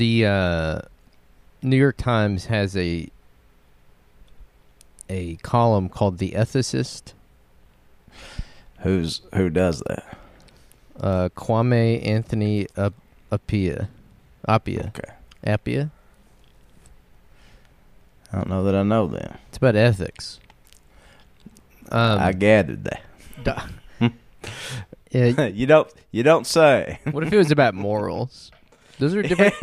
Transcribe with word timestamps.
the 0.00 0.24
uh, 0.24 0.80
New 1.60 1.76
York 1.76 1.98
Times 1.98 2.46
has 2.46 2.74
a 2.74 3.06
a 5.10 5.36
column 5.36 5.90
called 5.90 6.16
"The 6.16 6.30
Ethicist." 6.30 7.12
Who's 8.80 9.20
who 9.34 9.50
does 9.50 9.80
that? 9.86 10.18
Uh, 10.98 11.28
Kwame 11.36 12.04
Anthony 12.06 12.66
Ap- 12.78 12.94
Appiah, 13.30 13.88
Appiah, 14.48 14.88
Okay. 14.88 15.12
Appiah. 15.46 15.90
I 18.32 18.36
don't 18.36 18.48
know 18.48 18.64
that 18.64 18.74
I 18.74 18.82
know 18.82 19.06
them. 19.06 19.36
It's 19.48 19.58
about 19.58 19.76
ethics. 19.76 20.40
Um, 21.92 22.18
I 22.20 22.32
gathered 22.32 22.84
that. 22.84 23.70
you 25.54 25.66
don't 25.66 25.92
you 26.10 26.22
don't 26.22 26.46
say. 26.46 27.00
what 27.10 27.22
if 27.22 27.32
it 27.34 27.36
was 27.36 27.50
about 27.50 27.74
morals? 27.74 28.50
Those 29.00 29.14
are 29.16 29.22
different, 29.22 29.54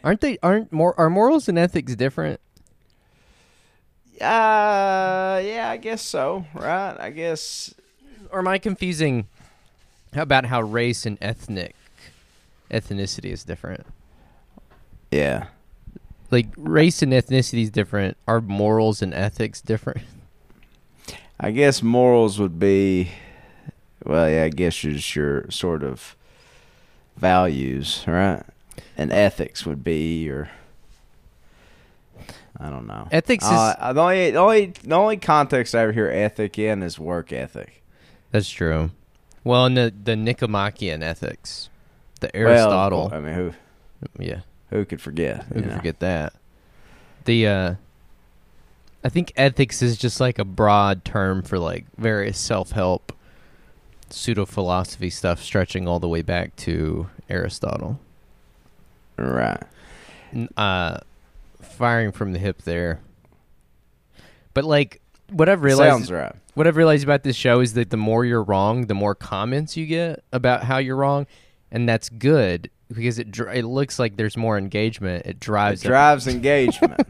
aren't 0.04 0.20
they? 0.22 0.38
Aren't 0.42 0.72
more 0.72 0.98
are 0.98 1.10
morals 1.10 1.48
and 1.48 1.58
ethics 1.58 1.94
different? 1.94 2.40
Uh 4.20 5.40
yeah, 5.44 5.68
I 5.70 5.76
guess 5.76 6.02
so. 6.02 6.44
Right? 6.54 6.96
I 6.98 7.10
guess 7.10 7.74
Or 8.32 8.40
am 8.40 8.48
I 8.48 8.58
confusing? 8.58 9.26
How 10.14 10.22
about 10.22 10.46
how 10.46 10.62
race 10.62 11.06
and 11.06 11.18
ethnic 11.20 11.74
ethnicity 12.70 13.26
is 13.32 13.44
different? 13.44 13.86
yeah. 15.10 15.46
Like 16.30 16.48
race 16.58 17.00
and 17.02 17.12
ethnicity 17.12 17.62
is 17.62 17.70
different. 17.70 18.16
Are 18.26 18.40
morals 18.42 19.00
and 19.02 19.14
ethics 19.14 19.60
different? 19.62 20.02
I 21.40 21.52
guess 21.52 21.82
morals 21.82 22.38
would 22.40 22.58
be 22.58 23.10
well, 24.04 24.28
yeah, 24.28 24.44
I 24.44 24.48
guess 24.48 24.76
just 24.76 25.14
your 25.16 25.50
sort 25.50 25.82
of 25.82 26.16
values, 27.16 28.04
right? 28.06 28.42
And 28.96 29.12
ethics 29.12 29.64
would 29.66 29.82
be 29.84 30.28
or 30.28 30.50
I 32.60 32.70
don't 32.70 32.86
know. 32.86 33.06
Ethics 33.12 33.44
is 33.44 33.50
Uh, 33.50 33.92
the 33.92 34.00
only, 34.00 34.30
the 34.32 34.38
only 34.38 34.66
the 34.82 34.94
only 34.94 35.16
context 35.16 35.74
I 35.74 35.82
ever 35.82 35.92
hear 35.92 36.08
ethic 36.10 36.58
in 36.58 36.82
is 36.82 36.98
work 36.98 37.32
ethic. 37.32 37.82
that's 38.32 38.50
true. 38.50 38.90
Well, 39.44 39.66
in 39.66 39.74
the 39.74 39.92
the 40.04 40.16
Nicomachean 40.16 41.02
ethics, 41.02 41.68
the 42.20 42.30
Well, 42.34 42.48
Aristotle. 42.48 43.10
I 43.12 43.20
mean, 43.20 43.34
who 43.34 43.52
yeah, 44.18 44.40
who 44.70 44.84
could 44.84 45.00
forget? 45.00 45.44
who 45.44 45.60
can 45.60 45.68
know? 45.70 45.76
forget 45.76 46.00
that? 46.00 46.32
The 47.24 47.46
uh, 47.46 47.74
I 49.04 49.08
think 49.08 49.32
ethics 49.36 49.80
is 49.80 49.96
just 49.96 50.18
like 50.20 50.38
a 50.40 50.44
broad 50.44 51.04
term 51.04 51.42
for 51.42 51.58
like 51.60 51.86
various 51.96 52.38
self 52.38 52.72
help, 52.72 53.12
pseudo 54.10 54.44
philosophy 54.44 55.10
stuff, 55.10 55.40
stretching 55.40 55.86
all 55.86 56.00
the 56.00 56.08
way 56.08 56.22
back 56.22 56.56
to 56.56 57.08
Aristotle. 57.30 58.00
Right. 59.18 59.62
Uh, 60.56 60.98
firing 61.60 62.12
from 62.12 62.32
the 62.32 62.38
hip 62.38 62.62
there. 62.62 63.00
But 64.54 64.64
like, 64.64 65.00
what 65.30 65.48
I've 65.48 65.62
realized, 65.62 66.10
right. 66.10 66.34
what 66.54 66.66
I've 66.66 66.76
realized 66.76 67.04
about 67.04 67.22
this 67.22 67.36
show 67.36 67.60
is 67.60 67.74
that 67.74 67.90
the 67.90 67.96
more 67.96 68.24
you're 68.24 68.42
wrong, 68.42 68.86
the 68.86 68.94
more 68.94 69.14
comments 69.14 69.76
you 69.76 69.86
get 69.86 70.24
about 70.32 70.64
how 70.64 70.78
you're 70.78 70.96
wrong, 70.96 71.26
and 71.70 71.88
that's 71.88 72.08
good 72.08 72.70
because 72.92 73.18
it 73.18 73.30
dr- 73.30 73.54
it 73.54 73.64
looks 73.64 73.98
like 73.98 74.16
there's 74.16 74.36
more 74.36 74.56
engagement. 74.58 75.26
It 75.26 75.30
It 75.30 75.40
drives 75.40 75.84
up- 75.84 75.88
drives 75.88 76.26
engagement. 76.26 77.00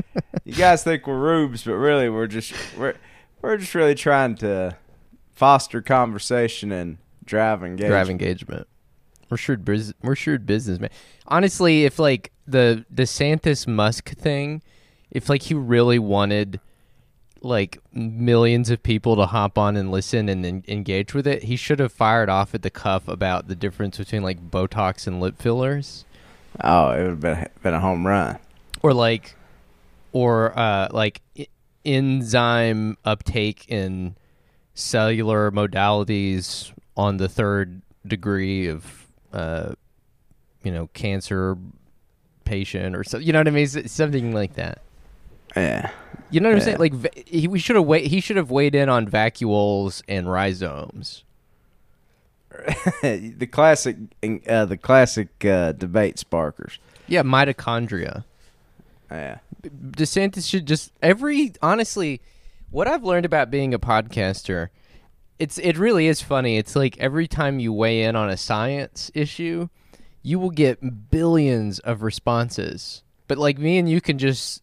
you 0.44 0.54
guys 0.54 0.82
think 0.82 1.06
we're 1.06 1.18
rubes, 1.18 1.64
but 1.64 1.74
really 1.74 2.08
we're 2.08 2.26
just 2.26 2.52
we're 2.76 2.94
we're 3.40 3.56
just 3.56 3.74
really 3.74 3.94
trying 3.94 4.34
to 4.36 4.76
foster 5.34 5.80
conversation 5.80 6.72
and 6.72 6.98
drive 7.24 7.62
engagement. 7.62 7.90
drive 7.90 8.10
engagement. 8.10 8.66
We're 9.30 9.36
shrewd, 9.36 9.64
bus- 9.64 9.92
we're 10.02 10.14
shrewd 10.16 10.46
businessmen. 10.46 10.90
Honestly, 11.26 11.84
if 11.84 11.98
like 11.98 12.32
the 12.46 12.84
DeSantis 12.94 13.66
Musk 13.66 14.10
thing, 14.16 14.62
if 15.10 15.28
like 15.28 15.42
he 15.42 15.54
really 15.54 15.98
wanted 15.98 16.60
like 17.40 17.78
millions 17.92 18.68
of 18.70 18.82
people 18.82 19.14
to 19.16 19.26
hop 19.26 19.56
on 19.58 19.76
and 19.76 19.90
listen 19.92 20.28
and 20.28 20.44
en- 20.44 20.64
engage 20.66 21.14
with 21.14 21.26
it, 21.26 21.44
he 21.44 21.54
should 21.56 21.78
have 21.78 21.92
fired 21.92 22.28
off 22.28 22.54
at 22.54 22.62
the 22.62 22.70
cuff 22.70 23.06
about 23.06 23.46
the 23.48 23.54
difference 23.54 23.96
between 23.98 24.22
like 24.22 24.50
Botox 24.50 25.06
and 25.06 25.20
lip 25.20 25.36
fillers, 25.38 26.04
Oh, 26.64 26.90
it 26.90 26.98
would 27.02 27.06
have 27.10 27.20
been 27.20 27.48
been 27.62 27.74
a 27.74 27.80
home 27.80 28.06
run. 28.06 28.38
or 28.82 28.92
like, 28.92 29.36
or 30.12 30.58
uh, 30.58 30.88
like 30.90 31.20
enzyme 31.84 32.96
uptake 33.04 33.64
in 33.68 34.16
cellular 34.74 35.50
modalities 35.50 36.72
on 36.96 37.16
the 37.18 37.28
third 37.28 37.82
degree 38.06 38.66
of, 38.66 39.06
uh, 39.32 39.72
you 40.62 40.72
know, 40.72 40.88
cancer 40.94 41.56
patient 42.44 42.96
or 42.96 43.04
so. 43.04 43.18
You 43.18 43.32
know 43.32 43.40
what 43.40 43.48
I 43.48 43.52
mean? 43.52 43.66
Something 43.66 44.32
like 44.32 44.54
that. 44.54 44.80
Yeah. 45.56 45.90
You 46.30 46.40
know 46.40 46.50
what 46.50 46.56
I'm 46.56 46.62
saying? 46.62 46.78
Like 46.78 47.28
he, 47.28 47.48
we 47.48 47.58
should 47.58 47.76
have 47.76 47.86
wait. 47.86 48.06
He 48.06 48.20
should 48.20 48.36
have 48.36 48.50
weighed 48.50 48.74
in 48.74 48.88
on 48.88 49.06
vacuoles 49.06 50.02
and 50.08 50.30
rhizomes. 50.30 51.24
the 53.02 53.48
classic 53.50 53.96
uh, 54.48 54.64
the 54.64 54.76
classic 54.76 55.44
uh, 55.44 55.72
debate 55.72 56.18
sparkers. 56.18 56.78
Yeah, 57.06 57.22
mitochondria. 57.22 58.24
Yeah. 59.10 59.38
DeSantis 59.62 60.48
should 60.48 60.66
just 60.66 60.92
every 61.02 61.52
honestly, 61.62 62.20
what 62.70 62.86
I've 62.86 63.04
learned 63.04 63.24
about 63.24 63.50
being 63.50 63.72
a 63.72 63.78
podcaster, 63.78 64.68
it's 65.38 65.58
it 65.58 65.78
really 65.78 66.06
is 66.06 66.20
funny. 66.20 66.56
It's 66.56 66.74
like 66.74 66.98
every 66.98 67.28
time 67.28 67.58
you 67.58 67.72
weigh 67.72 68.02
in 68.02 68.16
on 68.16 68.28
a 68.28 68.36
science 68.36 69.10
issue, 69.14 69.68
you 70.22 70.38
will 70.38 70.50
get 70.50 71.10
billions 71.10 71.78
of 71.80 72.02
responses. 72.02 73.02
But 73.28 73.38
like 73.38 73.58
me 73.58 73.78
and 73.78 73.88
you 73.88 74.00
can 74.00 74.18
just 74.18 74.62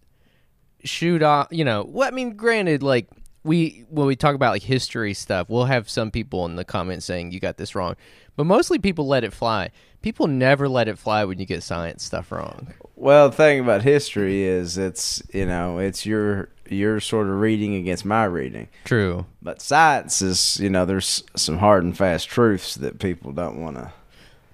shoot 0.83 1.23
off, 1.23 1.47
you 1.51 1.63
know. 1.63 1.85
Well, 1.87 2.07
I 2.07 2.11
mean, 2.11 2.35
granted, 2.35 2.83
like 2.83 3.07
we 3.43 3.85
when 3.89 4.07
we 4.07 4.15
talk 4.15 4.35
about 4.35 4.51
like 4.51 4.63
history 4.63 5.13
stuff, 5.13 5.49
we'll 5.49 5.65
have 5.65 5.89
some 5.89 6.11
people 6.11 6.45
in 6.45 6.55
the 6.55 6.65
comments 6.65 7.05
saying 7.05 7.31
you 7.31 7.39
got 7.39 7.57
this 7.57 7.75
wrong, 7.75 7.95
but 8.35 8.45
mostly 8.45 8.79
people 8.79 9.07
let 9.07 9.23
it 9.23 9.33
fly. 9.33 9.69
People 10.01 10.27
never 10.27 10.67
let 10.67 10.87
it 10.87 10.97
fly 10.97 11.23
when 11.25 11.39
you 11.39 11.45
get 11.45 11.63
science 11.63 12.03
stuff 12.03 12.31
wrong. 12.31 12.73
Well, 12.95 13.29
the 13.29 13.35
thing 13.35 13.59
about 13.59 13.83
history 13.83 14.43
is 14.43 14.77
it's 14.77 15.21
you 15.33 15.45
know 15.45 15.79
it's 15.79 16.05
your 16.05 16.49
your 16.69 16.99
sort 16.99 17.27
of 17.27 17.39
reading 17.39 17.75
against 17.75 18.05
my 18.05 18.25
reading. 18.25 18.67
True. 18.83 19.25
But 19.41 19.61
science 19.61 20.21
is 20.21 20.59
you 20.59 20.69
know 20.69 20.85
there's 20.85 21.23
some 21.35 21.57
hard 21.59 21.83
and 21.83 21.97
fast 21.97 22.27
truths 22.29 22.75
that 22.75 22.99
people 22.99 23.31
don't 23.31 23.61
want 23.61 23.77
to. 23.77 23.91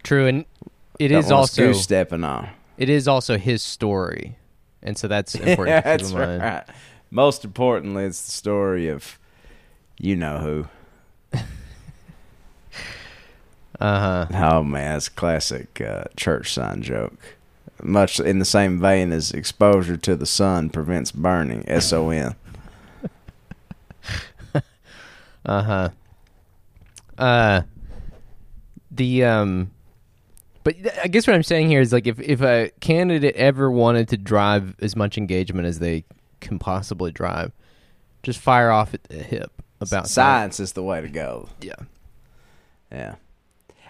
True, 0.03 0.27
and 0.27 0.45
it 0.99 1.11
is 1.11 1.31
also 1.31 1.73
stepping 1.73 2.23
on. 2.23 2.49
it 2.77 2.89
is 2.89 3.07
also 3.07 3.37
his 3.37 3.61
story, 3.63 4.35
and 4.81 4.97
so 4.97 5.07
that's 5.07 5.35
important. 5.35 5.67
yeah, 5.69 5.81
that's 5.81 6.11
mind. 6.11 6.41
right. 6.41 6.63
Most 7.09 7.43
importantly, 7.45 8.05
it's 8.05 8.23
the 8.25 8.31
story 8.31 8.87
of 8.87 9.19
you 9.99 10.15
know 10.15 10.37
who. 11.31 11.39
Uh 13.79 14.27
huh. 14.27 14.59
Oh 14.59 14.63
man, 14.63 14.97
it's 14.97 15.07
a 15.07 15.11
classic 15.11 15.81
uh, 15.81 16.03
church 16.15 16.53
sign 16.53 16.83
joke. 16.83 17.17
Much 17.83 18.19
in 18.19 18.39
the 18.39 18.45
same 18.45 18.79
vein 18.79 19.11
as 19.11 19.31
exposure 19.31 19.97
to 19.97 20.15
the 20.15 20.25
sun 20.25 20.69
prevents 20.69 21.11
burning. 21.11 21.63
S 21.67 21.91
O 21.93 22.09
N. 22.09 22.35
Uh 25.43 25.63
huh. 25.63 25.89
Uh, 27.17 27.61
the 28.91 29.23
um, 29.23 29.71
but 30.63 30.75
I 31.03 31.07
guess 31.07 31.25
what 31.25 31.35
I'm 31.35 31.43
saying 31.43 31.69
here 31.69 31.81
is 31.81 31.91
like 31.91 32.07
if 32.07 32.19
if 32.19 32.41
a 32.41 32.71
candidate 32.79 33.35
ever 33.35 33.71
wanted 33.71 34.07
to 34.09 34.17
drive 34.17 34.75
as 34.81 34.95
much 34.95 35.17
engagement 35.17 35.67
as 35.67 35.79
they 35.79 36.03
can 36.39 36.59
possibly 36.59 37.11
drive, 37.11 37.51
just 38.23 38.39
fire 38.39 38.69
off 38.69 38.93
at 38.93 39.03
the 39.05 39.15
hip 39.15 39.51
about 39.79 40.07
Science 40.07 40.59
is 40.59 40.73
the 40.73 40.83
way 40.83 41.01
to 41.01 41.09
go. 41.09 41.49
Yeah. 41.61 41.75
Yeah. 42.91 43.15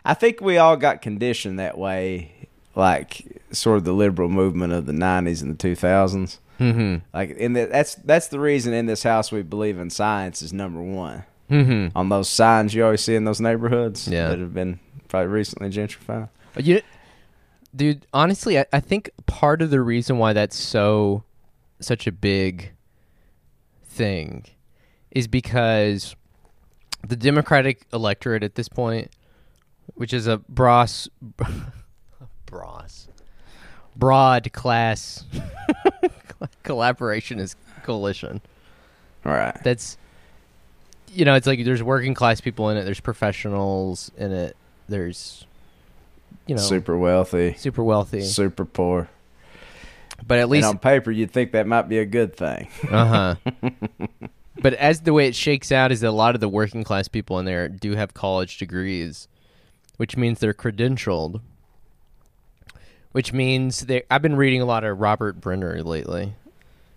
I 0.06 0.14
think 0.14 0.42
we 0.42 0.58
all 0.58 0.78
got 0.78 1.02
conditioned 1.02 1.60
that 1.60 1.78
way, 1.78 2.48
like 2.76 3.42
sort 3.52 3.78
of 3.78 3.84
the 3.84 3.94
liberal 3.94 4.30
movement 4.30 4.74
of 4.74 4.86
the 4.86 4.94
'90s 4.94 5.42
and 5.42 5.58
the 5.58 5.70
2000s. 5.70 6.38
Mm-hmm. 6.60 6.98
Like, 7.14 7.32
in 7.32 7.54
the, 7.54 7.66
that's 7.66 7.96
that's 7.96 8.28
the 8.28 8.40
reason 8.40 8.74
in 8.74 8.86
this 8.86 9.04
house 9.04 9.32
we 9.32 9.42
believe 9.42 9.80
in 9.80 9.90
science 9.90 10.42
is 10.42 10.54
number 10.54 10.82
one. 10.82 11.24
Mm-hmm. 11.50 11.98
On 11.98 12.10
those 12.10 12.30
signs 12.30 12.74
you 12.74 12.84
always 12.86 13.02
see 13.04 13.16
in 13.16 13.26
those 13.26 13.42
neighborhoods 13.42 14.08
Yeah. 14.08 14.30
that 14.30 14.40
have 14.40 14.54
been 14.54 14.80
probably 15.10 15.28
recently 15.28 15.70
gentrified. 15.70 16.30
You, 16.58 16.82
dude, 17.76 18.06
honestly, 18.14 18.58
I, 18.60 18.66
I 18.72 18.80
think 18.80 19.10
part 19.26 19.62
of 19.62 19.70
the 19.70 19.82
reason 19.82 20.18
why 20.18 20.32
that's 20.34 20.56
so 20.56 21.24
such 21.82 22.06
a 22.08 22.12
big 22.12 22.72
thing 23.84 24.46
is 25.10 25.28
because 25.28 26.16
the 27.06 27.16
Democratic 27.16 27.86
electorate 27.92 28.44
at 28.44 28.56
this 28.56 28.70
point, 28.70 29.10
which 29.96 30.14
is 30.14 30.28
a 30.28 30.38
bros, 30.48 31.10
bros, 32.52 33.08
broad 33.96 34.52
class 34.54 35.24
collaboration 36.64 37.40
is 37.40 37.56
coalition. 37.84 38.42
All 39.26 39.32
right. 39.32 39.58
That's 39.64 39.98
you 41.14 41.26
know, 41.26 41.34
it's 41.34 41.48
like 41.48 41.64
there's 41.66 41.82
working 41.84 42.14
class 42.14 42.40
people 42.42 42.70
in 42.70 42.78
it, 42.78 42.84
there's 42.84 43.00
professionals 43.00 44.12
in 44.18 44.32
it, 44.32 44.56
there's 44.88 45.46
you 46.46 46.56
know 46.56 46.62
super 46.62 46.98
wealthy, 46.98 47.56
super 47.58 47.84
wealthy. 47.84 48.22
super 48.22 48.66
poor. 48.66 49.10
But 50.28 50.38
at 50.38 50.44
And 50.44 50.52
least 50.52 50.68
on 50.68 50.78
paper, 50.78 51.10
you'd 51.10 51.32
think 51.32 51.52
that 51.54 51.66
might 51.66 51.90
be 51.90 51.98
a 51.98 52.06
good 52.06 52.36
thing. 52.36 52.68
Uh 52.90 53.36
huh. 53.36 53.70
but 54.62 54.74
as 54.76 55.02
the 55.02 55.14
way 55.14 55.28
it 55.28 55.34
shakes 55.36 55.72
out 55.72 55.92
is 55.92 56.02
that 56.02 56.10
a 56.10 56.12
lot 56.12 56.36
of 56.36 56.42
the 56.42 56.50
working 56.50 56.84
class 56.84 57.08
people 57.08 57.40
in 57.40 57.46
there 57.46 57.68
do 57.68 57.96
have 57.96 58.14
college 58.14 58.58
degrees, 58.58 59.28
which 59.98 60.16
means 60.18 60.40
they're 60.40 60.54
credentialed. 60.54 61.42
Which 63.12 63.34
means 63.34 63.82
they. 63.82 64.04
I've 64.10 64.22
been 64.22 64.36
reading 64.38 64.62
a 64.62 64.66
lot 64.66 64.84
of 64.84 65.00
Robert 65.00 65.42
Brenner 65.42 65.84
lately, 65.84 66.34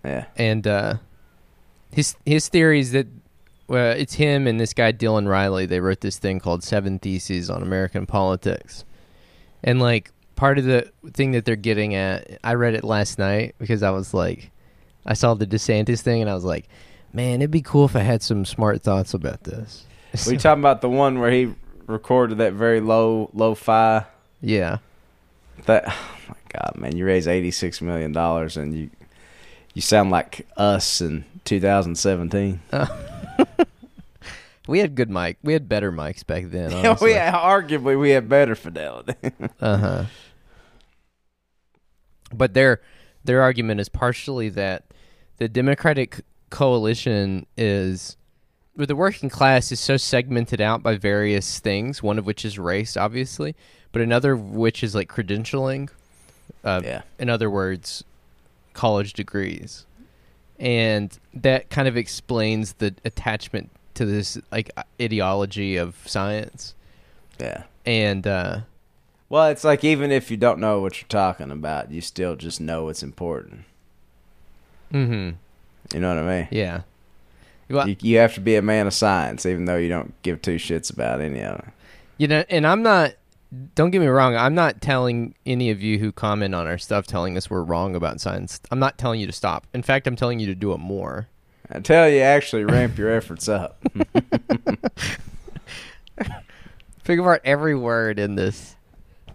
Yeah. 0.03 0.25
and 0.37 0.65
uh, 0.65 0.93
his 1.91 2.15
his 2.25 2.47
theory 2.47 2.79
is 2.79 2.91
that 2.93 3.07
well, 3.67 3.91
it's 3.91 4.13
him 4.13 4.47
and 4.47 4.59
this 4.59 4.73
guy 4.73 4.93
Dylan 4.93 5.27
Riley. 5.27 5.65
They 5.65 5.79
wrote 5.81 5.99
this 6.01 6.17
thing 6.17 6.39
called 6.39 6.63
Seven 6.63 6.99
Theses 6.99 7.49
on 7.49 7.61
American 7.61 8.05
Politics, 8.05 8.85
and 9.63 9.81
like 9.81 10.11
part 10.37 10.57
of 10.57 10.63
the 10.65 10.89
thing 11.13 11.31
that 11.31 11.43
they're 11.45 11.55
getting 11.57 11.95
at, 11.95 12.39
I 12.43 12.53
read 12.53 12.75
it 12.75 12.83
last 12.83 13.17
night 13.19 13.55
because 13.57 13.83
I 13.83 13.89
was 13.91 14.13
like, 14.13 14.51
I 15.05 15.13
saw 15.15 15.33
the 15.33 15.47
DeSantis 15.47 16.01
thing 16.01 16.21
and 16.21 16.29
I 16.29 16.33
was 16.33 16.43
like, 16.43 16.67
man, 17.13 17.41
it'd 17.41 17.51
be 17.51 17.61
cool 17.61 17.85
if 17.85 17.95
I 17.95 18.01
had 18.01 18.21
some 18.21 18.43
smart 18.43 18.81
thoughts 18.83 19.13
about 19.13 19.43
this. 19.45 19.85
We 20.27 20.35
talking 20.37 20.61
about 20.61 20.81
the 20.81 20.89
one 20.89 21.19
where 21.19 21.31
he 21.31 21.53
recorded 21.87 22.37
that 22.39 22.51
very 22.51 22.81
low, 22.81 23.29
low-fi. 23.33 24.05
yeah, 24.41 24.79
That, 25.65 25.85
oh 25.87 26.07
my 26.29 26.35
God, 26.49 26.73
man! 26.77 26.95
You 26.95 27.05
raise 27.05 27.27
eighty-six 27.27 27.81
million 27.81 28.11
dollars, 28.11 28.57
and 28.57 28.73
you 28.73 28.89
you 29.75 29.81
sound 29.81 30.09
like 30.09 30.47
us 30.57 31.01
in 31.01 31.25
2017. 31.43 32.61
we 34.67 34.79
had 34.79 34.95
good 34.95 35.09
mic, 35.09 35.37
we 35.43 35.53
had 35.53 35.69
better 35.69 35.91
mics 35.91 36.25
back 36.25 36.45
then. 36.45 36.71
Yeah, 36.75 36.89
Honestly. 36.89 37.09
we 37.09 37.15
arguably 37.15 37.99
we 37.99 38.11
have 38.11 38.27
better 38.27 38.55
fidelity. 38.55 39.13
Uh 39.59 39.77
huh. 39.77 40.05
But 42.33 42.53
their 42.53 42.81
their 43.23 43.41
argument 43.41 43.79
is 43.79 43.89
partially 43.89 44.49
that 44.49 44.85
the 45.37 45.47
Democratic 45.47 46.21
coalition 46.49 47.45
is, 47.57 48.17
with 48.75 48.89
the 48.89 48.95
working 48.95 49.29
class, 49.29 49.71
is 49.71 49.79
so 49.79 49.97
segmented 49.97 50.59
out 50.61 50.83
by 50.83 50.95
various 50.97 51.59
things. 51.59 52.01
One 52.03 52.17
of 52.19 52.25
which 52.25 52.43
is 52.45 52.57
race, 52.59 52.95
obviously, 52.97 53.55
but 53.91 54.01
another 54.01 54.33
of 54.33 54.51
which 54.51 54.83
is 54.83 54.93
like 54.95 55.09
credentialing. 55.09 55.89
Uh, 56.63 56.81
yeah, 56.83 57.01
In 57.19 57.29
other 57.29 57.49
words, 57.49 58.03
college 58.73 59.13
degrees, 59.13 59.85
and 60.59 61.17
that 61.33 61.69
kind 61.69 61.87
of 61.87 61.95
explains 61.97 62.73
the 62.73 62.93
attachment 63.05 63.69
to 63.95 64.05
this 64.05 64.37
like 64.51 64.69
ideology 65.01 65.77
of 65.77 65.95
science. 66.05 66.75
yeah. 67.39 67.63
And 67.85 68.25
uh, 68.27 68.61
Well, 69.29 69.47
it's 69.49 69.63
like 69.63 69.83
even 69.83 70.11
if 70.11 70.29
you 70.31 70.37
don't 70.37 70.59
know 70.59 70.79
what 70.81 70.99
you're 71.01 71.07
talking 71.07 71.51
about, 71.51 71.91
you 71.91 72.01
still 72.01 72.35
just 72.35 72.59
know 72.59 72.89
it's 72.89 73.03
important. 73.03 73.63
hmm 74.91 75.31
You 75.93 75.99
know 75.99 76.09
what 76.15 76.23
I 76.23 76.37
mean? 76.39 76.47
yeah. 76.51 76.81
Well, 77.69 77.87
You, 77.89 77.95
you 78.01 78.17
have 78.17 78.33
to 78.35 78.41
be 78.41 78.55
a 78.55 78.61
man 78.61 78.87
of 78.87 78.93
science, 78.93 79.45
even 79.45 79.65
though 79.65 79.77
you 79.77 79.89
don't 79.89 80.13
give 80.21 80.41
two 80.41 80.55
shits 80.55 80.91
about 80.91 81.21
any 81.21 81.41
of 81.41 81.59
it. 81.59 81.65
You 82.17 82.27
know, 82.27 82.43
and 82.49 82.65
I'm 82.65 82.83
not. 82.83 83.13
Don't 83.73 83.91
get 83.91 84.01
me 84.01 84.07
wrong. 84.07 84.35
I'm 84.35 84.55
not 84.55 84.81
telling 84.81 85.33
any 85.45 85.69
of 85.71 85.81
you 85.81 85.97
who 85.97 86.11
comment 86.11 86.53
on 86.53 86.67
our 86.67 86.77
stuff 86.77 87.07
telling 87.07 87.37
us 87.37 87.49
we're 87.49 87.63
wrong 87.63 87.95
about 87.95 88.19
science. 88.19 88.59
I'm 88.69 88.79
not 88.79 88.97
telling 88.97 89.21
you 89.21 89.27
to 89.27 89.33
stop. 89.33 89.65
In 89.73 89.81
fact, 89.81 90.07
I'm 90.07 90.15
telling 90.15 90.39
you 90.39 90.47
to 90.47 90.55
do 90.55 90.73
it 90.73 90.79
more. 90.79 91.27
I 91.71 91.79
tell 91.79 92.09
you, 92.09 92.19
actually 92.19 92.65
ramp 92.65 92.97
your 92.97 93.11
efforts 93.15 93.47
up. 93.47 93.81
Figure 97.03 97.33
out 97.33 97.41
every 97.45 97.75
word 97.75 98.19
in 98.19 98.35
this 98.35 98.75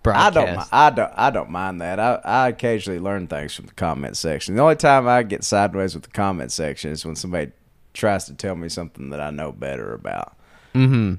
I 0.06 0.30
don't, 0.30 0.68
I 0.72 0.90
don't, 0.90 1.12
I 1.14 1.30
don't 1.30 1.50
mind 1.50 1.80
that. 1.82 2.00
I, 2.00 2.14
I 2.24 2.48
occasionally 2.48 2.98
learn 3.00 3.26
things 3.26 3.54
from 3.54 3.66
the 3.66 3.74
comment 3.74 4.16
section. 4.16 4.54
The 4.54 4.62
only 4.62 4.76
time 4.76 5.06
I 5.06 5.22
get 5.22 5.44
sideways 5.44 5.94
with 5.94 6.04
the 6.04 6.10
comment 6.10 6.52
section 6.52 6.90
is 6.92 7.04
when 7.04 7.16
somebody 7.16 7.52
tries 7.94 8.24
to 8.26 8.34
tell 8.34 8.54
me 8.56 8.68
something 8.68 9.10
that 9.10 9.20
I 9.20 9.30
know 9.30 9.52
better 9.52 9.92
about, 9.94 10.36
Mm-hmm. 10.74 11.14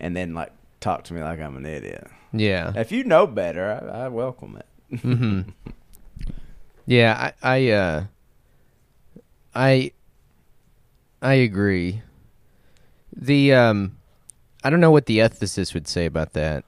and 0.00 0.16
then 0.16 0.34
like 0.34 0.52
talk 0.80 1.04
to 1.04 1.14
me 1.14 1.22
like 1.22 1.40
I'm 1.40 1.56
an 1.56 1.66
idiot. 1.66 2.06
Yeah. 2.32 2.72
If 2.74 2.90
you 2.92 3.04
know 3.04 3.26
better, 3.26 3.80
I, 3.92 4.04
I 4.04 4.08
welcome 4.08 4.56
it. 4.56 4.66
mm-hmm. 5.02 5.40
Yeah. 6.86 7.32
I. 7.42 7.54
I. 7.56 7.70
Uh, 7.70 8.04
I. 9.54 9.92
I 11.22 11.34
agree. 11.34 12.02
The 13.16 13.54
um, 13.54 13.96
I 14.62 14.68
don't 14.70 14.80
know 14.80 14.90
what 14.90 15.06
the 15.06 15.18
ethicist 15.18 15.72
would 15.72 15.88
say 15.88 16.04
about 16.04 16.34
that, 16.34 16.64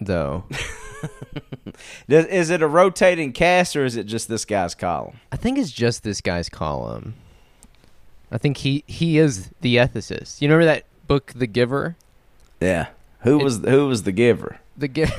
though. 0.00 0.44
Does, 2.08 2.26
is 2.26 2.50
it 2.50 2.62
a 2.62 2.66
rotating 2.66 3.32
cast 3.32 3.76
or 3.76 3.84
is 3.84 3.96
it 3.96 4.04
just 4.04 4.26
this 4.28 4.44
guy's 4.44 4.74
column? 4.74 5.20
I 5.30 5.36
think 5.36 5.58
it's 5.58 5.70
just 5.70 6.02
this 6.02 6.20
guy's 6.20 6.48
column. 6.48 7.14
I 8.32 8.38
think 8.38 8.58
he 8.58 8.82
he 8.86 9.18
is 9.18 9.50
the 9.60 9.76
ethicist. 9.76 10.40
You 10.40 10.48
remember 10.48 10.64
that 10.66 10.84
book, 11.06 11.32
The 11.34 11.46
Giver? 11.46 11.96
Yeah. 12.60 12.88
Who 13.20 13.40
It- 13.40 13.44
was 13.44 13.58
who 13.58 13.86
was 13.88 14.02
the 14.02 14.12
giver? 14.12 14.58
The 14.76 14.88
Giver. 14.88 15.14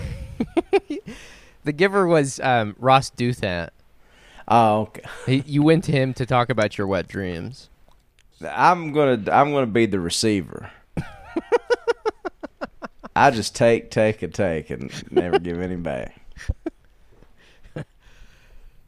the 1.63 1.72
Giver 1.72 2.06
was 2.07 2.40
um, 2.42 2.75
Ross 2.80 3.10
Douthat. 3.12 3.69
Oh, 4.48 4.81
okay. 4.81 5.02
He, 5.25 5.44
you 5.48 5.63
went 5.63 5.84
to 5.86 5.92
him 5.92 6.13
to 6.16 6.25
talk 6.25 6.50
about 6.50 6.78
your 6.78 6.86
wet 6.88 7.07
dreams. 7.07 7.69
I'm 8.48 8.92
gonna 8.92 9.31
I'm 9.31 9.51
gonna 9.51 9.66
be 9.66 9.86
the 9.86 10.00
receiver. 10.00 10.69
I 13.16 13.31
just 13.31 13.56
take, 13.56 13.92
take, 13.92 14.22
and 14.24 14.34
take, 14.34 14.69
and 14.69 14.92
never 15.12 15.40
give 15.40 15.62
any 15.62 15.78
back. 15.78 16.19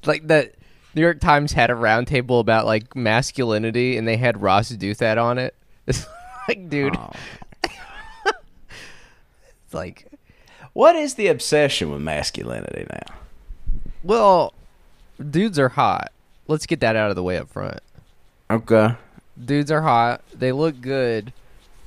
Like 0.06 0.28
the 0.28 0.52
New 0.98 1.04
York 1.04 1.20
Times 1.20 1.54
had 1.54 1.70
a 1.70 1.76
roundtable 1.76 2.40
about 2.40 2.66
like 2.66 2.96
masculinity, 2.96 3.98
and 3.98 4.08
they 4.08 4.18
had 4.18 4.42
Ross 4.42 4.72
Douthat 4.72 5.22
on 5.24 5.38
it. 5.38 5.54
It's 5.88 6.06
like, 6.48 6.70
dude, 6.70 6.96
Oh. 6.98 7.12
it's 8.26 9.74
like, 9.74 10.08
What 10.74 10.96
is 10.96 11.14
the 11.14 11.28
obsession 11.28 11.92
with 11.92 12.02
masculinity 12.02 12.88
now? 12.90 13.16
well, 14.04 14.54
dudes 15.30 15.60
are 15.60 15.70
hot. 15.70 16.12
Let's 16.48 16.66
get 16.66 16.80
that 16.80 16.96
out 16.96 17.10
of 17.12 17.16
the 17.16 17.22
way 17.24 17.38
up 17.38 17.50
front. 17.50 17.80
Okay. 18.50 18.96
dudes 19.46 19.70
are 19.70 19.82
hot. 19.84 20.22
They 20.34 20.52
look 20.52 20.82
good. 20.82 21.32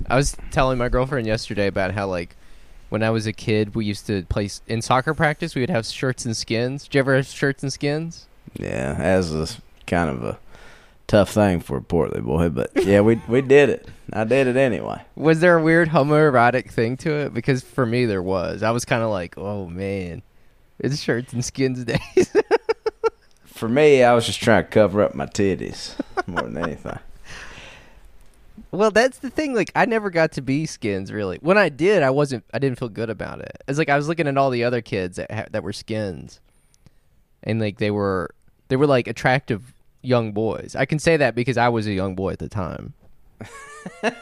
I 0.08 0.14
was 0.16 0.36
telling 0.52 0.78
my 0.78 0.88
girlfriend 0.88 1.26
yesterday 1.26 1.66
about 1.66 1.92
how 1.94 2.06
like 2.06 2.36
when 2.90 3.02
I 3.02 3.10
was 3.10 3.26
a 3.26 3.32
kid, 3.32 3.74
we 3.74 3.86
used 3.86 4.06
to 4.06 4.22
play 4.24 4.48
in 4.68 4.82
soccer 4.82 5.14
practice. 5.14 5.54
We 5.56 5.62
would 5.62 5.70
have 5.70 5.86
shirts 5.86 6.24
and 6.24 6.36
skins. 6.36 6.84
Did 6.84 6.94
you 6.94 6.98
ever 7.00 7.16
have 7.16 7.26
shirts 7.26 7.62
and 7.64 7.72
skins? 7.72 8.26
Yeah, 8.54 8.96
as 8.98 9.34
a 9.34 9.46
kind 9.86 10.10
of 10.10 10.24
a 10.24 10.38
tough 11.06 11.30
thing 11.32 11.60
for 11.60 11.76
a 11.78 11.82
portly 11.82 12.20
boy, 12.20 12.48
but 12.48 12.70
yeah, 12.74 13.00
we 13.00 13.20
we 13.28 13.40
did 13.56 13.68
it. 13.68 13.88
I 14.12 14.24
did 14.24 14.46
it 14.46 14.56
anyway. 14.56 15.02
Was 15.16 15.40
there 15.40 15.58
a 15.58 15.62
weird 15.62 15.88
homoerotic 15.88 16.70
thing 16.70 16.96
to 16.98 17.10
it? 17.12 17.34
Because 17.34 17.62
for 17.62 17.86
me, 17.86 18.06
there 18.06 18.22
was. 18.22 18.62
I 18.62 18.70
was 18.70 18.84
kind 18.84 19.02
of 19.02 19.10
like, 19.10 19.36
oh 19.38 19.66
man, 19.66 20.22
it's 20.78 21.00
shirts 21.00 21.32
and 21.32 21.44
skins 21.44 21.84
days. 21.84 22.32
For 23.44 23.68
me, 23.68 24.02
I 24.02 24.14
was 24.14 24.24
just 24.24 24.40
trying 24.40 24.64
to 24.64 24.70
cover 24.70 25.02
up 25.02 25.14
my 25.14 25.26
titties 25.26 25.94
more 26.26 26.44
than 26.44 26.56
anything. 26.56 26.98
well, 28.70 28.90
that's 28.90 29.18
the 29.18 29.28
thing. 29.28 29.54
Like, 29.54 29.70
I 29.76 29.84
never 29.84 30.08
got 30.08 30.32
to 30.32 30.40
be 30.40 30.64
skins 30.64 31.12
really. 31.12 31.36
When 31.42 31.58
I 31.58 31.68
did, 31.68 32.02
I 32.02 32.08
wasn't. 32.08 32.44
I 32.54 32.58
didn't 32.58 32.78
feel 32.78 32.88
good 32.88 33.10
about 33.10 33.40
it. 33.40 33.62
It's 33.68 33.78
like 33.78 33.90
I 33.90 33.96
was 33.96 34.08
looking 34.08 34.26
at 34.26 34.38
all 34.38 34.48
the 34.48 34.64
other 34.64 34.80
kids 34.80 35.16
that 35.16 35.30
ha- 35.30 35.46
that 35.50 35.62
were 35.62 35.74
skins, 35.74 36.40
and 37.42 37.60
like 37.60 37.76
they 37.76 37.90
were 37.90 38.30
they 38.70 38.76
were 38.76 38.86
like 38.86 39.06
attractive 39.06 39.74
young 40.00 40.32
boys. 40.32 40.74
I 40.74 40.86
can 40.86 40.98
say 40.98 41.18
that 41.18 41.34
because 41.34 41.58
I 41.58 41.68
was 41.68 41.86
a 41.86 41.92
young 41.92 42.14
boy 42.14 42.32
at 42.32 42.38
the 42.38 42.48
time. 42.48 42.94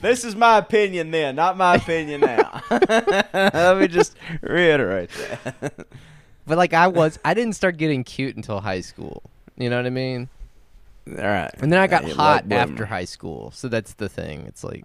This 0.00 0.24
is 0.24 0.34
my 0.34 0.56
opinion 0.56 1.10
then, 1.10 1.36
not 1.36 1.58
my 1.58 1.74
opinion 1.74 2.22
now. 2.22 2.62
Let 2.70 3.76
me 3.76 3.86
just 3.86 4.16
reiterate 4.40 5.10
that. 5.10 5.86
But 6.46 6.58
like 6.58 6.74
I 6.74 6.88
was, 6.88 7.18
I 7.24 7.32
didn't 7.32 7.54
start 7.54 7.78
getting 7.78 8.04
cute 8.04 8.36
until 8.36 8.60
high 8.60 8.82
school. 8.82 9.22
You 9.56 9.70
know 9.70 9.76
what 9.76 9.86
I 9.86 9.90
mean? 9.90 10.28
All 11.08 11.16
right. 11.16 11.50
And 11.58 11.72
then 11.72 11.80
I 11.80 11.86
got 11.86 12.06
Yeah, 12.06 12.14
hot 12.14 12.44
after 12.50 12.84
high 12.84 13.06
school. 13.06 13.50
So 13.52 13.68
that's 13.68 13.94
the 13.94 14.10
thing. 14.10 14.42
It's 14.46 14.62
like, 14.62 14.84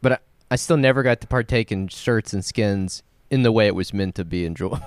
but 0.00 0.12
I, 0.12 0.18
I 0.52 0.56
still 0.56 0.76
never 0.76 1.02
got 1.02 1.20
to 1.22 1.26
partake 1.26 1.72
in 1.72 1.88
shirts 1.88 2.32
and 2.32 2.44
skins 2.44 3.02
in 3.30 3.42
the 3.42 3.50
way 3.50 3.66
it 3.66 3.74
was 3.74 3.92
meant 3.92 4.14
to 4.16 4.24
be 4.24 4.44
enjoyed. 4.44 4.80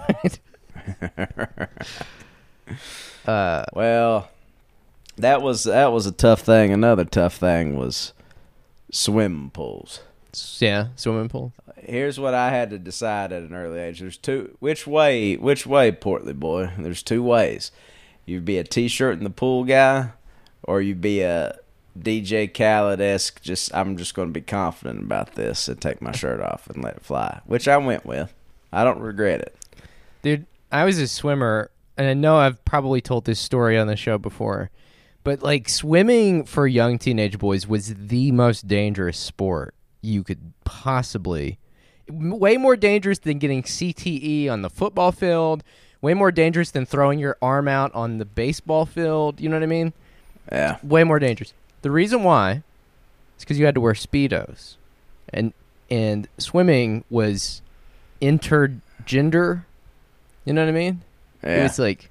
uh, 3.25 3.63
Well, 3.73 4.29
that 5.17 5.41
was 5.41 5.63
that 5.63 5.91
was 5.91 6.05
a 6.05 6.11
tough 6.11 6.41
thing. 6.41 6.71
Another 6.71 7.05
tough 7.05 7.35
thing 7.35 7.77
was 7.77 8.13
swimming 8.91 9.51
pools. 9.51 10.01
yeah, 10.59 10.87
swimming 10.95 11.29
pool. 11.29 11.53
Here's 11.77 12.19
what 12.19 12.33
I 12.33 12.51
had 12.51 12.69
to 12.69 12.77
decide 12.79 13.31
at 13.31 13.43
an 13.43 13.53
early 13.53 13.79
age. 13.79 13.99
There's 13.99 14.17
two 14.17 14.55
which 14.59 14.85
way 14.87 15.35
which 15.35 15.65
way, 15.65 15.91
portly 15.91 16.33
boy. 16.33 16.71
There's 16.77 17.03
two 17.03 17.23
ways. 17.23 17.71
You'd 18.25 18.45
be 18.45 18.57
a 18.59 18.63
t-shirt 18.63 19.17
in 19.17 19.23
the 19.23 19.29
pool 19.31 19.63
guy, 19.63 20.11
or 20.63 20.79
you'd 20.81 21.01
be 21.01 21.21
a 21.21 21.57
DJ 21.99 22.47
Khaled 22.53 23.01
esque. 23.01 23.41
Just 23.41 23.73
I'm 23.75 23.97
just 23.97 24.13
going 24.13 24.29
to 24.29 24.33
be 24.33 24.41
confident 24.41 25.01
about 25.01 25.35
this 25.35 25.67
and 25.67 25.81
take 25.81 26.01
my 26.01 26.11
shirt 26.11 26.39
off 26.39 26.69
and 26.69 26.83
let 26.83 26.97
it 26.97 27.03
fly, 27.03 27.41
which 27.45 27.67
I 27.67 27.77
went 27.77 28.05
with. 28.05 28.33
I 28.71 28.83
don't 28.83 28.99
regret 29.01 29.41
it. 29.41 29.55
Dude, 30.21 30.45
I 30.71 30.85
was 30.85 30.97
a 30.99 31.07
swimmer, 31.07 31.71
and 31.97 32.07
I 32.07 32.13
know 32.13 32.37
I've 32.37 32.63
probably 32.65 33.01
told 33.01 33.25
this 33.25 33.39
story 33.39 33.77
on 33.77 33.87
the 33.87 33.95
show 33.95 34.17
before, 34.17 34.69
but 35.23 35.43
like 35.43 35.69
swimming 35.69 36.45
for 36.45 36.67
young 36.67 36.97
teenage 36.97 37.37
boys 37.37 37.67
was 37.67 37.93
the 37.93 38.31
most 38.31 38.67
dangerous 38.67 39.17
sport 39.17 39.75
you 40.01 40.23
could 40.23 40.53
possibly. 40.63 41.59
Way 42.09 42.57
more 42.57 42.75
dangerous 42.75 43.19
than 43.19 43.37
getting 43.37 43.63
CTE 43.63 44.49
on 44.49 44.61
the 44.61 44.69
football 44.69 45.11
field. 45.11 45.63
Way 46.01 46.13
more 46.13 46.31
dangerous 46.31 46.71
than 46.71 46.85
throwing 46.85 47.19
your 47.19 47.37
arm 47.41 47.67
out 47.67 47.93
on 47.93 48.17
the 48.17 48.25
baseball 48.25 48.85
field. 48.85 49.39
You 49.39 49.49
know 49.49 49.55
what 49.57 49.63
I 49.63 49.67
mean? 49.67 49.93
Yeah. 50.51 50.77
Way 50.81 51.03
more 51.03 51.19
dangerous. 51.19 51.53
The 51.83 51.91
reason 51.91 52.23
why 52.23 52.63
is 53.37 53.43
because 53.43 53.59
you 53.59 53.65
had 53.65 53.75
to 53.75 53.81
wear 53.81 53.93
speedos, 53.93 54.77
and 55.29 55.53
and 55.89 56.27
swimming 56.37 57.03
was 57.09 57.61
intergender. 58.21 59.65
You 60.45 60.53
know 60.53 60.61
what 60.63 60.69
I 60.69 60.73
mean? 60.73 61.01
Yeah. 61.43 61.63
was 61.63 61.79
like, 61.79 62.09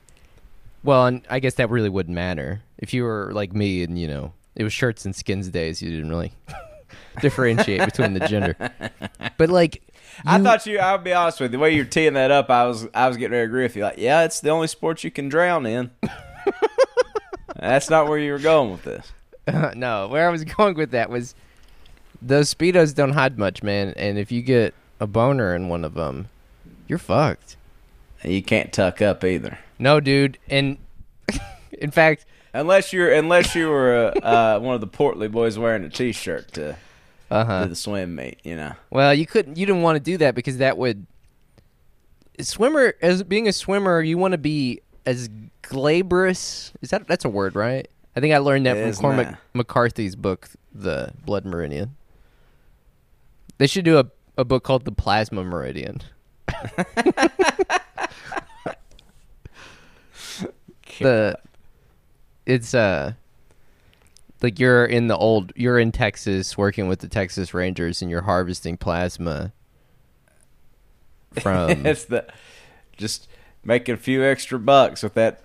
well, 0.83 1.07
and 1.07 1.23
I 1.29 1.41
guess 1.41 1.55
that 1.55 1.71
really 1.71 1.89
wouldn't 1.89 2.15
matter 2.15 2.63
if 2.79 2.95
you 2.95 3.05
were 3.05 3.31
like 3.33 3.53
me 3.53 3.83
and 3.83 3.99
you 3.99 4.09
know 4.09 4.33
it 4.57 4.65
was 4.65 4.73
shirts 4.73 5.05
and 5.05 5.15
skins 5.15 5.49
days. 5.49 5.83
You 5.83 5.91
didn't 5.91 6.11
really 6.11 6.33
differentiate 7.21 7.85
between 7.85 8.15
the 8.15 8.27
gender, 8.27 8.57
but 9.37 9.51
like, 9.51 9.83
I 10.25 10.41
thought 10.41 10.67
you. 10.67 10.79
I'll 10.79 10.99
be 10.99 11.13
honest 11.13 11.41
with 11.41 11.53
you. 11.53 11.59
The 11.59 11.63
way 11.63 11.75
you're 11.75 11.85
teeing 11.85 12.15
that 12.15 12.31
up, 12.31 12.51
I 12.51 12.67
was 12.67 12.87
I 12.95 13.09
was 13.09 13.17
getting 13.17 13.33
ready 13.33 13.47
to 13.47 13.51
agree 13.51 13.63
with 13.63 13.77
you. 13.77 13.83
Like, 13.83 13.99
yeah, 13.99 14.25
it's 14.25 14.41
the 14.41 14.51
only 14.51 14.67
sport 14.67 15.05
you 15.05 15.11
can 15.11 15.29
drown 15.29 15.67
in. 15.67 15.91
That's 17.57 17.91
not 17.91 18.09
where 18.09 18.19
you 18.19 18.33
were 18.33 18.39
going 18.39 18.71
with 18.71 18.83
this. 18.85 19.13
no, 19.77 20.09
where 20.09 20.27
I 20.27 20.31
was 20.31 20.45
going 20.45 20.77
with 20.77 20.93
that 20.93 21.11
was 21.11 21.35
those 22.23 22.53
speedos 22.53 22.95
don't 22.95 23.13
hide 23.13 23.39
much, 23.39 23.63
man. 23.63 23.95
And 23.97 24.19
if 24.19 24.33
you 24.33 24.43
get 24.43 24.75
a 24.99 25.07
boner 25.07 25.55
in 25.55 25.69
one 25.69 25.85
of 25.85 25.95
them, 25.95 26.29
you're 26.89 26.99
fucked. 26.99 27.57
You 28.25 28.43
can't 28.43 28.73
tuck 28.73 29.01
up 29.01 29.25
either, 29.25 29.59
No, 29.79 30.01
dude. 30.01 30.39
And 30.49 30.79
in 31.73 31.91
fact, 31.91 32.27
unless 32.53 32.93
you're 32.93 33.13
unless 33.13 33.55
you 33.55 33.69
were 33.69 34.13
uh, 34.23 34.27
uh, 34.27 34.61
one 34.61 34.75
of 34.75 34.81
the 34.81 34.87
portly 34.87 35.29
boys 35.29 35.59
wearing 35.59 35.85
a 35.85 35.89
t-shirt 35.89 36.53
to 36.55 36.77
uh 37.31 37.45
huh. 37.45 37.63
do 37.65 37.71
the 37.71 37.77
swim 37.77 38.15
meet. 38.15 38.39
You 38.43 38.57
know. 38.57 38.73
Well, 38.91 39.15
you 39.15 39.27
couldn't. 39.27 39.57
You 39.57 39.67
didn't 39.67 39.83
want 39.83 39.97
to 39.97 40.01
do 40.01 40.19
that 40.19 40.35
because 40.35 40.59
that 40.59 40.77
would. 40.77 41.07
Swimmer, 42.41 42.95
as 43.03 43.23
being 43.23 43.49
a 43.49 43.53
swimmer, 43.53 44.01
you 44.01 44.17
want 44.17 44.33
to 44.33 44.39
be 44.39 44.81
as 45.07 45.29
glabrous. 45.63 46.73
Is 46.81 46.91
that 46.91 47.07
that's 47.07 47.25
a 47.25 47.29
word, 47.29 47.55
right? 47.55 47.89
I 48.17 48.21
think 48.21 48.35
I 48.35 48.39
learned 48.39 48.67
that 48.67 48.77
It 48.77 48.95
from 48.97 49.17
Cormac. 49.17 49.39
McCarthy's 49.55 50.17
book, 50.17 50.49
The 50.75 51.13
Blood 51.25 51.45
Meridian. 51.45 51.97
They 53.59 53.67
should 53.67 53.85
do 53.85 53.99
a 53.99 54.07
a 54.37 54.45
book 54.45 54.65
called 54.65 54.85
The 54.85 54.93
Plasma 54.93 55.45
Meridian. 55.45 56.01
the 61.05 61.39
it's 62.47 62.75
uh 62.75 63.13
like 64.43 64.59
you're 64.59 64.85
in 64.87 65.09
the 65.09 65.17
old 65.17 65.53
you're 65.57 65.79
in 65.79 65.93
Texas 65.93 66.57
working 66.57 66.89
with 66.89 67.01
the 67.01 67.09
Texas 67.09 67.53
Rangers 67.55 68.01
and 68.03 68.11
you're 68.11 68.23
harvesting 68.23 68.77
plasma 68.77 69.53
from 71.41 71.71
it's 71.87 72.05
the 72.07 72.27
just 72.97 73.29
making 73.65 73.95
a 73.95 73.99
few 73.99 74.25
extra 74.25 74.59
bucks 74.59 75.03
with 75.03 75.15
that, 75.15 75.43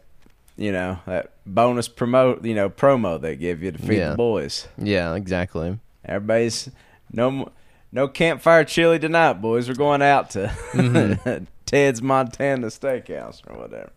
you 0.57 0.71
know, 0.71 0.99
that 1.05 1.33
bonus 1.45 1.87
promote, 1.87 2.43
you 2.45 2.55
know, 2.55 2.69
promo 2.69 3.19
they 3.19 3.35
give 3.35 3.61
you 3.61 3.71
to 3.71 3.77
feed 3.77 3.97
Yeah. 3.97 4.09
the 4.11 4.15
boys. 4.15 4.67
yeah 4.77 5.13
exactly 5.15 5.79
Everybody's 6.05 6.69
no 7.11 7.51
no 7.91 8.07
campfire 8.07 8.63
chili 8.63 8.99
tonight, 8.99 9.33
boys. 9.41 9.67
We're 9.67 9.75
going 9.75 10.01
out 10.01 10.29
to 10.31 10.47
Mm-hmm. 10.73 11.43
Ted's 11.65 11.99
Montana 12.01 12.67
Steakhouse 12.67 13.41
or 13.49 13.57
whatever. 13.59 13.89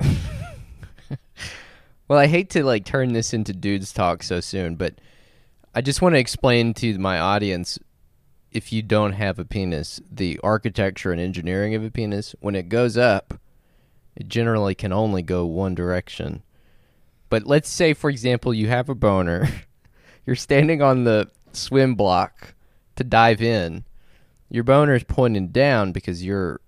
well 2.08 2.18
I 2.18 2.26
hate 2.26 2.50
to 2.50 2.64
like 2.64 2.84
turn 2.84 3.12
this 3.12 3.32
into 3.32 3.52
dudes 3.52 3.92
talk 3.92 4.22
so 4.22 4.40
soon 4.40 4.76
but 4.76 4.94
I 5.74 5.80
just 5.80 6.02
want 6.02 6.14
to 6.14 6.18
explain 6.18 6.74
to 6.74 6.98
my 6.98 7.18
audience 7.18 7.78
if 8.50 8.72
you 8.72 8.82
don't 8.82 9.12
have 9.12 9.38
a 9.38 9.44
penis 9.44 10.00
the 10.10 10.40
architecture 10.42 11.12
and 11.12 11.20
engineering 11.20 11.74
of 11.74 11.84
a 11.84 11.90
penis 11.90 12.34
when 12.40 12.54
it 12.54 12.68
goes 12.68 12.96
up 12.96 13.34
it 14.16 14.28
generally 14.28 14.74
can 14.74 14.92
only 14.92 15.22
go 15.22 15.46
one 15.46 15.76
direction. 15.76 16.42
But 17.30 17.46
let's 17.46 17.68
say 17.68 17.94
for 17.94 18.10
example 18.10 18.52
you 18.52 18.68
have 18.68 18.88
a 18.88 18.94
boner 18.94 19.48
you're 20.26 20.36
standing 20.36 20.82
on 20.82 21.04
the 21.04 21.30
swim 21.52 21.94
block 21.94 22.54
to 22.96 23.04
dive 23.04 23.40
in 23.40 23.84
your 24.50 24.64
boner 24.64 24.94
is 24.94 25.04
pointing 25.04 25.48
down 25.48 25.92
because 25.92 26.24
you're 26.24 26.60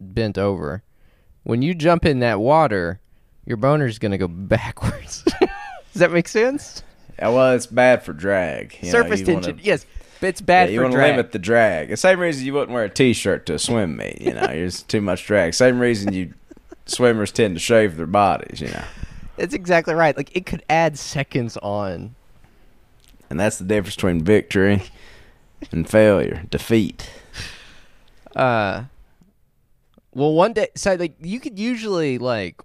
bent 0.00 0.38
over 0.38 0.82
when 1.48 1.62
you 1.62 1.74
jump 1.74 2.04
in 2.04 2.20
that 2.20 2.38
water 2.40 3.00
your 3.46 3.56
boner's 3.56 3.98
going 3.98 4.12
to 4.12 4.18
go 4.18 4.28
backwards 4.28 5.22
does 5.40 5.48
that 5.94 6.12
make 6.12 6.28
sense 6.28 6.82
Yeah, 7.18 7.28
well, 7.30 7.52
it's 7.54 7.66
bad 7.66 8.02
for 8.02 8.12
drag. 8.12 8.76
you 8.80 8.86
know, 8.86 8.92
surface 8.92 9.20
you 9.20 9.26
tension 9.26 9.52
Wanna, 9.56 9.62
yes 9.64 9.86
but 10.20 10.26
it's 10.28 10.40
bad 10.40 10.68
yeah, 10.68 10.72
you 10.74 10.78
for 10.80 10.82
want 10.84 10.94
to 10.94 11.00
limit 11.00 11.30
the 11.30 11.38
drag. 11.38 11.90
The 11.90 11.96
same 11.96 12.18
reason 12.18 12.44
you 12.44 12.52
wouldn't 12.52 12.72
wear 12.72 12.82
a 12.84 12.90
t-shirt 12.90 13.46
to 13.46 13.54
a 13.54 13.58
swim 13.60 13.96
meet. 13.96 14.20
You 14.20 14.34
know, 14.34 14.48
there's 14.48 14.82
too 14.82 15.00
much 15.00 15.24
drag. 15.24 15.54
Same 15.54 15.78
reason 15.78 16.12
you 16.12 16.34
swimmers 16.86 17.30
tend 17.30 17.54
to 17.54 17.60
shave 17.60 17.96
their 17.96 18.08
bodies. 18.08 18.60
You 18.60 18.66
know, 18.66 18.82
That's 19.36 19.54
exactly 19.54 19.94
right. 19.94 20.16
Like 20.16 20.34
it 20.36 20.44
could 20.44 20.64
add 20.68 20.98
seconds 20.98 21.56
on. 21.58 22.16
and 23.30 23.38
that's 23.38 23.58
the 23.58 23.64
difference 23.64 23.94
between 23.94 24.24
victory 24.24 24.82
and 25.70 25.88
failure, 25.88 26.42
defeat. 26.50 27.08
Uh 28.34 28.84
well 30.18 30.32
one 30.34 30.52
day 30.52 30.68
so 30.74 30.94
like 30.94 31.14
you 31.20 31.40
could 31.40 31.58
usually 31.58 32.18
like 32.18 32.60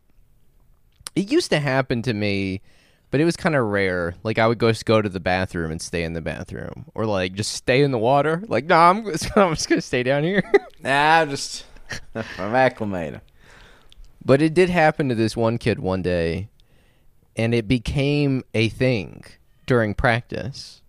it 1.16 1.32
used 1.32 1.50
to 1.52 1.60
happen 1.60 2.02
to 2.02 2.14
me 2.14 2.62
but 3.12 3.22
it 3.22 3.26
was 3.26 3.38
kind 3.38 3.56
of 3.56 3.64
rare. 3.68 4.16
Like 4.24 4.40
i 4.40 4.48
would 4.48 4.58
go 4.58 4.74
go 4.86 5.00
to 5.00 5.08
the 5.08 5.20
bathroom 5.20 5.70
and 5.72 5.80
stay 5.80 6.04
in 6.04 6.14
the 6.14 6.22
bathroom 6.22 6.86
or 6.96 7.06
like 7.06 7.34
just 7.34 7.52
stay 7.52 7.84
in 7.84 7.92
the 7.92 8.00
water. 8.00 8.44
Like 8.48 8.66
no 8.66 8.76
i'm, 8.76 9.06
just- 9.06 9.38
I'm 9.38 9.54
just 9.54 9.70
gonna 9.70 9.82
stay 9.82 10.02
down 10.04 10.24
here. 10.24 10.44
Nah, 10.84 11.22
I'm 11.22 11.30
just 11.30 11.66
I'm 12.16 12.56
acclimated. 12.56 13.22
but 14.26 14.42
it 14.42 14.54
did 14.54 14.70
happen 14.70 15.08
to 15.10 15.16
this 15.16 15.38
one 15.38 15.58
kid 15.60 15.80
one 15.80 16.02
day 16.02 16.50
and 17.38 17.54
it 17.54 17.68
became 17.68 18.44
a 18.54 18.70
thing 18.70 19.24
during 19.66 19.94
practice. 19.94 20.82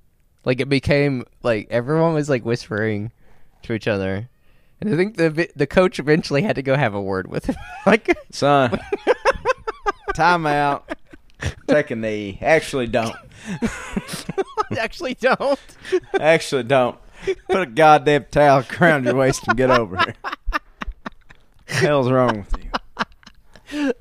Like 0.45 0.61
it 0.61 0.69
became 0.69 1.25
like 1.43 1.69
everyone 1.71 2.15
was 2.15 2.29
like 2.31 2.45
whispering 2.45 3.13
to 3.63 3.73
each 3.75 3.87
other 3.87 4.29
and 4.85 4.95
i 4.95 4.97
think 4.97 5.17
the 5.17 5.49
the 5.57 5.67
coach 5.67 5.99
eventually 5.99 6.43
had 6.43 6.57
to 6.57 6.63
go 6.63 6.77
have 6.77 6.95
a 6.95 7.01
word 7.01 7.27
with 7.29 7.47
him 7.47 7.57
like 7.87 8.17
Son, 8.31 8.79
timeout. 10.15 10.83
Take 11.67 11.91
a 11.91 11.97
knee. 11.97 12.39
Actually, 12.41 12.87
don't. 12.87 13.15
actually 14.79 15.15
don't 15.15 15.61
Actually, 16.19 16.63
don't. 16.63 16.97
Put 17.49 17.63
a 17.63 17.67
goddamn 17.67 18.27
towel 18.31 18.65
around 18.81 19.05
your 19.05 19.15
waist 19.15 19.47
and 19.49 19.57
get 19.57 19.71
over 19.71 19.97
here. 19.99 20.15
The 21.67 21.75
hell's 21.75 22.11
wrong 22.11 22.47
with 22.51 22.65
you? 23.73 23.93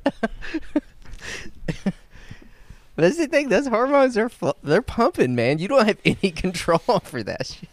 that's 2.96 3.18
the 3.18 3.28
thing 3.28 3.50
those 3.50 3.68
hormones 3.68 4.18
are 4.18 4.30
they're 4.62 4.82
pumping 4.82 5.34
man 5.36 5.58
you 5.58 5.68
don't 5.68 5.86
have 5.88 5.98
any 6.06 6.32
control 6.32 6.82
over 6.88 7.24
that 7.24 7.48
shit 7.48 7.70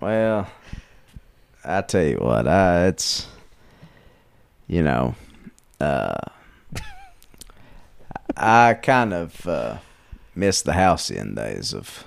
Well, 0.00 0.48
I 1.64 1.82
tell 1.82 2.04
you 2.04 2.16
what, 2.16 2.46
it's 2.46 3.26
you 4.66 4.82
know, 4.82 5.14
uh, 5.80 6.16
I 8.36 8.74
kind 8.74 9.12
of 9.14 9.46
uh, 9.46 9.78
miss 10.34 10.62
the 10.62 10.72
halcyon 10.74 11.34
days 11.34 11.72
of 11.74 12.04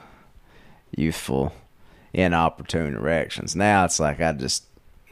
youthful, 0.95 1.53
inopportune 2.13 2.95
erections. 2.95 3.55
Now 3.55 3.85
it's 3.85 3.99
like 3.99 4.21
I 4.21 4.31
just, 4.33 4.65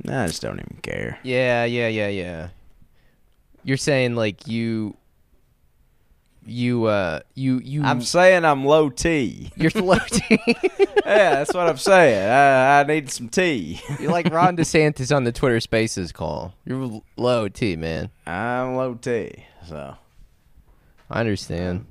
I 0.08 0.28
just 0.28 0.42
don't 0.42 0.60
even 0.60 0.80
care. 0.82 1.20
yeah 1.24 1.66
yeah 1.66 1.88
yeah 1.88 2.08
yeah 2.08 2.50
you're 3.64 3.78
saying 3.78 4.16
like 4.16 4.48
you 4.48 4.96
you 6.50 6.86
uh 6.86 7.22
you 7.36 7.60
you 7.64 7.84
I'm 7.84 8.02
saying 8.02 8.46
I'm 8.46 8.66
low 8.66 8.90
T. 8.90 9.52
you're 9.56 9.72
floating 9.72 10.40
yeah, 10.48 11.36
that's 11.36 11.54
what 11.54 11.68
I'm 11.68 11.78
saying. 11.78 12.30
I, 12.30 12.82
I 12.82 12.84
need 12.84 13.10
some 13.10 13.30
tea. 13.30 13.82
You're 14.00 14.12
like 14.12 14.32
Ron 14.34 14.58
DeSantis 14.58 15.16
on 15.16 15.24
the 15.24 15.32
Twitter 15.32 15.60
Spaces 15.60 16.12
call. 16.12 16.54
You're 16.66 17.02
low 17.18 17.48
T, 17.48 17.76
man. 17.76 18.10
I'm 18.26 18.76
low 18.76 18.96
T, 18.96 19.46
so 19.68 19.96
I 21.10 21.20
understand. 21.20 21.86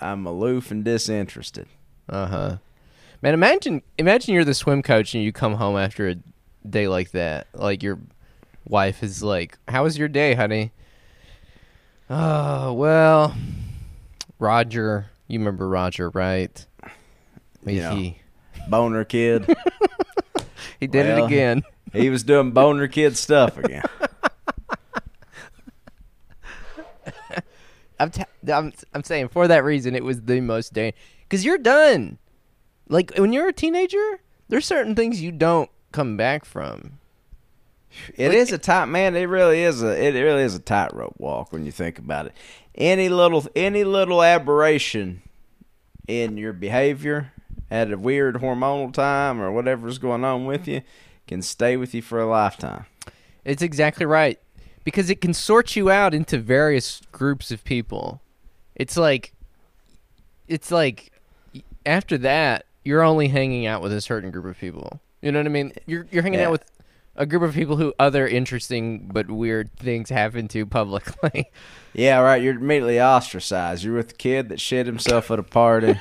I'm 0.00 0.26
aloof 0.26 0.70
and 0.70 0.84
disinterested. 0.84 1.66
Uh 2.08 2.26
huh. 2.26 2.56
Man, 3.22 3.34
imagine 3.34 3.82
imagine 3.96 4.34
you're 4.34 4.44
the 4.44 4.54
swim 4.54 4.82
coach 4.82 5.14
and 5.14 5.22
you 5.22 5.32
come 5.32 5.54
home 5.54 5.76
after 5.76 6.08
a 6.08 6.16
day 6.68 6.88
like 6.88 7.12
that. 7.12 7.46
Like 7.54 7.82
your 7.82 7.98
wife 8.66 9.02
is 9.02 9.22
like, 9.22 9.58
"How 9.68 9.84
was 9.84 9.96
your 9.96 10.08
day, 10.08 10.34
honey?" 10.34 10.72
Oh 12.10 12.72
well, 12.74 13.34
Roger 14.44 15.06
You 15.26 15.38
remember 15.38 15.66
Roger, 15.68 16.10
right? 16.10 16.64
He, 17.66 17.78
Yeah. 17.78 17.94
he, 17.94 18.18
Boner 18.68 19.04
kid. 19.04 19.46
he 20.80 20.86
did 20.86 21.06
Well, 21.06 21.24
it 21.24 21.26
again. 21.26 21.62
he 21.92 22.10
was 22.10 22.22
doing 22.24 22.50
boner 22.52 22.86
kid 22.88 23.16
stuff 23.16 23.56
again. 23.58 23.82
I'm, 28.00 28.10
t- 28.10 28.24
I'm 28.52 28.72
I'm 28.92 29.04
saying 29.04 29.28
for 29.28 29.46
that 29.48 29.62
reason 29.64 29.94
it 29.94 30.02
was 30.04 30.22
the 30.22 30.40
most 30.40 30.72
dangerous 30.72 31.00
because 31.22 31.44
you're 31.44 31.58
done. 31.58 32.18
Like 32.88 33.12
when 33.16 33.32
you're 33.32 33.48
a 33.48 33.52
teenager, 33.52 34.20
there's 34.48 34.66
certain 34.66 34.94
things 34.96 35.22
you 35.22 35.30
don't 35.32 35.70
come 35.92 36.16
back 36.16 36.44
from. 36.44 36.98
It 38.16 38.28
Like- 38.30 38.36
is 38.38 38.52
a 38.52 38.58
tight 38.58 38.86
man. 38.86 39.14
It 39.14 39.24
really 39.28 39.62
is 39.62 39.82
a. 39.82 39.88
It 40.04 40.20
really 40.20 40.42
is 40.42 40.54
a 40.56 40.58
tightrope 40.58 41.14
walk 41.18 41.52
when 41.52 41.64
you 41.64 41.70
think 41.72 41.98
about 41.98 42.26
it. 42.26 42.32
Any 42.76 43.08
little 43.08 43.46
any 43.54 43.84
little 43.84 44.22
aberration 44.22 45.22
in 46.08 46.36
your 46.36 46.52
behavior 46.52 47.32
at 47.70 47.92
a 47.92 47.96
weird 47.98 48.36
hormonal 48.36 48.92
time 48.92 49.40
or 49.40 49.50
whatever's 49.52 49.98
going 49.98 50.24
on 50.24 50.44
with 50.46 50.66
you 50.68 50.82
can 51.26 51.40
stay 51.40 51.76
with 51.76 51.94
you 51.94 52.02
for 52.02 52.20
a 52.20 52.26
lifetime. 52.26 52.84
It's 53.44 53.62
exactly 53.62 54.04
right 54.06 54.38
because 54.84 55.08
it 55.08 55.20
can 55.20 55.32
sort 55.34 55.76
you 55.76 55.90
out 55.90 56.14
into 56.14 56.38
various 56.38 57.00
groups 57.12 57.50
of 57.50 57.62
people. 57.64 58.20
It's 58.74 58.96
like 58.96 59.32
it's 60.48 60.70
like 60.70 61.12
after 61.86 62.18
that 62.18 62.66
you're 62.84 63.02
only 63.02 63.28
hanging 63.28 63.66
out 63.66 63.80
with 63.82 63.92
a 63.92 64.00
certain 64.00 64.30
group 64.30 64.44
of 64.46 64.58
people. 64.58 65.00
You 65.22 65.32
know 65.32 65.38
what 65.38 65.46
I 65.46 65.50
mean? 65.50 65.72
You're 65.86 66.06
you're 66.10 66.22
hanging 66.24 66.40
Yeah. 66.40 66.46
out 66.46 66.52
with 66.52 66.64
a 67.16 67.26
group 67.26 67.42
of 67.42 67.54
people 67.54 67.76
who 67.76 67.94
other 67.98 68.26
interesting 68.26 69.08
but 69.12 69.30
weird 69.30 69.72
things 69.76 70.10
happen 70.10 70.48
to 70.48 70.66
publicly. 70.66 71.50
Yeah, 71.96 72.18
right. 72.18 72.42
You're 72.42 72.56
immediately 72.56 73.00
ostracized. 73.00 73.84
You're 73.84 73.94
with 73.94 74.10
a 74.10 74.14
kid 74.14 74.48
that 74.48 74.60
shit 74.60 74.84
himself 74.84 75.30
at 75.30 75.38
a 75.38 75.44
party. 75.44 75.94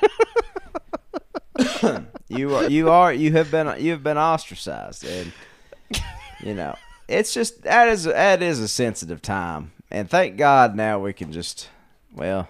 you 2.29 2.55
are 2.55 2.67
you 2.67 2.89
are 2.89 3.13
you 3.13 3.31
have 3.33 3.51
been 3.51 3.79
you 3.79 3.91
have 3.91 4.01
been 4.01 4.17
ostracized, 4.17 5.05
and 5.05 5.31
you 6.41 6.55
know 6.55 6.75
it's 7.07 7.31
just 7.31 7.61
that 7.61 7.89
is 7.89 8.05
that 8.05 8.41
is 8.41 8.59
a 8.59 8.67
sensitive 8.67 9.21
time, 9.21 9.71
and 9.91 10.09
thank 10.09 10.35
God 10.37 10.75
now 10.75 10.99
we 10.99 11.13
can 11.13 11.31
just 11.31 11.69
well 12.11 12.49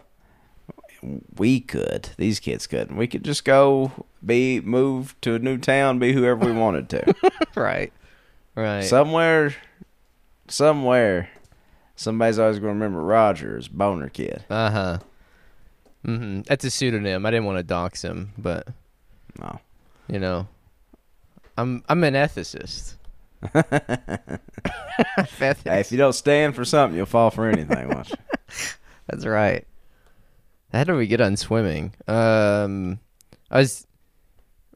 we 1.36 1.60
could 1.60 2.10
these 2.18 2.40
kids 2.40 2.66
couldn't 2.66 2.96
we 2.96 3.08
could 3.08 3.26
just 3.26 3.44
go 3.44 3.92
be 4.26 4.62
move 4.62 5.20
to 5.20 5.36
a 5.36 5.40
new 5.40 5.58
town 5.58 6.00
be 6.00 6.14
whoever 6.14 6.46
we 6.46 6.54
wanted 6.54 6.88
to 6.90 7.14
right. 7.56 7.92
Right. 8.56 8.84
somewhere 8.84 9.56
somewhere 10.48 11.30
somebody's 11.96 12.38
always 12.40 12.60
going 12.60 12.70
to 12.70 12.74
remember 12.86 13.02
Rogers, 13.04 13.68
boner 13.68 14.10
kid 14.10 14.44
Uh 14.50 14.70
huh. 14.72 14.98
hmm 16.06 16.42
That's 16.42 16.66
a 16.66 16.70
pseudonym. 16.70 17.26
I 17.26 17.32
didn't 17.32 17.46
want 17.46 17.58
to 17.60 17.64
dox 17.64 18.04
him, 18.04 18.34
but 18.38 18.68
no 19.40 19.60
you 20.08 20.20
know, 20.20 20.48
I'm 21.58 21.84
I'm 21.88 22.04
an 22.04 22.14
ethicist. 22.14 22.96
Ethicist. 23.44 24.40
Hey, 25.40 25.80
if 25.80 25.92
you 25.92 25.98
don't 26.04 26.14
stand 26.14 26.56
for 26.56 26.64
something, 26.66 26.96
you'll 26.96 27.06
fall 27.08 27.32
for 27.32 27.48
anything. 27.50 27.90
Watch. 27.90 28.14
That's 29.08 29.26
right. 29.26 29.66
How 30.72 30.84
do 30.84 30.96
we 30.96 31.08
get 31.08 31.20
on 31.22 31.36
swimming? 31.38 31.94
Um, 32.08 33.00
I 33.50 33.60
was 33.60 33.88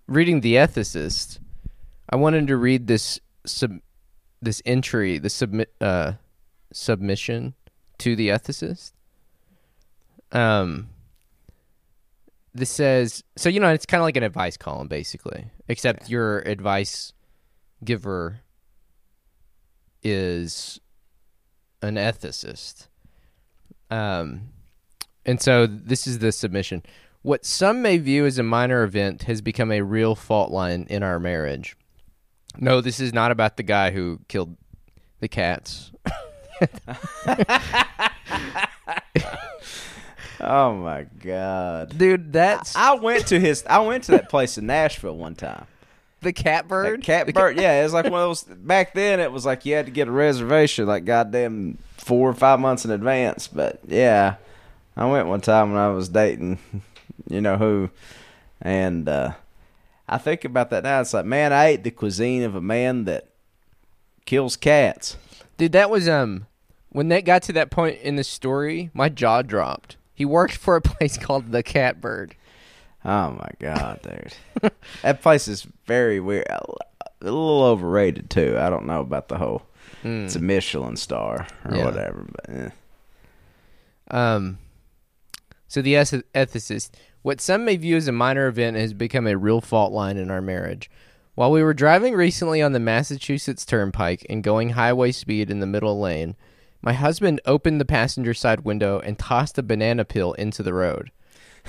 reading 0.07 0.41
The 0.41 0.55
Ethicist. 0.55 1.39
I 2.09 2.15
wanted 2.15 2.47
to 2.47 2.57
read 2.57 2.87
this 2.87 3.19
sub 3.47 3.79
this 4.41 4.61
entry, 4.65 5.17
the 5.17 5.29
submit 5.29 5.73
uh 5.81 6.13
submission 6.71 7.55
to 7.99 8.15
The 8.15 8.29
Ethicist. 8.29 8.91
Um, 10.31 10.89
this 12.53 12.69
says 12.69 13.23
so. 13.35 13.49
You 13.49 13.59
know, 13.59 13.69
it's 13.69 13.85
kind 13.85 14.01
of 14.01 14.05
like 14.05 14.17
an 14.17 14.23
advice 14.23 14.57
column, 14.57 14.87
basically, 14.87 15.45
except 15.67 16.09
your 16.09 16.39
advice 16.39 17.13
giver 17.83 18.41
is 20.03 20.79
an 21.81 21.95
ethicist. 21.95 22.87
Um, 23.89 24.49
and 25.25 25.41
so 25.41 25.67
this 25.67 26.07
is 26.07 26.19
the 26.19 26.31
submission. 26.31 26.83
What 27.21 27.45
some 27.45 27.81
may 27.81 27.97
view 27.97 28.25
as 28.25 28.37
a 28.37 28.43
minor 28.43 28.83
event 28.83 29.23
has 29.23 29.41
become 29.41 29.71
a 29.71 29.81
real 29.81 30.15
fault 30.15 30.51
line 30.51 30.87
in 30.89 31.03
our 31.03 31.19
marriage. 31.19 31.77
No, 32.59 32.81
this 32.81 32.99
is 32.99 33.13
not 33.13 33.31
about 33.31 33.57
the 33.57 33.63
guy 33.63 33.91
who 33.91 34.19
killed 34.27 34.55
the 35.19 35.27
cats. 35.27 35.91
Oh 40.39 40.75
my 40.75 41.07
god, 41.23 41.97
Dude, 41.97 42.31
that's 42.31 42.75
I 42.75 42.93
went 42.93 43.27
to 43.27 43.39
his. 43.39 43.65
I 43.67 43.79
went 43.79 44.03
to 44.05 44.11
that 44.11 44.29
place 44.29 44.57
in 44.57 44.67
Nashville 44.67 45.17
one 45.17 45.33
time. 45.33 45.65
the 46.21 46.31
Catbird. 46.31 46.99
That 46.99 47.05
Catbird. 47.05 47.57
Yeah, 47.59 47.79
it 47.79 47.83
was 47.83 47.93
like 47.93 48.05
one 48.05 48.21
of 48.21 48.27
those. 48.29 48.43
Back 48.43 48.93
then, 48.93 49.19
it 49.19 49.31
was 49.31 49.45
like 49.47 49.65
you 49.65 49.73
had 49.73 49.87
to 49.87 49.91
get 49.91 50.07
a 50.07 50.11
reservation, 50.11 50.85
like 50.85 51.05
goddamn 51.05 51.79
four 51.97 52.29
or 52.29 52.35
five 52.35 52.59
months 52.59 52.85
in 52.85 52.91
advance. 52.91 53.47
But 53.47 53.79
yeah, 53.87 54.35
I 54.95 55.05
went 55.09 55.27
one 55.27 55.41
time 55.41 55.71
when 55.71 55.81
I 55.81 55.89
was 55.89 56.07
dating, 56.07 56.59
you 57.29 57.41
know 57.41 57.57
who, 57.57 57.89
and 58.61 59.09
uh, 59.09 59.31
I 60.07 60.17
think 60.17 60.45
about 60.45 60.69
that 60.69 60.83
now. 60.83 61.01
It's 61.01 61.13
like, 61.13 61.25
man, 61.25 61.51
I 61.51 61.67
ate 61.67 61.83
the 61.83 61.91
cuisine 61.91 62.43
of 62.43 62.55
a 62.55 62.61
man 62.61 63.05
that 63.05 63.27
kills 64.25 64.55
cats. 64.55 65.17
Dude, 65.57 65.71
that 65.73 65.89
was 65.89 66.07
um 66.07 66.45
when 66.89 67.09
that 67.09 67.25
got 67.25 67.43
to 67.43 67.53
that 67.53 67.69
point 67.71 67.99
in 68.01 68.15
the 68.15 68.23
story, 68.23 68.89
my 68.93 69.09
jaw 69.09 69.41
dropped. 69.41 69.97
He 70.13 70.23
worked 70.25 70.55
for 70.55 70.75
a 70.75 70.81
place 70.93 71.17
called 71.17 71.51
the 71.51 71.61
Catbird. 71.63 72.35
Oh 73.05 73.31
my 73.31 73.49
god, 73.59 73.99
dude, 74.01 74.71
that 75.01 75.21
place 75.21 75.47
is 75.47 75.67
very 75.85 76.19
weird. 76.19 76.47
A 76.49 76.61
little 77.21 77.63
overrated 77.63 78.29
too. 78.29 78.57
I 78.59 78.69
don't 78.69 78.85
know 78.85 79.01
about 79.01 79.27
the 79.29 79.37
whole. 79.37 79.63
It's 80.03 80.35
a 80.35 80.39
Michelin 80.39 80.95
star 80.95 81.47
or 81.65 81.75
Yeah. 81.75 81.85
whatever, 81.85 82.25
but 82.31 82.49
eh. 82.55 82.69
Um, 84.09 84.57
so 85.67 85.81
the 85.81 85.95
eth- 85.95 86.23
ethicist, 86.33 86.91
what 87.27 87.41
some 87.41 87.65
may 87.65 87.75
view 87.75 87.97
as 87.97 88.07
a 88.07 88.11
minor 88.13 88.47
event 88.47 88.77
has 88.77 88.93
become 88.93 89.27
a 89.27 89.35
real 89.35 89.59
fault 89.59 89.91
line 89.91 90.15
in 90.15 90.31
our 90.31 90.41
marriage. 90.41 90.89
While 91.35 91.51
we 91.51 91.61
were 91.61 91.73
driving 91.73 92.13
recently 92.13 92.61
on 92.61 92.71
the 92.71 92.79
Massachusetts 92.79 93.65
Turnpike 93.65 94.25
and 94.29 94.41
going 94.41 94.69
highway 94.69 95.11
speed 95.11 95.51
in 95.51 95.59
the 95.59 95.65
middle 95.65 95.99
lane, 95.99 96.37
my 96.81 96.93
husband 96.93 97.41
opened 97.45 97.81
the 97.81 97.85
passenger 97.85 98.33
side 98.33 98.61
window 98.61 98.99
and 98.99 99.19
tossed 99.19 99.57
a 99.57 99.61
banana 99.61 100.05
peel 100.05 100.31
into 100.35 100.63
the 100.63 100.73
road. 100.73 101.11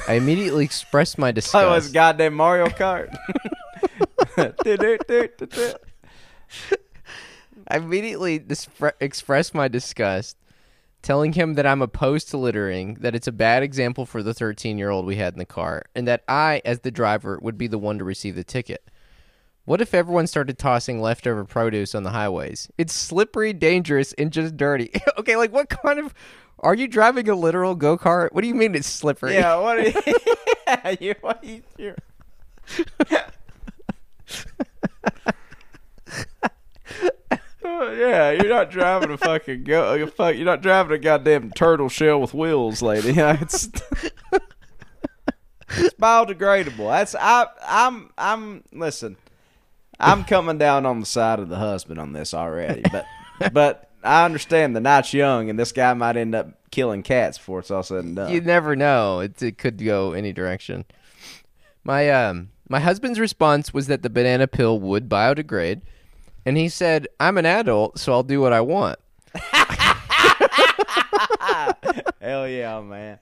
I 0.06 0.12
immediately 0.12 0.64
expressed 0.64 1.18
my 1.18 1.32
disgust. 1.32 1.54
disgust. 1.64 1.74
was 1.86 1.92
goddamn 1.92 2.34
Mario 2.34 2.66
Kart. 2.68 3.12
I 7.66 7.78
immediately 7.78 8.38
dispre- 8.38 8.92
expressed 9.00 9.56
my 9.56 9.66
disgust, 9.66 10.36
telling 11.02 11.32
him 11.32 11.54
that 11.54 11.66
I'm 11.66 11.82
opposed 11.82 12.28
to 12.30 12.37
littering, 12.37 12.94
that 13.00 13.14
it's 13.14 13.26
a 13.26 13.32
bad 13.32 13.62
example 13.62 14.06
for 14.06 14.22
the 14.22 14.34
13 14.34 14.78
year 14.78 14.90
old 14.90 15.06
we 15.06 15.16
had 15.16 15.34
in 15.34 15.38
the 15.38 15.44
car, 15.44 15.84
and 15.94 16.06
that 16.08 16.24
I, 16.28 16.62
as 16.64 16.80
the 16.80 16.90
driver, 16.90 17.38
would 17.40 17.58
be 17.58 17.66
the 17.66 17.78
one 17.78 17.98
to 17.98 18.04
receive 18.04 18.34
the 18.34 18.44
ticket. 18.44 18.88
What 19.64 19.82
if 19.82 19.92
everyone 19.92 20.26
started 20.26 20.58
tossing 20.58 21.00
leftover 21.00 21.44
produce 21.44 21.94
on 21.94 22.02
the 22.02 22.11
highways? 22.11 22.70
It's 22.78 22.94
slippery, 22.94 23.52
dangerous, 23.52 24.14
and 24.14 24.32
just 24.32 24.56
dirty. 24.56 24.90
okay, 25.18 25.37
like 25.37 25.52
what 25.52 25.68
kind 25.68 25.98
of. 25.98 26.14
Are 26.61 26.74
you 26.74 26.88
driving 26.88 27.28
a 27.28 27.34
literal 27.37 27.76
go 27.76 27.96
kart? 27.96 28.32
What 28.32 28.40
do 28.40 28.48
you 28.48 28.54
mean 28.54 28.74
it's 28.74 28.88
slippery? 28.88 29.34
yeah, 29.34 29.56
what 29.56 29.78
are 29.78 29.88
you? 29.88 29.92
yeah, 30.66 30.96
you, 30.98 31.14
what 31.20 31.44
are 31.44 31.46
you 31.46 31.62
yeah, 37.92 38.30
you're 38.30 38.48
not 38.48 38.70
driving 38.70 39.10
a 39.10 39.16
fucking 39.16 39.64
go. 39.64 40.06
fuck, 40.08 40.34
You're 40.36 40.44
not 40.44 40.62
driving 40.62 40.92
a 40.92 40.98
goddamn 40.98 41.50
turtle 41.52 41.88
shell 41.88 42.20
with 42.20 42.34
wheels, 42.34 42.82
lady. 42.82 43.12
It's 43.18 43.68
it's 45.70 45.94
biodegradable. 45.96 46.90
That's 46.90 47.14
I. 47.14 47.46
I'm. 47.66 48.10
I'm. 48.16 48.64
Listen, 48.72 49.16
I'm 50.00 50.24
coming 50.24 50.58
down 50.58 50.86
on 50.86 51.00
the 51.00 51.06
side 51.06 51.40
of 51.40 51.48
the 51.48 51.56
husband 51.56 52.00
on 52.00 52.12
this 52.12 52.32
already, 52.32 52.82
but 52.90 53.04
but 53.52 53.90
I 54.02 54.24
understand 54.24 54.74
the 54.74 54.80
night's 54.80 55.12
young, 55.12 55.50
and 55.50 55.58
this 55.58 55.72
guy 55.72 55.92
might 55.94 56.16
end 56.16 56.34
up 56.34 56.48
killing 56.70 57.02
cats 57.02 57.36
before 57.38 57.60
it's 57.60 57.70
all 57.70 57.82
said 57.82 58.04
and 58.04 58.16
done. 58.16 58.32
you 58.32 58.40
never 58.40 58.76
know. 58.76 59.20
It, 59.20 59.42
it 59.42 59.58
could 59.58 59.82
go 59.84 60.12
any 60.12 60.32
direction. 60.32 60.84
My 61.84 62.10
um 62.10 62.50
my 62.68 62.80
husband's 62.80 63.20
response 63.20 63.72
was 63.74 63.86
that 63.88 64.02
the 64.02 64.10
banana 64.10 64.46
peel 64.46 64.78
would 64.80 65.08
biodegrade, 65.08 65.82
and 66.48 66.56
he 66.56 66.70
said, 66.70 67.06
"I'm 67.20 67.37
an 67.37 67.44
adult, 67.44 67.98
so 67.98 68.11
I'll 68.11 68.22
do 68.22 68.40
what 68.40 68.54
I 68.54 68.62
want." 68.62 68.98
Hell 72.22 72.48
yeah, 72.48 72.80
man. 72.80 73.18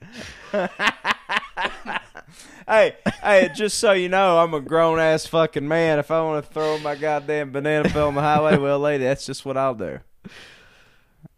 hey, 2.67 2.95
hey, 3.21 3.49
just 3.53 3.79
so 3.79 3.91
you 3.91 4.07
know, 4.07 4.39
I'm 4.39 4.53
a 4.53 4.61
grown 4.61 4.97
ass 4.97 5.25
fucking 5.25 5.67
man. 5.67 5.99
If 5.99 6.09
I 6.09 6.21
want 6.21 6.45
to 6.45 6.53
throw 6.53 6.79
my 6.79 6.95
goddamn 6.95 7.51
banana 7.51 7.89
peel 7.89 8.07
on 8.07 8.15
the 8.15 8.21
highway, 8.21 8.55
well, 8.57 8.79
lady, 8.79 9.03
that's 9.03 9.25
just 9.25 9.43
what 9.45 9.57
I'll 9.57 9.75
do. 9.75 9.99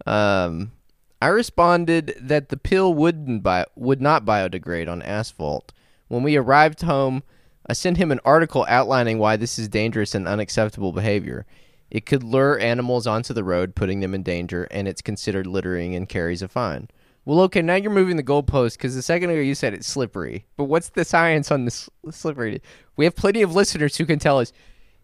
Um, 0.06 0.74
I 1.20 1.30
responded 1.30 2.16
that 2.22 2.50
the 2.50 2.58
pill 2.58 2.94
wouldn't 2.94 3.42
bio- 3.42 3.66
would 3.76 4.00
not 4.00 4.26
biodegrade 4.26 4.88
on 4.88 5.02
asphalt. 5.02 5.74
When 6.08 6.22
we 6.22 6.38
arrived 6.38 6.84
home, 6.84 7.24
I 7.66 7.74
sent 7.74 7.98
him 7.98 8.12
an 8.12 8.20
article 8.24 8.64
outlining 8.70 9.18
why 9.18 9.38
this 9.38 9.58
is 9.58 9.68
dangerous 9.68 10.14
and 10.14 10.28
unacceptable 10.28 10.92
behavior. 10.92 11.48
It 11.92 12.06
could 12.06 12.24
lure 12.24 12.60
animals 12.60 13.08
onto 13.08 13.34
the 13.34 13.44
road, 13.44 13.76
putting 13.76 14.00
them 14.00 14.14
in 14.14 14.24
danger, 14.24 14.68
and 14.72 14.88
it's 14.88 15.02
considered 15.02 15.48
littering 15.48 15.96
and 15.96 16.08
carries 16.08 16.42
a 16.42 16.48
fine. 16.48 16.90
Well, 17.26 17.42
okay, 17.42 17.62
now 17.62 17.76
you're 17.76 17.92
moving 17.92 18.18
the 18.18 18.24
goalpost 18.24 18.78
because 18.78 18.96
a 18.96 19.02
second 19.02 19.30
ago 19.30 19.40
you 19.40 19.56
said 19.56 19.74
it's 19.74 19.88
slippery. 19.88 20.46
But 20.58 20.66
what's 20.66 20.90
the 20.90 21.06
science 21.06 21.52
on 21.52 21.66
this 21.66 21.90
slippery? 22.12 22.62
We 22.96 23.06
have 23.06 23.16
plenty 23.16 23.42
of 23.42 23.54
listeners 23.54 23.98
who 23.98 24.06
can 24.06 24.20
tell 24.20 24.40
us 24.40 24.54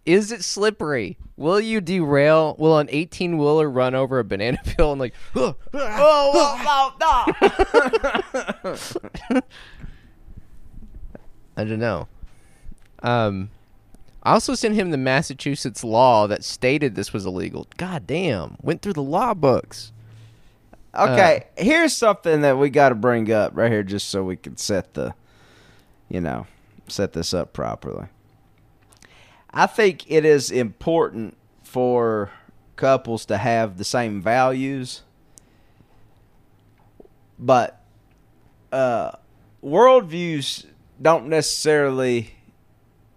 is 0.05 0.31
it 0.31 0.43
slippery? 0.43 1.17
Will 1.35 1.59
you 1.59 1.81
derail? 1.81 2.55
Will 2.59 2.77
an 2.77 2.87
18 2.91 3.37
wheeler 3.37 3.69
run 3.69 3.95
over 3.95 4.19
a 4.19 4.23
banana 4.23 4.59
peel 4.65 4.91
and 4.91 5.01
like, 5.01 5.13
oh, 5.35 5.55
oh, 5.73 6.95
oh, 7.03 7.33
no. 8.63 9.41
I 11.57 11.63
don't 11.63 11.79
know. 11.79 12.07
Um, 13.01 13.49
I 14.25 14.33
also 14.33 14.55
sent 14.55 14.73
him 14.73 14.89
the 14.89 14.97
Massachusetts 14.97 15.83
law 15.83 16.25
that 16.25 16.43
stated 16.43 16.95
this 16.95 17.13
was 17.13 17.27
illegal. 17.27 17.67
God 17.77 18.07
damn, 18.07 18.57
went 18.59 18.81
through 18.81 18.93
the 18.93 19.03
law 19.03 19.35
books. 19.35 19.91
Okay, 20.97 21.45
here's 21.57 21.95
something 21.95 22.41
that 22.41 22.57
we 22.57 22.71
got 22.71 22.89
to 22.89 22.95
bring 22.95 23.31
up 23.31 23.51
right 23.55 23.71
here, 23.71 23.83
just 23.83 24.07
so 24.07 24.23
we 24.23 24.35
can 24.35 24.57
set 24.57 24.95
the, 24.95 25.13
you 26.09 26.21
know, 26.21 26.47
set 26.87 27.13
this 27.13 27.33
up 27.33 27.53
properly. 27.53 28.07
I 29.53 29.67
think 29.67 30.09
it 30.09 30.25
is 30.25 30.49
important 30.49 31.37
for 31.63 32.31
couples 32.77 33.25
to 33.27 33.37
have 33.37 33.77
the 33.77 33.83
same 33.83 34.21
values, 34.21 35.03
but 37.37 37.79
uh, 38.71 39.11
worldviews 39.63 40.65
don't 41.01 41.27
necessarily 41.27 42.34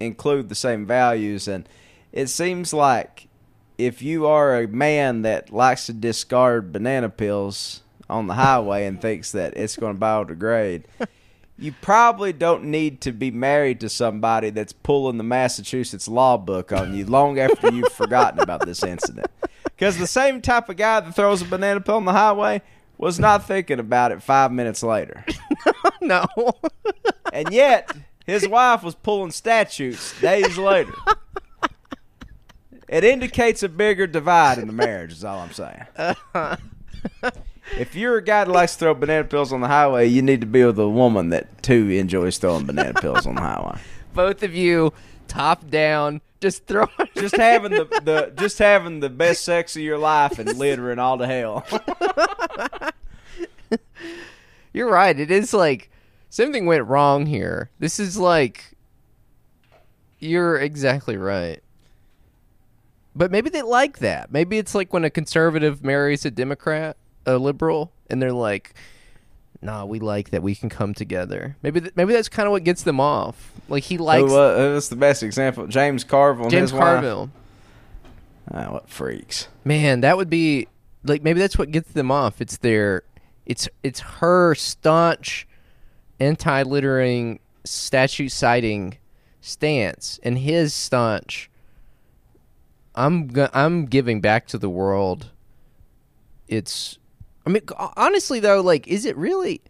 include 0.00 0.48
the 0.48 0.54
same 0.54 0.86
values, 0.86 1.48
and 1.48 1.68
it 2.12 2.28
seems 2.28 2.72
like 2.72 3.28
if 3.76 4.02
you 4.02 4.26
are 4.26 4.60
a 4.60 4.68
man 4.68 5.22
that 5.22 5.52
likes 5.52 5.86
to 5.86 5.92
discard 5.92 6.72
banana 6.72 7.08
peels 7.08 7.82
on 8.10 8.26
the 8.26 8.34
highway 8.34 8.86
and 8.86 9.00
thinks 9.00 9.32
that 9.32 9.56
it's 9.56 9.76
going 9.76 9.94
to 9.94 10.00
biodegrade, 10.00 10.84
you 11.58 11.72
probably 11.80 12.32
don't 12.32 12.64
need 12.64 13.00
to 13.00 13.12
be 13.12 13.30
married 13.30 13.80
to 13.80 13.88
somebody 13.88 14.50
that's 14.50 14.72
pulling 14.72 15.18
the 15.18 15.24
Massachusetts 15.24 16.08
law 16.08 16.36
book 16.36 16.72
on 16.72 16.94
you 16.94 17.04
long 17.04 17.38
after 17.38 17.72
you've 17.72 17.92
forgotten 17.92 18.40
about 18.40 18.64
this 18.66 18.82
incident. 18.82 19.26
Because 19.64 19.96
the 19.96 20.08
same 20.08 20.40
type 20.40 20.68
of 20.68 20.76
guy 20.76 20.98
that 20.98 21.14
throws 21.14 21.40
a 21.40 21.44
banana 21.44 21.80
peel 21.80 21.94
on 21.94 22.04
the 22.04 22.10
highway 22.10 22.62
was 22.96 23.20
not 23.20 23.46
thinking 23.46 23.78
about 23.78 24.10
it 24.10 24.20
five 24.20 24.50
minutes 24.50 24.82
later. 24.82 25.24
no. 26.00 26.26
and 27.32 27.52
yet, 27.52 27.96
his 28.28 28.46
wife 28.46 28.82
was 28.82 28.94
pulling 28.94 29.30
statutes 29.30 30.18
days 30.20 30.58
later. 30.58 30.92
It 32.88 33.04
indicates 33.04 33.62
a 33.62 33.68
bigger 33.68 34.06
divide 34.06 34.58
in 34.58 34.66
the 34.66 34.72
marriage, 34.72 35.12
is 35.12 35.24
all 35.24 35.40
I'm 35.40 35.52
saying. 35.52 35.84
if 37.78 37.94
you're 37.94 38.16
a 38.18 38.22
guy 38.22 38.44
that 38.44 38.50
likes 38.50 38.74
to 38.74 38.78
throw 38.78 38.94
banana 38.94 39.24
peels 39.24 39.52
on 39.52 39.60
the 39.60 39.68
highway, 39.68 40.06
you 40.06 40.22
need 40.22 40.40
to 40.40 40.46
be 40.46 40.64
with 40.64 40.78
a 40.78 40.88
woman 40.88 41.30
that 41.30 41.62
too 41.62 41.88
enjoys 41.90 42.38
throwing 42.38 42.64
banana 42.66 42.94
peels 42.94 43.26
on 43.26 43.34
the 43.34 43.40
highway. 43.40 43.78
Both 44.14 44.42
of 44.42 44.54
you, 44.54 44.92
top 45.26 45.68
down, 45.68 46.20
just 46.40 46.66
throw. 46.66 46.86
Just 47.14 47.36
having 47.36 47.72
the, 47.72 47.84
the 48.04 48.32
just 48.40 48.58
having 48.58 49.00
the 49.00 49.10
best 49.10 49.44
sex 49.44 49.74
of 49.76 49.82
your 49.82 49.98
life 49.98 50.38
and 50.38 50.56
littering 50.56 50.98
all 50.98 51.18
to 51.18 51.26
hell. 51.26 51.66
You're 54.72 54.90
right. 54.90 55.18
It 55.18 55.30
is 55.30 55.52
like 55.52 55.90
something 56.30 56.66
went 56.66 56.86
wrong 56.86 57.26
here. 57.26 57.70
This 57.78 57.98
is 57.98 58.16
like 58.16 58.72
you're 60.18 60.56
exactly 60.56 61.16
right. 61.16 61.62
But 63.14 63.30
maybe 63.30 63.50
they 63.50 63.62
like 63.62 63.98
that. 63.98 64.30
Maybe 64.30 64.58
it's 64.58 64.74
like 64.74 64.92
when 64.92 65.04
a 65.04 65.10
conservative 65.10 65.82
marries 65.82 66.24
a 66.24 66.30
Democrat, 66.30 66.96
a 67.26 67.36
liberal, 67.36 67.92
and 68.08 68.22
they're 68.22 68.32
like, 68.32 68.74
"Nah, 69.60 69.84
we 69.84 69.98
like 69.98 70.30
that 70.30 70.42
we 70.42 70.54
can 70.54 70.68
come 70.68 70.94
together." 70.94 71.56
Maybe 71.62 71.80
th- 71.80 71.92
maybe 71.96 72.12
that's 72.12 72.28
kind 72.28 72.46
of 72.46 72.52
what 72.52 72.62
gets 72.62 72.84
them 72.84 73.00
off. 73.00 73.52
Like 73.68 73.82
he 73.84 73.98
likes 73.98 74.30
Who, 74.30 74.36
uh, 74.36 74.72
what's 74.74 74.88
the 74.88 74.96
best 74.96 75.22
example? 75.22 75.66
James 75.66 76.04
Carville. 76.04 76.44
and 76.44 76.50
James 76.52 76.70
his 76.70 76.72
wife. 76.72 76.82
Carville. 76.82 77.30
Ah, 78.52 78.72
what 78.72 78.88
freaks. 78.88 79.48
Man, 79.64 80.00
that 80.02 80.16
would 80.16 80.30
be 80.30 80.68
like 81.02 81.22
maybe 81.22 81.40
that's 81.40 81.58
what 81.58 81.72
gets 81.72 81.92
them 81.92 82.12
off. 82.12 82.40
It's 82.40 82.58
their 82.58 83.02
it's 83.46 83.68
it's 83.82 84.00
her 84.00 84.54
staunch 84.54 85.47
anti-littering 86.20 87.38
statute 87.64 88.30
citing 88.30 88.98
stance 89.40 90.18
and 90.22 90.38
his 90.38 90.74
staunch 90.74 91.50
I'm 92.94 93.30
I'm 93.54 93.86
giving 93.86 94.20
back 94.20 94.48
to 94.48 94.58
the 94.58 94.68
world. 94.68 95.30
It's 96.48 96.98
I 97.46 97.50
mean 97.50 97.62
honestly 97.96 98.40
though 98.40 98.60
like 98.60 98.88
is 98.88 99.04
it 99.04 99.16
really 99.16 99.60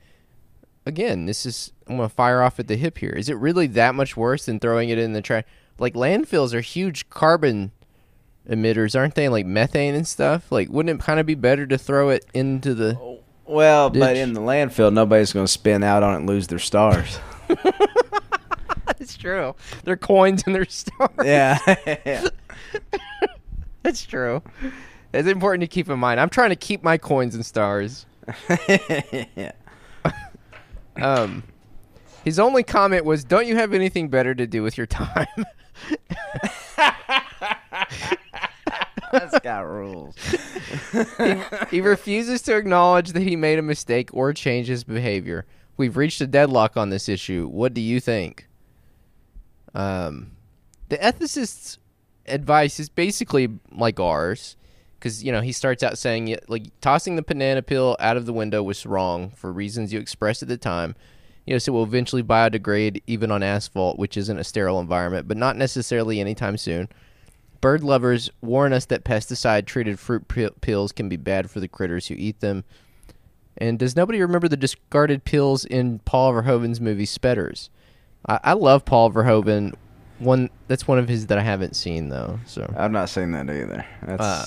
again 0.87 1.27
this 1.27 1.45
is 1.45 1.73
I'm 1.87 1.97
going 1.97 2.09
to 2.09 2.15
fire 2.15 2.43
off 2.43 2.59
at 2.59 2.69
the 2.69 2.77
hip 2.77 2.99
here. 2.99 3.11
Is 3.11 3.29
it 3.29 3.35
really 3.35 3.67
that 3.69 3.95
much 3.95 4.17
worse 4.17 4.47
than 4.47 4.61
throwing 4.61 4.89
it 4.89 4.99
in 4.99 5.13
the 5.13 5.23
trash? 5.23 5.45
Like 5.79 5.95
landfills 5.95 6.55
are 6.55 6.61
huge 6.61 7.09
carbon 7.11 7.73
emitters, 8.49 8.99
aren't 8.99 9.15
they? 9.15 9.29
Like 9.29 9.47
methane 9.47 9.95
and 9.95 10.07
stuff. 10.07 10.51
Like, 10.51 10.69
wouldn't 10.69 11.01
it 11.01 11.05
kind 11.05 11.21
of 11.21 11.27
be 11.27 11.35
better 11.35 11.67
to 11.67 11.79
throw 11.79 12.11
it 12.11 12.25
into 12.35 12.75
the? 12.75 12.95
Well, 13.49 13.89
but 13.89 14.17
in 14.17 14.35
the 14.35 14.41
landfill, 14.41 14.93
nobody's 14.93 15.33
going 15.33 15.47
to 15.47 15.53
spin 15.53 15.83
out 15.83 16.03
on 16.03 16.15
it 16.15 16.17
and 16.19 16.27
lose 16.29 16.47
their 16.49 16.59
stars. 16.59 17.19
That's 18.87 19.17
true. 19.17 19.55
Their 19.85 19.97
coins 19.97 20.43
and 20.45 20.55
their 20.55 20.67
stars. 20.67 21.11
yeah. 21.25 21.59
That's 23.83 24.05
true. 24.05 24.43
It's 25.15 25.29
important 25.29 25.63
to 25.63 25.67
keep 25.67 25.89
in 25.89 25.99
mind. 25.99 26.21
I'm 26.21 26.29
trying 26.29 26.51
to 26.51 26.57
keep 26.57 26.83
my 26.83 26.99
coins 26.99 27.35
and 27.35 27.45
stars. 27.45 28.05
yeah. 28.69 29.53
Um, 30.97 31.43
his 32.25 32.39
only 32.39 32.63
comment 32.63 33.07
was, 33.07 33.25
"Don't 33.25 33.47
you 33.47 33.57
have 33.57 33.73
anything 33.73 34.09
better 34.11 34.35
to 34.35 34.47
do 34.47 34.63
with 34.63 34.77
your 34.77 34.87
time?" 34.87 35.27
That's 39.13 39.39
got 39.41 39.67
rules. 39.67 40.17
he 41.71 41.81
refuses 41.81 42.43
to 42.43 42.57
acknowledge 42.57 43.13
that 43.13 43.23
he 43.23 43.37
made 43.37 43.59
a 43.59 43.63
mistake 43.63 44.11
or 44.13 44.33
change 44.33 44.69
his 44.69 44.85
behavior. 44.85 45.47
We've 45.77 45.97
reached 45.97 46.21
a 46.21 46.27
deadlock 46.27 46.77
on 46.77 46.91
this 46.91 47.09
issue. 47.09 47.47
What 47.47 47.75
do 47.75 47.81
you 47.81 48.01
think? 48.01 48.49
Um, 49.75 50.33
the 50.89 51.05
ethicist's 51.05 51.79
advice 52.27 52.81
is 52.81 52.89
basically 52.89 53.49
like 53.71 54.01
ours, 54.01 54.57
because 54.99 55.23
you 55.23 55.31
know 55.31 55.41
he 55.41 55.53
starts 55.53 55.83
out 55.83 55.99
saying 55.99 56.37
like 56.49 56.65
tossing 56.81 57.17
the 57.17 57.23
banana 57.23 57.63
peel 57.63 57.97
out 58.01 58.17
of 58.17 58.27
the 58.27 58.33
window 58.33 58.63
was 58.63 58.85
wrong 58.85 59.31
for 59.31 59.53
reasons 59.53 59.93
you 59.93 60.01
expressed 60.01 60.43
at 60.43 60.49
the 60.49 60.57
time. 60.57 60.95
You 61.47 61.55
know, 61.55 61.59
so 61.59 61.73
it 61.73 61.77
will 61.77 61.85
eventually 61.85 62.23
biodegrade 62.23 63.03
even 63.07 63.31
on 63.31 63.43
asphalt, 63.43 63.99
which 63.99 64.19
isn't 64.19 64.39
a 64.39 64.45
sterile 64.45 64.81
environment, 64.81 65.29
but 65.29 65.39
not 65.39 65.57
necessarily 65.57 66.21
anytime 66.21 66.59
soon. 66.59 66.89
Bird 67.61 67.83
lovers 67.83 68.31
warn 68.41 68.73
us 68.73 68.85
that 68.87 69.05
pesticide 69.05 69.67
treated 69.67 69.99
fruit 69.99 70.29
pe- 70.29 70.51
peels 70.61 70.93
can 70.93 71.09
be 71.09 71.17
bad 71.17 71.51
for 71.51 71.61
the 71.61 71.69
critters 71.69 72.07
who 72.07 72.15
eat 72.17 72.41
them. 72.41 72.65
And 73.57 73.79
does 73.79 73.97
nobody 73.97 74.21
remember 74.21 74.47
the 74.49 74.57
discarded 74.57 75.25
peels 75.25 75.65
in 75.65 75.99
Paul 76.01 76.33
Verhoeven's 76.33 76.81
movie 76.81 77.07
Spetters? 77.07 77.71
I, 78.27 78.39
I 78.45 78.53
love 78.53 78.85
Paul 78.85 79.11
Verhoeven. 79.11 79.75
One 80.21 80.51
that's 80.67 80.87
one 80.89 80.99
of 80.99 81.09
his 81.09 81.27
that 81.29 81.39
I 81.39 81.43
haven't 81.43 81.75
seen 81.77 82.09
though. 82.09 82.41
So, 82.47 82.73
I've 82.77 82.91
not 82.93 83.09
seen 83.09 83.33
that 83.33 83.49
either. 83.51 83.85
That's 84.03 84.21
Uh, 84.23 84.47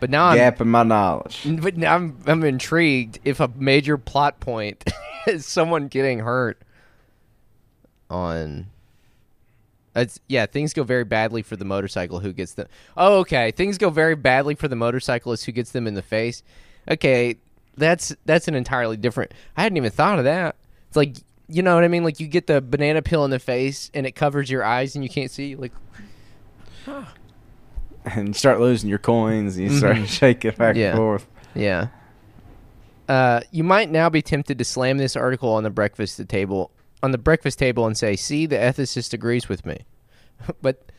but 0.00 0.10
now 0.10 0.26
I'm 0.26 0.36
gap 0.36 0.60
in 0.60 0.68
my 0.68 0.84
knowledge. 0.84 1.44
but 1.60 1.76
now 1.76 1.94
I'm 1.96 2.18
I'm 2.26 2.44
intrigued 2.44 3.18
if 3.24 3.40
a 3.40 3.50
major 3.56 3.98
plot 3.98 4.38
point 4.38 4.84
is 5.26 5.44
someone 5.44 5.88
getting 5.88 6.20
hurt 6.20 6.62
on 8.10 8.66
it's 9.96 10.20
yeah, 10.28 10.46
things 10.46 10.72
go 10.72 10.82
very 10.84 11.04
badly 11.04 11.42
for 11.42 11.56
the 11.56 11.64
motorcycle 11.64 12.20
who 12.20 12.32
gets 12.32 12.54
them. 12.54 12.68
Oh, 12.96 13.18
okay. 13.20 13.50
Things 13.50 13.78
go 13.78 13.90
very 13.90 14.14
badly 14.14 14.54
for 14.54 14.68
the 14.68 14.76
motorcyclist 14.76 15.44
who 15.46 15.52
gets 15.52 15.72
them 15.72 15.86
in 15.86 15.94
the 15.94 16.02
face. 16.02 16.42
Okay, 16.90 17.36
that's 17.76 18.14
that's 18.24 18.48
an 18.48 18.54
entirely 18.54 18.96
different. 18.96 19.32
I 19.56 19.62
hadn't 19.62 19.76
even 19.76 19.90
thought 19.90 20.18
of 20.18 20.24
that. 20.24 20.56
It's 20.88 20.96
like 20.96 21.16
you 21.48 21.62
know 21.62 21.74
what 21.74 21.84
I 21.84 21.88
mean? 21.88 22.04
Like 22.04 22.20
you 22.20 22.26
get 22.28 22.46
the 22.46 22.60
banana 22.60 23.00
peel 23.02 23.24
in 23.24 23.30
the 23.30 23.38
face 23.38 23.90
and 23.94 24.06
it 24.06 24.12
covers 24.12 24.50
your 24.50 24.64
eyes 24.64 24.94
and 24.94 25.02
you 25.02 25.10
can't 25.10 25.30
see. 25.30 25.56
Like 25.56 25.72
And 28.04 28.28
you 28.28 28.34
start 28.34 28.60
losing 28.60 28.88
your 28.88 28.98
coins 28.98 29.56
and 29.56 29.70
you 29.70 29.76
start 29.78 30.08
shaking 30.08 30.52
back 30.52 30.76
Yeah. 30.76 30.90
and 30.90 30.96
forth. 30.96 31.26
Yeah. 31.54 31.88
Uh, 33.08 33.40
you 33.50 33.64
might 33.64 33.90
now 33.90 34.08
be 34.10 34.20
tempted 34.22 34.58
to 34.58 34.64
slam 34.64 34.98
this 34.98 35.16
article 35.16 35.50
on 35.50 35.62
the 35.62 35.70
breakfast 35.70 36.26
table 36.28 36.70
on 37.02 37.12
the 37.12 37.18
breakfast 37.18 37.58
table 37.58 37.86
and 37.86 37.96
say, 37.96 38.16
"See, 38.16 38.46
the 38.46 38.56
ethicist 38.56 39.12
agrees 39.12 39.48
with 39.48 39.64
me." 39.64 39.84
but 40.62 40.90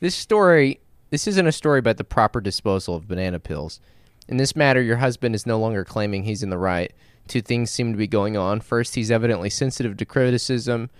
this 0.00 0.14
story, 0.14 0.80
this 1.10 1.26
isn't 1.26 1.46
a 1.46 1.52
story 1.52 1.78
about 1.78 1.96
the 1.96 2.04
proper 2.04 2.40
disposal 2.40 2.94
of 2.94 3.08
banana 3.08 3.40
pills. 3.40 3.80
In 4.28 4.36
this 4.36 4.54
matter, 4.54 4.82
your 4.82 4.98
husband 4.98 5.34
is 5.34 5.46
no 5.46 5.58
longer 5.58 5.84
claiming 5.84 6.24
he's 6.24 6.42
in 6.42 6.50
the 6.50 6.58
right. 6.58 6.92
Two 7.26 7.40
things 7.40 7.70
seem 7.70 7.92
to 7.92 7.98
be 7.98 8.06
going 8.06 8.36
on. 8.36 8.60
First, 8.60 8.94
he's 8.94 9.10
evidently 9.10 9.50
sensitive 9.50 9.96
to 9.96 10.04
criticism. 10.04 10.90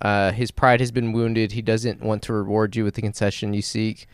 Uh, 0.00 0.32
his 0.32 0.50
pride 0.50 0.80
has 0.80 0.90
been 0.90 1.12
wounded. 1.12 1.52
He 1.52 1.62
doesn't 1.62 2.02
want 2.02 2.22
to 2.24 2.32
reward 2.32 2.76
you 2.76 2.84
with 2.84 2.94
the 2.94 3.02
concession 3.02 3.54
you 3.54 3.62
seek. 3.62 4.06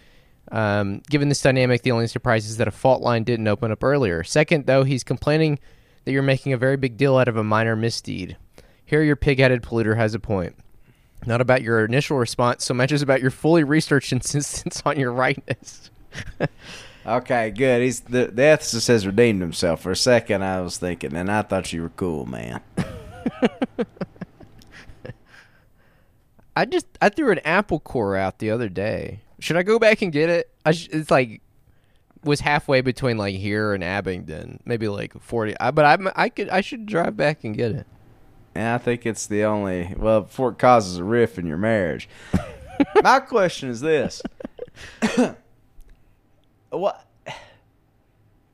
Um, 0.51 1.03
given 1.09 1.29
this 1.29 1.41
dynamic, 1.41 1.83
the 1.83 1.93
only 1.93 2.07
surprise 2.07 2.47
is 2.47 2.57
that 2.59 2.69
a 2.69 2.73
fault 2.73 3.03
line 3.03 3.25
didn't 3.25 3.49
open 3.49 3.73
up 3.73 3.83
earlier. 3.83 4.23
Second, 4.23 4.67
though, 4.67 4.85
he's 4.85 5.05
complaining 5.05 5.59
that 6.05 6.13
you're 6.13 6.23
making 6.23 6.53
a 6.53 6.57
very 6.57 6.77
big 6.77 6.97
deal 6.97 7.17
out 7.17 7.29
of 7.29 7.37
a 7.37 7.45
minor 7.45 7.77
misdeed. 7.77 8.37
Here, 8.85 9.03
your 9.03 9.17
pig 9.17 9.39
headed 9.39 9.63
polluter 9.63 9.97
has 9.97 10.15
a 10.15 10.19
point. 10.19 10.57
Not 11.25 11.41
about 11.41 11.63
your 11.63 11.85
initial 11.85 12.19
response 12.19 12.65
so 12.65 12.75
much 12.75 12.93
as 12.93 13.01
about 13.01 13.23
your 13.23 13.31
fully 13.31 13.65
researched 13.65 14.13
insistence 14.13 14.83
on 14.85 14.99
your 14.99 15.13
rightness. 15.13 15.91
Okay, 17.05 17.51
good. 17.51 17.83
He's 17.83 18.01
the 18.01 18.27
the 18.27 18.43
ethicist 18.43 18.87
has 18.89 19.07
redeemed 19.07 19.41
himself. 19.41 19.83
For 19.83 19.91
a 19.91 19.97
second, 19.97 20.45
I 20.45 20.61
was 20.61 20.79
thinking, 20.79 21.17
and 21.17 21.31
I 21.31 21.43
thought 21.43 21.73
you 21.73 21.83
were 21.83 21.89
cool, 21.91 22.27
man. 22.27 22.61
I 26.55 26.65
just 26.65 26.87
I 27.01 27.09
threw 27.09 27.33
an 27.33 27.41
apple 27.41 27.81
core 27.81 28.17
out 28.17 28.39
the 28.39 28.51
other 28.51 28.69
day. 28.69 29.23
Should 29.41 29.57
I 29.57 29.65
go 29.65 29.81
back 29.81 30.03
and 30.03 30.13
get 30.13 30.29
it? 30.29 30.51
I 30.65 30.73
sh- 30.73 30.91
it's 30.93 31.11
like 31.11 31.41
was 32.23 32.39
halfway 32.39 32.83
between 32.83 33.19
like 33.19 33.35
here 33.35 33.75
and 33.75 33.83
Abingdon, 33.83 34.61
maybe 34.65 34.87
like 34.87 35.21
forty. 35.21 35.59
I, 35.59 35.73
but 35.73 35.85
I 35.85 35.99
I 36.15 36.29
could 36.29 36.51
I 36.51 36.61
should 36.61 36.87
drive 36.87 37.17
back 37.17 37.43
and 37.43 37.57
get 37.57 37.73
it. 37.73 37.87
And 38.55 38.69
I 38.69 38.79
think 38.79 39.07
it's 39.07 39.27
the 39.27 39.45
only 39.45 39.95
well 39.97 40.23
before 40.23 40.51
it 40.51 40.59
causes 40.59 40.99
a 40.99 41.05
rift 41.05 41.39
in 41.39 41.47
your 41.47 41.57
marriage. 41.57 42.09
My 43.03 43.21
question 43.21 43.71
is 43.71 43.81
this: 43.81 44.23
What 46.71 47.07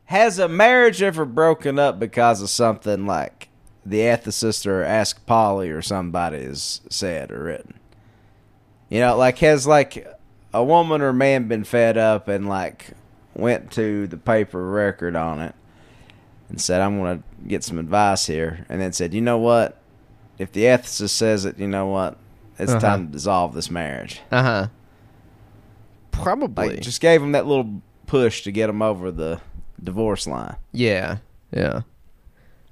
has 0.05 0.39
a 0.39 0.49
marriage 0.49 1.03
ever 1.03 1.25
broken 1.25 1.79
up 1.79 1.99
because 1.99 2.41
of 2.41 2.51
something 2.51 3.07
like 3.07 3.49
the 3.85 4.01
ethicist 4.01 4.67
or 4.67 4.83
Ask 4.83 5.25
Polly 5.27 5.71
or 5.71 5.83
somebody 5.83 6.45
has 6.45 6.81
said 6.89 7.33
or 7.33 7.45
written? 7.45 7.75
You 8.89 9.01
know, 9.01 9.17
like 9.17 9.39
has 9.39 9.67
like 9.67 10.07
a 10.55 10.63
woman 10.63 11.03
or 11.03 11.13
man 11.13 11.49
been 11.49 11.65
fed 11.65 11.99
up 11.99 12.29
and 12.29 12.49
like 12.49 12.91
went 13.35 13.71
to 13.73 14.07
the 14.07 14.17
paper 14.17 14.65
record 14.65 15.17
on 15.17 15.41
it 15.41 15.55
and 16.49 16.61
said, 16.61 16.81
"I'm 16.81 16.99
going 16.99 17.19
to 17.19 17.49
get 17.49 17.65
some 17.65 17.79
advice 17.79 18.27
here," 18.27 18.65
and 18.69 18.81
then 18.81 18.93
said, 18.93 19.13
"You 19.13 19.21
know 19.21 19.39
what? 19.39 19.81
If 20.39 20.53
the 20.53 20.63
ethicist 20.65 21.11
says 21.11 21.45
it, 21.45 21.59
you 21.59 21.67
know 21.69 21.87
what? 21.87 22.17
It's 22.59 22.71
Uh-huh. 22.73 22.81
time 22.81 23.07
to 23.07 23.13
dissolve 23.13 23.55
this 23.55 23.71
marriage." 23.71 24.21
Uh 24.31 24.43
huh. 24.43 24.67
Probably. 26.11 26.71
Like, 26.71 26.81
just 26.81 27.01
gave 27.01 27.23
him 27.23 27.33
that 27.33 27.47
little 27.47 27.83
push 28.07 28.43
to 28.43 28.51
get 28.53 28.69
him 28.71 28.83
over 28.83 29.11
the 29.11 29.41
divorce 29.83 30.27
line. 30.27 30.57
yeah. 30.73 31.19
Yeah. 31.53 31.83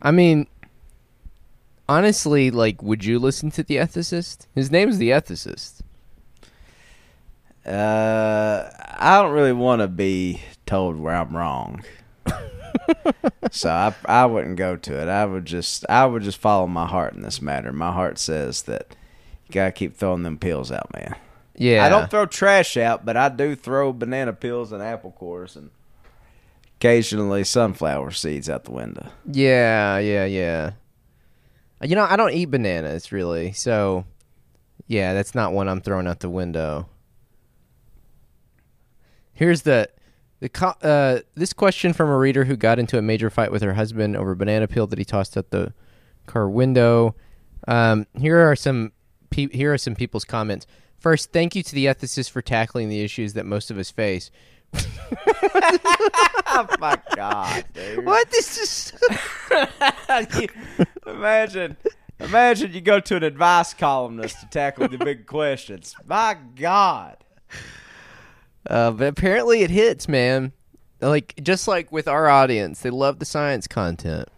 I 0.02 0.10
mean, 0.10 0.46
honestly, 1.88 2.50
like, 2.50 2.82
would 2.82 3.04
you 3.04 3.18
listen 3.18 3.50
to 3.52 3.62
the 3.62 3.76
ethicist? 3.76 4.46
His 4.54 4.70
name's 4.70 4.98
the 4.98 5.10
ethicist. 5.10 5.80
Uh, 7.64 8.70
I 8.98 9.20
don't 9.22 9.32
really 9.32 9.52
want 9.52 9.80
to 9.82 9.88
be 9.88 10.42
told 10.66 10.96
where 10.96 11.14
I'm 11.14 11.34
wrong. 11.36 11.82
So 13.50 13.70
I 13.70 13.94
I 14.04 14.26
wouldn't 14.26 14.56
go 14.56 14.76
to 14.76 15.00
it. 15.02 15.08
I 15.08 15.24
would 15.24 15.44
just 15.44 15.84
I 15.88 16.06
would 16.06 16.22
just 16.22 16.38
follow 16.38 16.66
my 16.66 16.86
heart 16.86 17.14
in 17.14 17.22
this 17.22 17.40
matter. 17.42 17.72
My 17.72 17.92
heart 17.92 18.18
says 18.18 18.62
that 18.62 18.94
you 19.46 19.52
gotta 19.52 19.72
keep 19.72 19.96
throwing 19.96 20.22
them 20.22 20.38
pills 20.38 20.70
out, 20.72 20.92
man. 20.94 21.16
Yeah. 21.54 21.84
I 21.84 21.88
don't 21.88 22.10
throw 22.10 22.26
trash 22.26 22.76
out, 22.76 23.04
but 23.04 23.16
I 23.16 23.28
do 23.28 23.54
throw 23.54 23.92
banana 23.92 24.32
peels 24.32 24.72
and 24.72 24.82
apple 24.82 25.12
cores 25.12 25.56
and 25.56 25.70
occasionally 26.78 27.44
sunflower 27.44 28.10
seeds 28.10 28.50
out 28.50 28.64
the 28.64 28.72
window. 28.72 29.08
Yeah, 29.30 29.98
yeah, 29.98 30.26
yeah. 30.26 30.72
You 31.82 31.96
know, 31.96 32.06
I 32.08 32.16
don't 32.16 32.32
eat 32.32 32.46
bananas 32.46 33.12
really, 33.12 33.52
so 33.52 34.04
yeah, 34.86 35.14
that's 35.14 35.34
not 35.34 35.52
one 35.52 35.68
I'm 35.68 35.80
throwing 35.80 36.06
out 36.06 36.20
the 36.20 36.30
window. 36.30 36.88
Here's 39.32 39.62
the 39.62 39.88
the 40.40 40.48
co- 40.48 40.74
uh, 40.82 41.20
this 41.34 41.52
question 41.52 41.92
from 41.92 42.10
a 42.10 42.16
reader 42.16 42.44
who 42.44 42.56
got 42.56 42.78
into 42.78 42.98
a 42.98 43.02
major 43.02 43.30
fight 43.30 43.50
with 43.50 43.62
her 43.62 43.74
husband 43.74 44.16
over 44.16 44.32
a 44.32 44.36
banana 44.36 44.66
peel 44.68 44.86
that 44.88 44.98
he 44.98 45.04
tossed 45.04 45.36
out 45.36 45.50
the 45.50 45.72
car 46.26 46.48
window. 46.48 47.14
Um, 47.68 48.06
here 48.18 48.38
are 48.38 48.56
some 48.56 48.92
pe- 49.30 49.48
here 49.48 49.72
are 49.72 49.78
some 49.78 49.94
people's 49.94 50.24
comments. 50.24 50.66
First, 50.98 51.32
thank 51.32 51.54
you 51.54 51.62
to 51.62 51.74
the 51.74 51.86
ethicist 51.86 52.30
for 52.30 52.42
tackling 52.42 52.88
the 52.88 53.02
issues 53.02 53.34
that 53.34 53.46
most 53.46 53.70
of 53.70 53.78
us 53.78 53.90
face. 53.90 54.30
Oh 56.58 56.66
my 56.80 56.98
god, 57.14 57.64
dude! 57.74 58.06
What 58.06 58.30
this 58.30 58.56
is 58.56 58.92
imagine, 61.06 61.76
imagine 62.18 62.72
you 62.72 62.80
go 62.80 62.98
to 62.98 63.16
an 63.16 63.24
advice 63.24 63.74
columnist 63.74 64.40
to 64.40 64.46
tackle 64.46 64.88
the 64.88 64.96
big 64.96 65.26
questions. 65.26 65.94
My 66.06 66.36
God. 66.54 67.18
Uh, 68.68 68.90
but 68.90 69.08
apparently 69.08 69.62
it 69.62 69.70
hits, 69.70 70.08
man. 70.08 70.52
Like 71.00 71.34
just 71.42 71.68
like 71.68 71.92
with 71.92 72.08
our 72.08 72.28
audience, 72.28 72.80
they 72.80 72.90
love 72.90 73.18
the 73.18 73.24
science 73.24 73.66
content. 73.66 74.28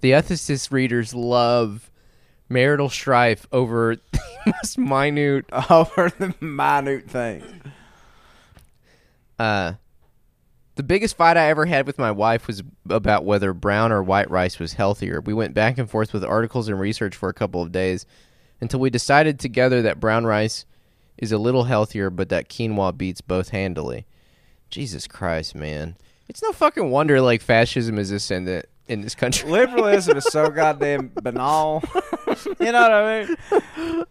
The 0.00 0.12
ethicist 0.12 0.72
readers 0.72 1.14
love 1.14 1.90
marital 2.48 2.88
strife 2.88 3.46
over 3.52 3.96
the 4.12 4.20
most 4.46 4.78
minute. 4.78 5.46
Over 5.70 6.10
the 6.18 6.34
minute 6.40 7.10
things. 7.10 7.62
Uh, 9.38 9.74
the 10.74 10.82
biggest 10.82 11.16
fight 11.16 11.36
I 11.36 11.48
ever 11.50 11.66
had 11.66 11.86
with 11.86 11.98
my 11.98 12.10
wife 12.10 12.46
was 12.46 12.62
about 12.88 13.24
whether 13.24 13.52
brown 13.52 13.92
or 13.92 14.02
white 14.02 14.30
rice 14.30 14.58
was 14.58 14.74
healthier. 14.74 15.20
We 15.20 15.34
went 15.34 15.54
back 15.54 15.76
and 15.78 15.90
forth 15.90 16.12
with 16.12 16.24
articles 16.24 16.68
and 16.68 16.78
research 16.78 17.16
for 17.16 17.28
a 17.28 17.34
couple 17.34 17.62
of 17.62 17.72
days 17.72 18.06
until 18.60 18.80
we 18.80 18.90
decided 18.90 19.38
together 19.38 19.82
that 19.82 20.00
brown 20.00 20.24
rice 20.24 20.64
is 21.18 21.32
a 21.32 21.38
little 21.38 21.64
healthier, 21.64 22.10
but 22.10 22.28
that 22.30 22.48
quinoa 22.48 22.96
beats 22.96 23.20
both 23.20 23.50
handily. 23.50 24.06
Jesus 24.70 25.06
Christ, 25.06 25.54
man. 25.54 25.96
It's 26.28 26.42
no 26.42 26.52
fucking 26.52 26.90
wonder 26.90 27.20
like 27.20 27.42
fascism 27.42 27.98
is 27.98 28.10
ascendant 28.10 28.66
in 28.86 29.00
this 29.00 29.14
country. 29.14 29.50
Liberalism 29.50 30.16
is 30.16 30.24
so 30.24 30.48
goddamn 30.50 31.10
banal. 31.22 31.82
you 32.60 32.72
know 32.72 32.82
what 32.82 32.92
I 32.92 33.24
mean? 33.24 34.04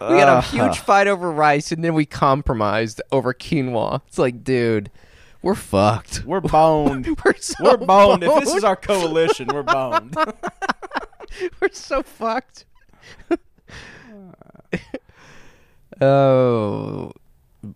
We 0.00 0.18
had 0.18 0.28
a 0.28 0.40
huge 0.42 0.78
fight 0.78 1.06
over 1.06 1.30
rice 1.30 1.72
and 1.72 1.82
then 1.82 1.94
we 1.94 2.04
compromised 2.04 3.00
over 3.10 3.32
quinoa. 3.32 4.02
It's 4.06 4.18
like, 4.18 4.44
dude, 4.44 4.90
we're 5.42 5.54
fucked. 5.54 6.24
We're 6.24 6.40
boned. 6.40 7.06
We're 7.24 7.36
so 7.36 7.54
We're 7.62 7.76
boned. 7.76 8.22
If 8.24 8.40
this 8.40 8.54
is 8.54 8.64
our 8.64 8.76
coalition, 8.76 9.48
we're 9.52 9.62
boned. 9.62 10.16
We're 11.60 11.68
so 11.72 12.02
fucked. 12.02 12.64
oh, 16.00 17.12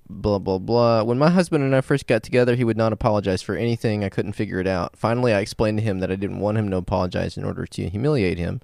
blah 0.08 0.38
blah 0.38 0.58
blah. 0.58 1.02
When 1.02 1.18
my 1.18 1.30
husband 1.30 1.64
and 1.64 1.74
I 1.74 1.80
first 1.80 2.06
got 2.06 2.22
together, 2.22 2.54
he 2.54 2.64
would 2.64 2.76
not 2.76 2.92
apologize 2.92 3.42
for 3.42 3.56
anything. 3.56 4.04
I 4.04 4.08
couldn't 4.08 4.32
figure 4.32 4.60
it 4.60 4.66
out. 4.66 4.96
Finally, 4.96 5.32
I 5.32 5.40
explained 5.40 5.78
to 5.78 5.84
him 5.84 6.00
that 6.00 6.10
I 6.10 6.16
didn't 6.16 6.40
want 6.40 6.58
him 6.58 6.70
to 6.70 6.76
apologize 6.76 7.36
in 7.36 7.44
order 7.44 7.66
to 7.66 7.88
humiliate 7.88 8.38
him. 8.38 8.60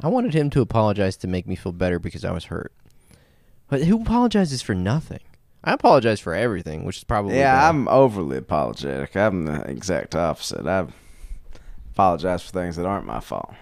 I 0.00 0.08
wanted 0.08 0.34
him 0.34 0.50
to 0.50 0.60
apologize 0.60 1.16
to 1.18 1.28
make 1.28 1.46
me 1.46 1.56
feel 1.56 1.72
better 1.72 1.98
because 1.98 2.24
I 2.24 2.32
was 2.32 2.46
hurt. 2.46 2.72
But 3.68 3.84
who 3.84 4.02
apologizes 4.02 4.62
for 4.62 4.74
nothing? 4.74 5.20
I 5.62 5.72
apologize 5.72 6.20
for 6.20 6.34
everything, 6.34 6.84
which 6.84 6.98
is 6.98 7.04
probably 7.04 7.38
yeah, 7.38 7.68
I'm 7.68 7.88
overly 7.88 8.36
apologetic. 8.36 9.16
I'm 9.16 9.46
the 9.46 9.62
exact 9.62 10.14
opposite. 10.14 10.66
I 10.66 10.86
apologize 11.92 12.42
for 12.42 12.50
things 12.50 12.76
that 12.76 12.84
aren't 12.84 13.06
my 13.06 13.20
fault. 13.20 13.54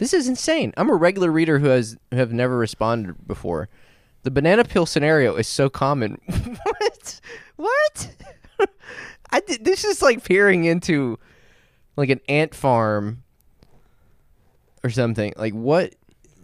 This 0.00 0.14
is 0.14 0.28
insane. 0.28 0.72
I'm 0.78 0.88
a 0.88 0.94
regular 0.94 1.30
reader 1.30 1.58
who 1.58 1.66
has 1.66 1.94
who 2.10 2.16
have 2.16 2.32
never 2.32 2.56
responded 2.56 3.28
before. 3.28 3.68
The 4.22 4.30
banana 4.30 4.64
peel 4.64 4.86
scenario 4.86 5.36
is 5.36 5.46
so 5.46 5.68
common. 5.68 6.18
what? 6.64 7.20
What? 7.56 8.08
I 9.30 9.42
this 9.60 9.84
is 9.84 10.00
like 10.00 10.24
peering 10.24 10.64
into 10.64 11.18
like 11.98 12.08
an 12.08 12.22
ant 12.30 12.54
farm 12.54 13.24
or 14.82 14.88
something. 14.88 15.34
Like 15.36 15.52
what? 15.52 15.94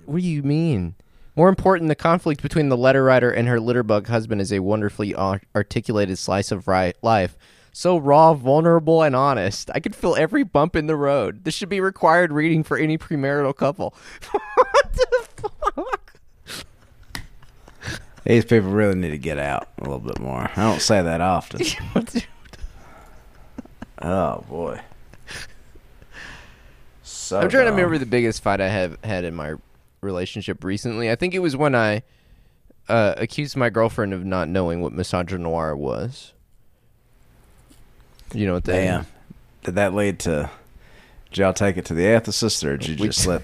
What 0.04 0.20
do 0.20 0.28
you 0.28 0.42
mean? 0.42 0.94
More 1.34 1.48
important, 1.48 1.88
the 1.88 1.94
conflict 1.94 2.42
between 2.42 2.68
the 2.68 2.76
letter 2.76 3.04
writer 3.04 3.30
and 3.30 3.48
her 3.48 3.58
litterbug 3.58 4.06
husband 4.06 4.42
is 4.42 4.52
a 4.52 4.58
wonderfully 4.58 5.14
ar- 5.14 5.40
articulated 5.54 6.18
slice 6.18 6.52
of 6.52 6.68
life. 6.68 7.38
So 7.76 7.98
raw, 7.98 8.32
vulnerable, 8.32 9.02
and 9.02 9.14
honest. 9.14 9.70
I 9.74 9.80
could 9.80 9.94
feel 9.94 10.16
every 10.16 10.44
bump 10.44 10.76
in 10.76 10.86
the 10.86 10.96
road. 10.96 11.44
This 11.44 11.52
should 11.52 11.68
be 11.68 11.78
required 11.78 12.32
reading 12.32 12.62
for 12.62 12.78
any 12.78 12.96
premarital 12.96 13.54
couple. 13.54 13.94
what 14.30 14.92
the 14.94 15.50
fuck? 15.74 16.14
These 18.24 18.46
people 18.46 18.70
really 18.70 18.94
need 18.94 19.10
to 19.10 19.18
get 19.18 19.36
out 19.36 19.68
a 19.76 19.82
little 19.82 19.98
bit 19.98 20.18
more. 20.18 20.50
I 20.56 20.62
don't 20.62 20.80
say 20.80 21.02
that 21.02 21.20
often. 21.20 21.60
Oh 24.00 24.42
boy. 24.48 24.80
So 27.02 27.40
I'm 27.40 27.50
trying 27.50 27.66
to 27.66 27.72
remember 27.72 27.98
the 27.98 28.06
biggest 28.06 28.42
fight 28.42 28.62
I 28.62 28.68
have 28.68 28.98
had 29.04 29.24
in 29.24 29.34
my 29.34 29.54
relationship 30.00 30.64
recently. 30.64 31.10
I 31.10 31.14
think 31.14 31.34
it 31.34 31.40
was 31.40 31.56
when 31.56 31.74
I 31.74 32.02
uh, 32.88 33.14
accused 33.18 33.54
my 33.54 33.68
girlfriend 33.68 34.14
of 34.14 34.24
not 34.24 34.48
knowing 34.48 34.80
what 34.80 34.92
misogynoir 34.92 35.76
was. 35.76 36.32
You 38.34 38.46
know 38.46 38.54
what 38.54 38.64
that 38.64 38.72
Damn. 38.72 39.06
Did 39.64 39.74
that 39.76 39.94
lead 39.94 40.18
to? 40.20 40.50
Did 41.30 41.38
y'all 41.38 41.52
take 41.52 41.76
it 41.76 41.84
to 41.86 41.94
the 41.94 42.04
ethicist, 42.04 42.64
or 42.64 42.76
did 42.76 42.88
you 42.88 42.96
We- 43.02 43.08
just 43.08 43.26
let? 43.26 43.42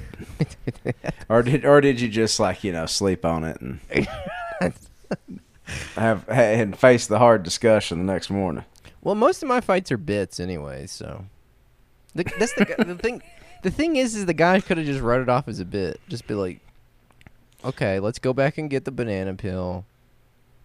or 1.29 1.42
did 1.42 1.64
or 1.64 1.81
did 1.81 2.01
you 2.01 2.09
just 2.09 2.38
like 2.40 2.62
you 2.64 2.73
know 2.73 2.87
sleep 2.87 3.25
on 3.25 3.45
it 3.45 3.61
and 3.61 3.81
have 5.97 6.29
and 6.29 6.77
face 6.77 7.07
the 7.07 7.18
hard 7.18 7.42
discussion 7.42 7.99
the 7.99 8.12
next 8.12 8.31
morning? 8.31 8.64
Well, 9.03 9.14
most 9.14 9.42
of 9.42 9.49
my 9.49 9.61
fights 9.61 9.90
are 9.90 9.97
bits 9.97 10.38
anyway, 10.38 10.87
so 10.87 11.25
the, 12.14 12.25
that's 12.38 12.55
the 12.55 12.64
the 12.87 12.95
thing. 12.97 13.23
The 13.62 13.71
thing 13.71 13.95
is, 13.97 14.16
is 14.16 14.27
the 14.27 14.35
guy 14.35 14.59
could 14.61 14.77
have 14.79 14.87
just 14.87 15.01
wrote 15.01 15.23
it 15.23 15.29
off 15.29 15.47
as 15.47 15.61
a 15.61 15.64
bit. 15.64 16.01
Just 16.09 16.27
be 16.27 16.35
like, 16.35 16.59
okay, 17.64 18.01
let's 18.01 18.18
go 18.18 18.33
back 18.33 18.59
and 18.59 18.68
get 18.68 18.85
the 18.85 18.90
banana 18.90 19.35
peel. 19.35 19.85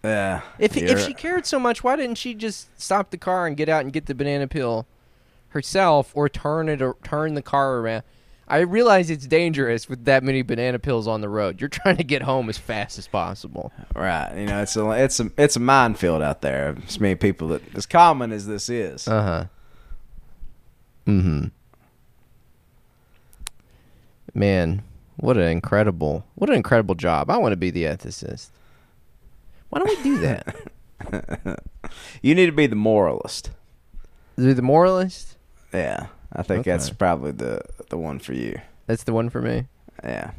Yeah. 0.02 0.42
If 0.58 0.76
if 0.76 0.88
you're- 0.90 1.02
she 1.02 1.14
cared 1.14 1.44
so 1.46 1.58
much, 1.58 1.82
why 1.82 1.96
didn't 1.96 2.16
she 2.18 2.34
just 2.34 2.68
stop 2.80 3.10
the 3.10 3.18
car 3.18 3.46
and 3.46 3.56
get 3.56 3.68
out 3.68 3.82
and 3.82 3.92
get 3.92 4.06
the 4.06 4.14
banana 4.14 4.46
peel 4.46 4.86
herself, 5.48 6.12
or 6.14 6.28
turn 6.28 6.68
it 6.68 6.80
or 6.82 6.96
turn 7.02 7.34
the 7.34 7.42
car 7.42 7.78
around? 7.78 8.02
I 8.50 8.60
realize 8.60 9.10
it's 9.10 9.26
dangerous 9.26 9.90
with 9.90 10.06
that 10.06 10.22
many 10.24 10.40
banana 10.40 10.78
peels 10.78 11.06
on 11.06 11.20
the 11.20 11.28
road. 11.28 11.60
You're 11.60 11.68
trying 11.68 11.96
to 11.98 12.04
get 12.04 12.22
home 12.22 12.48
as 12.48 12.56
fast 12.56 12.98
as 12.98 13.06
possible. 13.06 13.72
Right. 13.94 14.32
You 14.38 14.46
know, 14.46 14.62
it's 14.62 14.74
a 14.76 14.88
it's 14.92 15.20
a 15.20 15.30
it's 15.36 15.56
a 15.56 15.60
minefield 15.60 16.22
out 16.22 16.40
there. 16.42 16.76
As 16.86 16.98
many 16.98 17.14
people 17.14 17.48
that 17.48 17.62
as 17.76 17.84
common 17.84 18.32
as 18.32 18.46
this 18.46 18.68
is. 18.70 19.06
Uh 19.06 19.22
huh. 19.22 19.44
Mm-hmm. 21.06 21.44
Man, 24.34 24.82
what 25.16 25.36
an 25.36 25.48
incredible, 25.48 26.24
what 26.34 26.48
an 26.50 26.56
incredible 26.56 26.94
job. 26.94 27.30
I 27.30 27.38
want 27.38 27.52
to 27.52 27.56
be 27.56 27.70
the 27.70 27.84
ethicist. 27.84 28.50
Why 29.70 29.78
don't 29.78 29.88
we 29.88 30.02
do 30.02 30.18
that? 30.18 31.62
you 32.22 32.34
need 32.34 32.46
to 32.46 32.52
be 32.52 32.66
the 32.66 32.76
moralist. 32.76 33.50
the, 34.36 34.54
the 34.54 34.62
moralist. 34.62 35.36
Yeah. 35.72 36.06
I 36.32 36.42
think 36.42 36.64
that's 36.64 36.90
probably 36.90 37.32
the 37.32 37.62
the 37.88 37.96
one 37.96 38.18
for 38.18 38.34
you. 38.34 38.60
That's 38.86 39.04
the 39.04 39.12
one 39.12 39.30
for 39.30 39.40
me. 39.40 39.66
Yeah. 40.04 40.32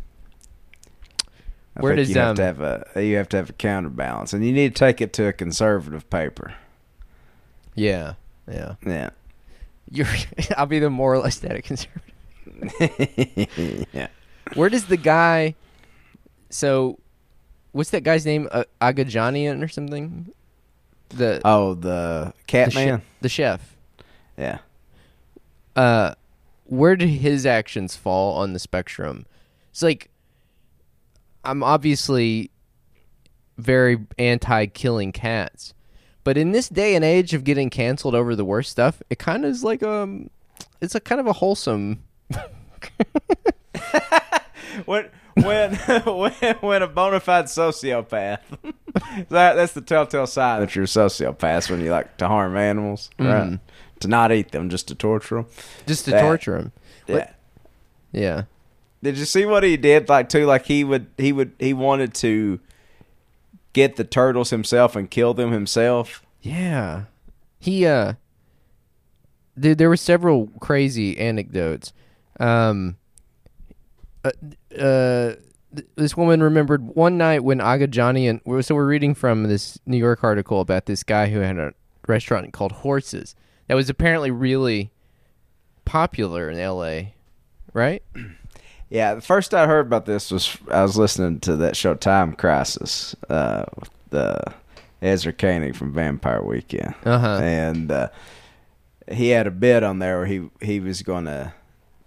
I 1.75 1.81
Where 1.81 1.95
does, 1.95 2.09
you 2.09 2.15
have 2.15 2.31
um, 2.31 2.35
to 2.35 2.43
have 2.43 2.61
a 2.61 3.03
you 3.03 3.15
have 3.17 3.29
to 3.29 3.37
have 3.37 3.49
a 3.49 3.53
counterbalance, 3.53 4.33
and 4.33 4.45
you 4.45 4.51
need 4.51 4.75
to 4.75 4.79
take 4.79 5.01
it 5.01 5.13
to 5.13 5.27
a 5.27 5.33
conservative 5.33 6.09
paper. 6.09 6.53
Yeah, 7.75 8.15
yeah. 8.51 8.75
Yeah. 8.85 9.09
You're. 9.89 10.07
I'll 10.57 10.65
be 10.65 10.79
the 10.79 10.89
moralist 10.89 11.43
at 11.45 11.55
a 11.55 11.61
conservative. 11.61 12.03
yeah. 13.93 14.07
Where 14.53 14.69
does 14.69 14.85
the 14.85 14.97
guy? 14.97 15.55
So, 16.49 16.99
what's 17.71 17.89
that 17.91 18.03
guy's 18.03 18.25
name? 18.25 18.47
Uh, 18.51 18.63
Aghajanian 18.81 19.63
or 19.63 19.67
something? 19.67 20.31
The 21.09 21.41
Oh, 21.43 21.73
the 21.73 22.33
cat 22.47 22.69
the, 22.73 22.75
man. 22.75 23.01
the 23.21 23.29
chef. 23.29 23.75
yeah. 24.37 24.59
uh 25.75 26.13
where 26.65 26.95
do 26.95 27.07
his 27.07 27.47
actions 27.47 27.95
fall 27.95 28.35
on 28.35 28.53
the 28.53 28.59
spectrum 28.59 29.25
it's 29.71 29.81
like 29.81 30.11
i'm 31.43 31.63
obviously 31.63 32.51
very 33.57 33.97
anti 34.19 34.67
killing 34.67 35.11
cats 35.11 35.73
but 36.23 36.37
in 36.37 36.51
this 36.51 36.69
day 36.69 36.93
and 36.95 37.03
age 37.03 37.33
of 37.33 37.43
getting 37.43 37.71
canceled 37.71 38.13
over 38.13 38.35
the 38.35 38.45
worst 38.45 38.69
stuff 38.69 39.01
it 39.09 39.17
kind 39.17 39.45
of 39.45 39.51
is 39.51 39.63
like 39.63 39.81
um 39.81 40.29
it's 40.79 40.93
a 40.93 40.99
kind 40.99 41.19
of 41.19 41.25
a 41.25 41.33
wholesome 41.33 42.03
When 44.85 45.09
when 45.35 45.75
when 46.05 46.31
when 46.61 46.81
a 46.83 46.87
bona 46.87 47.19
fide 47.19 47.45
sociopath. 47.45 48.39
that 49.29 49.53
that's 49.53 49.73
the 49.73 49.81
telltale 49.81 50.27
sign 50.27 50.61
that 50.61 50.75
you're 50.75 50.83
a 50.85 50.87
sociopath 50.87 51.69
when 51.69 51.81
you 51.81 51.91
like 51.91 52.17
to 52.17 52.27
harm 52.27 52.57
animals, 52.57 53.09
right? 53.19 53.49
Mhm. 53.51 53.59
To 54.01 54.07
not 54.07 54.31
eat 54.31 54.51
them, 54.51 54.69
just 54.69 54.87
to 54.89 54.95
torture 54.95 55.35
them. 55.35 55.45
just 55.85 56.05
to 56.05 56.11
That- 56.11 56.21
torture 56.21 56.57
them. 56.57 56.71
Yeah. 57.07 57.15
What- 57.15 57.35
yeah 58.11 58.43
Did 59.03 59.17
you 59.17 59.25
see 59.25 59.45
what 59.45 59.63
he 59.63 59.77
did? 59.77 60.09
Like 60.09 60.29
too, 60.29 60.45
like 60.45 60.65
he 60.65 60.83
would, 60.83 61.07
he 61.17 61.31
would, 61.31 61.51
he 61.59 61.73
wanted 61.73 62.13
to 62.15 62.59
get 63.73 63.95
the 63.97 64.03
turtles 64.03 64.49
himself 64.49 64.95
and 64.95 65.09
kill 65.11 65.33
them 65.33 65.51
himself. 65.51 66.23
Yeah. 66.41 67.03
He 67.59 67.85
uh 67.85 68.13
there, 69.55 69.75
there 69.75 69.89
were 69.89 69.97
several 69.97 70.47
crazy 70.59 71.17
anecdotes. 71.17 71.91
Um 72.39 72.95
uh, 74.23 74.31
uh 74.77 75.35
this 75.95 76.17
woman 76.17 76.41
remembered 76.41 76.81
one 76.95 77.17
night 77.17 77.43
when 77.43 77.59
Aghajanian 77.59 78.41
so 78.63 78.73
we're 78.75 78.87
reading 78.87 79.13
from 79.13 79.43
this 79.43 79.77
New 79.85 79.97
York 79.97 80.23
article 80.23 80.61
about 80.61 80.87
this 80.87 81.03
guy 81.03 81.27
who 81.27 81.39
had 81.39 81.57
a 81.57 81.73
restaurant 82.07 82.51
called 82.53 82.71
Horses 82.71 83.35
that 83.67 83.75
was 83.75 83.89
apparently 83.89 84.31
really 84.31 84.91
popular 85.85 86.49
in 86.49 86.57
LA, 86.57 87.11
right? 87.73 88.03
Yeah, 88.91 89.13
the 89.13 89.21
first 89.21 89.53
I 89.53 89.67
heard 89.67 89.85
about 89.85 90.07
this 90.07 90.31
was 90.31 90.57
I 90.71 90.81
was 90.81 90.97
listening 90.97 91.41
to 91.41 91.55
that 91.57 91.77
show 91.77 91.93
Time 91.93 92.33
Crisis, 92.33 93.15
uh, 93.29 93.65
with 93.79 93.91
the 94.09 94.41
Ezra 94.99 95.31
Koenig 95.31 95.75
from 95.75 95.93
Vampire 95.93 96.41
Weekend, 96.41 96.95
Uh-huh. 97.05 97.39
and 97.39 97.91
uh, 97.91 98.09
he 99.11 99.29
had 99.29 99.45
a 99.45 99.51
bit 99.51 99.83
on 99.83 99.99
there 99.99 100.17
where 100.17 100.25
he 100.25 100.49
he 100.59 100.79
was 100.79 101.03
going 101.03 101.25
to 101.25 101.53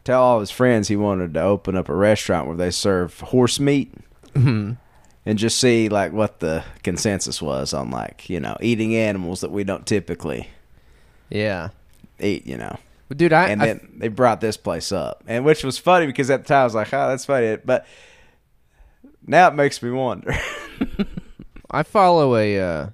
tell 0.04 0.22
all 0.22 0.40
his 0.40 0.50
friends 0.50 0.88
he 0.88 0.96
wanted 0.96 1.34
to 1.34 1.40
open 1.42 1.76
up 1.76 1.88
a 1.88 1.94
restaurant 1.94 2.46
where 2.46 2.56
they 2.56 2.70
serve 2.70 3.18
horse 3.20 3.58
meat. 3.60 3.92
Mhm. 4.34 4.76
And 5.24 5.38
just 5.38 5.58
see 5.60 5.88
like 5.88 6.12
what 6.12 6.40
the 6.40 6.64
consensus 6.82 7.40
was 7.40 7.72
on 7.72 7.90
like 7.90 8.28
you 8.28 8.40
know 8.40 8.56
eating 8.60 8.96
animals 8.96 9.40
that 9.42 9.52
we 9.52 9.62
don't 9.64 9.86
typically 9.86 10.48
Yeah. 11.30 11.68
eat, 12.18 12.46
you 12.46 12.56
know. 12.56 12.76
But 13.08 13.18
dude, 13.18 13.32
I, 13.32 13.48
and 13.50 13.62
I 13.62 13.66
then 13.66 13.88
they 13.98 14.08
brought 14.08 14.40
this 14.40 14.56
place 14.56 14.90
up, 14.90 15.22
and 15.28 15.44
which 15.44 15.62
was 15.62 15.78
funny 15.78 16.06
because 16.06 16.30
at 16.30 16.42
the 16.42 16.48
time 16.48 16.62
I 16.62 16.64
was 16.64 16.74
like, 16.74 16.92
"Oh, 16.94 17.08
that's 17.08 17.24
funny," 17.26 17.56
but 17.64 17.86
now 19.26 19.48
it 19.48 19.54
makes 19.54 19.82
me 19.82 19.90
wonder. 19.90 20.34
I 21.70 21.82
follow 21.84 22.34
a 22.36 22.58
uh, 22.60 22.86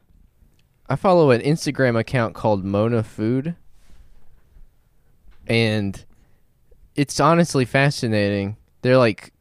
I 0.88 0.96
follow 0.96 1.30
an 1.30 1.40
Instagram 1.40 1.96
account 1.98 2.34
called 2.34 2.64
Mona 2.64 3.02
Food, 3.04 3.54
and 5.46 6.04
it's 6.98 7.20
honestly 7.20 7.64
fascinating. 7.64 8.56
They're 8.82 8.98
like 8.98 9.32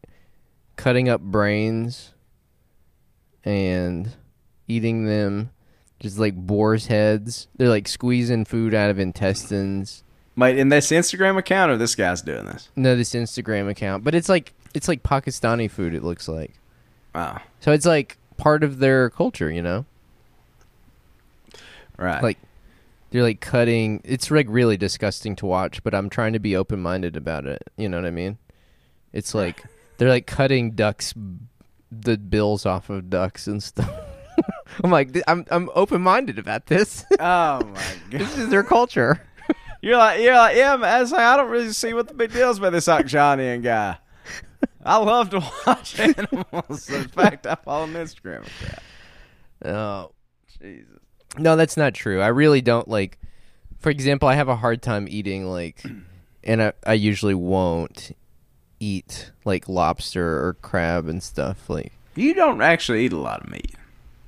cutting 0.75 1.09
up 1.09 1.21
brains 1.21 2.13
and 3.43 4.15
eating 4.67 5.05
them, 5.05 5.49
just 5.99 6.19
like 6.19 6.35
boar's 6.35 6.85
heads. 6.85 7.47
They're 7.57 7.67
like 7.69 7.87
squeezing 7.87 8.45
food 8.45 8.73
out 8.75 8.89
of 8.91 8.99
intestines. 8.99 10.03
Wait, 10.35 10.57
in 10.59 10.69
this 10.69 10.91
Instagram 10.91 11.37
account, 11.37 11.71
or 11.71 11.77
this 11.77 11.95
guy's 11.95 12.21
doing 12.21 12.45
this? 12.45 12.69
No, 12.75 12.95
this 12.95 13.13
Instagram 13.15 13.67
account, 13.69 14.03
but 14.03 14.13
it's 14.13 14.29
like 14.29 14.53
it's 14.75 14.87
like 14.87 15.01
Pakistani 15.01 15.69
food. 15.69 15.95
It 15.95 16.03
looks 16.03 16.27
like 16.27 16.53
Wow. 17.15 17.41
so. 17.59 17.71
It's 17.71 17.87
like 17.87 18.17
part 18.37 18.63
of 18.63 18.77
their 18.77 19.09
culture, 19.09 19.49
you 19.51 19.63
know. 19.63 19.85
right. 21.97 22.21
like 22.21 22.37
they're 23.09 23.23
like 23.23 23.39
cutting 23.39 24.01
it's 24.03 24.29
like 24.29 24.47
really 24.49 24.77
disgusting 24.77 25.35
to 25.35 25.45
watch 25.45 25.83
but 25.83 25.93
i'm 25.93 26.09
trying 26.09 26.33
to 26.33 26.39
be 26.39 26.55
open-minded 26.55 27.15
about 27.15 27.45
it 27.45 27.63
you 27.77 27.87
know 27.87 27.97
what 27.97 28.05
i 28.05 28.11
mean 28.11 28.37
it's 29.13 29.33
like 29.35 29.63
they're 29.97 30.09
like 30.09 30.27
cutting 30.27 30.71
ducks 30.71 31.13
the 31.91 32.17
bills 32.17 32.65
off 32.65 32.89
of 32.89 33.09
ducks 33.09 33.47
and 33.47 33.63
stuff 33.63 33.89
i'm 34.83 34.91
like 34.91 35.17
i'm 35.27 35.45
i'm 35.51 35.69
open-minded 35.73 36.37
about 36.37 36.65
this 36.67 37.05
oh 37.19 37.59
my 37.59 37.81
god, 38.09 38.19
this 38.19 38.37
is 38.37 38.49
their 38.49 38.63
culture 38.63 39.21
you're 39.81 39.97
like, 39.97 40.21
you're 40.21 40.35
like, 40.35 40.55
yeah. 40.55 40.75
man, 40.75 40.95
I 40.95 41.01
was 41.01 41.11
like, 41.11 41.21
I 41.21 41.37
don't 41.37 41.49
really 41.49 41.71
see 41.71 41.93
what 41.93 42.07
the 42.07 42.13
big 42.13 42.33
deal 42.33 42.49
is 42.49 42.57
about 42.57 42.71
this 42.71 42.87
Aghajanian 42.87 43.63
guy. 43.63 43.97
I 44.83 44.97
love 44.97 45.29
to 45.31 45.39
watch 45.65 45.99
animals. 45.99 46.89
In 46.89 47.07
fact, 47.09 47.45
I 47.45 47.55
follow 47.55 47.83
an 47.83 47.93
Instagram 47.93 48.47
account. 48.47 48.83
oh 49.65 50.11
Jesus. 50.59 50.96
No 51.37 51.55
that's 51.55 51.77
not 51.77 51.93
true 51.93 52.21
i 52.21 52.27
really 52.27 52.61
don't 52.61 52.87
like 52.87 53.17
for 53.79 53.89
example 53.89 54.27
i 54.27 54.33
have 54.35 54.47
a 54.49 54.55
hard 54.55 54.81
time 54.81 55.07
eating 55.09 55.45
like 55.45 55.83
and 56.43 56.61
i, 56.63 56.73
I 56.85 56.93
usually 56.93 57.33
won't 57.35 58.11
eat 58.79 59.31
like 59.45 59.67
lobster 59.67 60.45
or 60.45 60.53
crab 60.61 61.07
and 61.07 61.21
stuff 61.21 61.69
like 61.69 61.91
You 62.15 62.33
don't 62.33 62.61
actually 62.61 63.05
eat 63.05 63.13
a 63.13 63.17
lot 63.17 63.43
of 63.43 63.49
meat. 63.49 63.73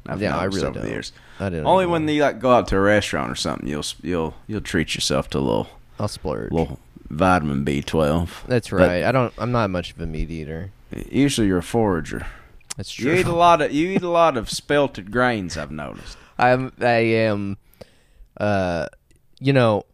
I've 0.07 0.21
Yeah, 0.21 0.35
I 0.35 0.45
really 0.45 0.61
don't. 0.71 0.87
years. 0.87 1.11
i 1.39 1.49
don't 1.49 1.65
Only 1.67 1.83
even 1.83 1.91
when 1.91 2.05
know. 2.07 2.13
you 2.13 2.21
like 2.23 2.39
go 2.39 2.51
out 2.51 2.67
to 2.69 2.77
a 2.77 2.79
restaurant 2.79 3.31
or 3.31 3.35
something, 3.35 3.67
you'll 3.67 3.85
you'll 4.01 4.33
you'll 4.47 4.61
treat 4.61 4.95
yourself 4.95 5.29
to 5.31 5.37
a 5.37 5.39
little 5.39 5.67
i'll 5.99 6.07
splurge 6.07 6.51
little 6.51 6.79
vitamin 7.11 7.63
B 7.63 7.81
twelve. 7.83 8.43
That's 8.47 8.69
But- 8.69 8.77
right. 8.77 9.03
I 9.03 9.11
don't. 9.11 9.33
I'm 9.37 9.51
not 9.51 9.69
much 9.69 9.91
of 9.91 9.99
a 10.01 10.05
meat 10.07 10.29
eater. 10.31 10.71
Usually 11.11 11.45
you're 11.47 11.57
a 11.59 11.63
forager. 11.63 12.25
That's 12.77 12.91
true. 12.91 13.11
You 13.13 13.19
eat 13.19 13.25
a 13.27 13.35
lot 13.35 13.61
of 13.61 13.71
you 13.71 13.87
eat 13.89 14.01
a 14.03 14.09
lot 14.09 14.35
of 14.37 14.47
spelted 14.47 15.11
grains. 15.11 15.57
I've 15.57 15.71
noticed. 15.71 16.17
I'm. 16.39 16.71
I 16.79 16.87
am. 16.91 17.57
Uh, 18.37 18.87
you 19.39 19.53
know. 19.53 19.85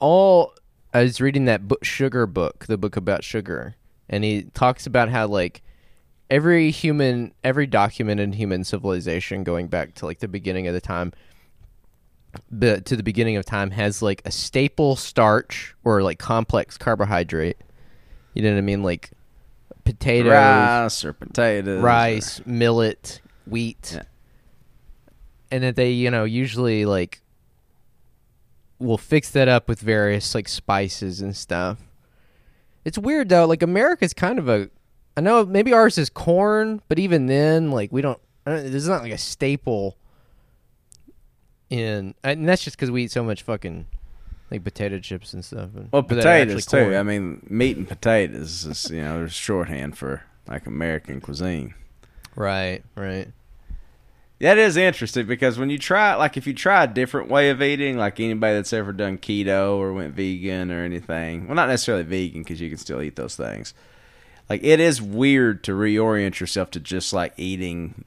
All 0.00 0.52
I 0.92 1.02
was 1.02 1.20
reading 1.20 1.46
that 1.46 1.66
book, 1.66 1.84
sugar 1.84 2.26
book, 2.26 2.66
the 2.66 2.76
book 2.76 2.96
about 2.96 3.24
sugar, 3.24 3.74
and 4.08 4.22
he 4.22 4.42
talks 4.54 4.86
about 4.86 5.08
how 5.08 5.26
like 5.26 5.62
every 6.30 6.70
human, 6.70 7.32
every 7.42 7.66
documented 7.66 8.34
human 8.34 8.64
civilization, 8.64 9.44
going 9.44 9.68
back 9.68 9.94
to 9.94 10.06
like 10.06 10.18
the 10.18 10.28
beginning 10.28 10.66
of 10.66 10.74
the 10.74 10.80
time, 10.80 11.12
but 12.50 12.84
to 12.86 12.96
the 12.96 13.02
beginning 13.02 13.36
of 13.36 13.44
time 13.44 13.70
has 13.70 14.02
like 14.02 14.22
a 14.24 14.30
staple 14.30 14.96
starch 14.96 15.74
or 15.84 16.02
like 16.02 16.18
complex 16.18 16.76
carbohydrate. 16.76 17.56
You 18.34 18.42
know 18.42 18.52
what 18.52 18.58
I 18.58 18.62
mean? 18.62 18.82
Like 18.82 19.10
potatoes, 19.84 20.32
rice 20.32 21.04
or 21.04 21.12
potatoes, 21.12 21.82
or- 22.40 22.48
millet, 22.48 23.20
wheat. 23.46 23.92
Yeah. 23.94 24.02
And 25.50 25.62
that 25.62 25.76
they, 25.76 25.90
you 25.90 26.10
know, 26.10 26.24
usually 26.24 26.84
like 26.84 27.20
will 28.78 28.98
fix 28.98 29.30
that 29.30 29.46
up 29.48 29.68
with 29.68 29.80
various 29.80 30.34
like 30.34 30.48
spices 30.48 31.20
and 31.20 31.36
stuff. 31.36 31.78
It's 32.84 32.98
weird 32.98 33.28
though, 33.28 33.46
like 33.46 33.62
America's 33.62 34.12
kind 34.12 34.38
of 34.38 34.48
a 34.48 34.68
I 35.16 35.20
know 35.20 35.44
maybe 35.46 35.72
ours 35.72 35.96
is 35.96 36.10
corn, 36.10 36.82
but 36.88 36.98
even 36.98 37.26
then 37.26 37.70
like 37.70 37.92
we 37.92 38.02
don't 38.02 38.18
I 38.46 38.50
don't- 38.50 38.70
there's 38.70 38.88
not 38.88 39.02
like 39.02 39.12
a 39.12 39.18
staple 39.18 39.96
in 41.70 42.14
and 42.22 42.48
that's 42.48 42.64
just 42.64 42.76
cuz 42.78 42.90
we 42.90 43.04
eat 43.04 43.10
so 43.10 43.22
much 43.24 43.42
fucking 43.42 43.86
like 44.50 44.62
potato 44.64 44.98
chips 44.98 45.32
and 45.32 45.44
stuff. 45.44 45.70
and- 45.76 45.88
Well, 45.92 46.02
potatoes 46.02 46.66
too. 46.66 46.76
corn. 46.78 46.94
I 46.94 47.02
mean, 47.02 47.46
meat 47.48 47.76
and 47.76 47.88
potatoes 47.88 48.66
is 48.66 48.90
you 48.90 49.02
know 49.02 49.14
there's 49.18 49.32
shorthand 49.32 49.96
for 49.96 50.22
like 50.46 50.66
American 50.66 51.20
cuisine. 51.20 51.74
Right, 52.36 52.82
right. 52.96 53.28
That 54.40 54.58
is 54.58 54.76
interesting 54.76 55.26
because 55.26 55.58
when 55.58 55.70
you 55.70 55.78
try, 55.78 56.14
like, 56.16 56.36
if 56.36 56.46
you 56.46 56.54
try 56.54 56.84
a 56.84 56.88
different 56.88 57.30
way 57.30 57.50
of 57.50 57.62
eating, 57.62 57.96
like 57.96 58.18
anybody 58.18 58.54
that's 58.56 58.72
ever 58.72 58.92
done 58.92 59.16
keto 59.18 59.76
or 59.76 59.92
went 59.92 60.14
vegan 60.14 60.70
or 60.70 60.84
anything, 60.84 61.46
well, 61.46 61.54
not 61.54 61.68
necessarily 61.68 62.02
vegan 62.02 62.42
because 62.42 62.60
you 62.60 62.68
can 62.68 62.78
still 62.78 63.00
eat 63.00 63.16
those 63.16 63.36
things. 63.36 63.74
Like, 64.50 64.62
it 64.62 64.80
is 64.80 65.00
weird 65.00 65.64
to 65.64 65.72
reorient 65.72 66.40
yourself 66.40 66.70
to 66.72 66.80
just 66.80 67.12
like 67.12 67.32
eating 67.36 68.04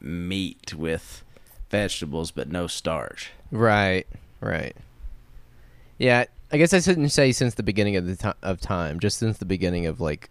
meat 0.00 0.74
with 0.74 1.22
vegetables 1.70 2.30
but 2.30 2.50
no 2.50 2.66
starch. 2.66 3.32
Right, 3.50 4.06
right. 4.40 4.76
Yeah, 5.98 6.24
I 6.50 6.58
guess 6.58 6.72
I 6.72 6.80
shouldn't 6.80 7.12
say 7.12 7.32
since 7.32 7.54
the 7.54 7.62
beginning 7.62 7.96
of 7.96 8.06
the 8.06 8.16
ti 8.16 8.30
of 8.42 8.60
time, 8.60 9.00
just 9.00 9.18
since 9.18 9.38
the 9.38 9.44
beginning 9.44 9.86
of 9.86 10.00
like 10.00 10.30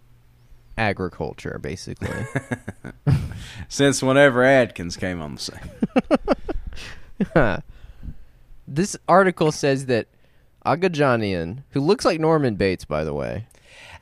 agriculture, 0.76 1.58
basically. 1.60 2.26
Since 3.68 4.02
whenever 4.02 4.42
Atkins 4.42 4.96
came 4.96 5.20
on 5.20 5.36
the 5.36 5.40
scene. 7.34 7.62
this 8.68 8.96
article 9.08 9.52
says 9.52 9.86
that 9.86 10.08
Aghajanian, 10.64 11.62
who 11.70 11.80
looks 11.80 12.04
like 12.04 12.20
Norman 12.20 12.56
Bates, 12.56 12.84
by 12.84 13.04
the 13.04 13.14
way. 13.14 13.46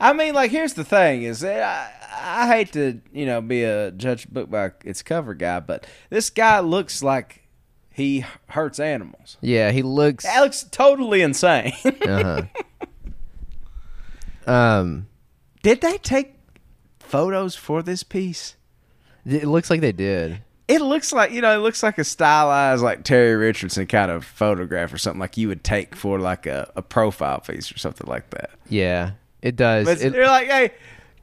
I 0.00 0.12
mean, 0.12 0.34
like, 0.34 0.50
here's 0.50 0.74
the 0.74 0.84
thing: 0.84 1.22
is 1.22 1.40
that 1.40 1.62
I, 1.62 2.42
I 2.42 2.46
hate 2.48 2.72
to, 2.72 3.00
you 3.12 3.26
know, 3.26 3.40
be 3.40 3.62
a 3.64 3.90
judge 3.90 4.28
book 4.28 4.50
by 4.50 4.72
its 4.84 5.02
cover 5.02 5.34
guy, 5.34 5.60
but 5.60 5.86
this 6.10 6.30
guy 6.30 6.60
looks 6.60 7.02
like 7.02 7.44
he 7.90 8.24
hurts 8.48 8.80
animals. 8.80 9.36
Yeah, 9.40 9.70
he 9.70 9.82
looks. 9.82 10.24
That 10.24 10.40
looks 10.40 10.64
totally 10.64 11.22
insane. 11.22 11.72
uh-huh. 11.84 12.42
Um, 14.46 15.06
Did 15.62 15.80
they 15.80 15.96
take 15.96 16.34
photos 17.14 17.54
for 17.54 17.82
this 17.82 18.02
piece? 18.02 18.56
it 19.24 19.44
looks 19.44 19.70
like 19.70 19.80
they 19.80 19.92
did. 19.92 20.40
It 20.66 20.80
looks 20.80 21.12
like 21.12 21.30
you 21.32 21.40
know, 21.40 21.54
it 21.54 21.62
looks 21.62 21.82
like 21.82 21.98
a 21.98 22.04
stylized 22.04 22.82
like 22.82 23.04
Terry 23.04 23.36
Richardson 23.36 23.86
kind 23.86 24.10
of 24.10 24.24
photograph 24.24 24.92
or 24.92 24.98
something 24.98 25.20
like 25.20 25.36
you 25.36 25.48
would 25.48 25.62
take 25.62 25.94
for 25.94 26.18
like 26.18 26.46
a, 26.46 26.70
a 26.74 26.82
profile 26.82 27.40
piece 27.40 27.70
or 27.70 27.78
something 27.78 28.06
like 28.08 28.30
that. 28.30 28.50
Yeah, 28.68 29.12
it 29.42 29.56
does. 29.56 29.86
But 29.86 30.00
It- 30.02 30.12
they're 30.12 30.26
like, 30.26 30.48
hey, 30.48 30.70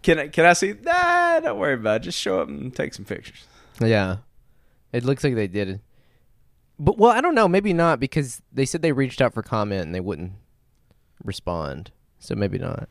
can 0.03 0.19
I 0.19 0.27
can 0.29 0.45
I 0.45 0.53
see? 0.53 0.73
Nah, 0.83 1.39
don't 1.39 1.59
worry 1.59 1.73
about 1.73 1.97
it. 1.97 2.03
Just 2.03 2.19
show 2.19 2.39
up 2.41 2.47
and 2.47 2.73
take 2.75 2.93
some 2.93 3.05
pictures. 3.05 3.45
Yeah. 3.79 4.17
It 4.93 5.03
looks 5.05 5.23
like 5.23 5.35
they 5.35 5.47
did 5.47 5.69
it. 5.69 5.79
But 6.79 6.97
well, 6.97 7.11
I 7.11 7.21
don't 7.21 7.35
know, 7.35 7.47
maybe 7.47 7.73
not 7.73 7.99
because 7.99 8.41
they 8.51 8.65
said 8.65 8.81
they 8.81 8.91
reached 8.91 9.21
out 9.21 9.33
for 9.33 9.41
comment 9.43 9.83
and 9.85 9.93
they 9.95 9.99
wouldn't 9.99 10.33
respond. 11.23 11.91
So 12.19 12.35
maybe 12.35 12.57
not. 12.59 12.89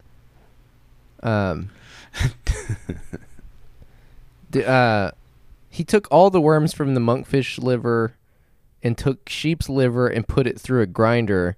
Um 1.22 1.70
uh 4.66 5.10
he 5.68 5.84
took 5.84 6.08
all 6.10 6.30
the 6.30 6.40
worms 6.40 6.74
from 6.74 6.94
the 6.94 7.00
monkfish 7.00 7.62
liver 7.62 8.16
and 8.82 8.98
took 8.98 9.28
sheep's 9.28 9.68
liver 9.68 10.08
and 10.08 10.26
put 10.26 10.46
it 10.46 10.60
through 10.60 10.82
a 10.82 10.86
grinder, 10.86 11.56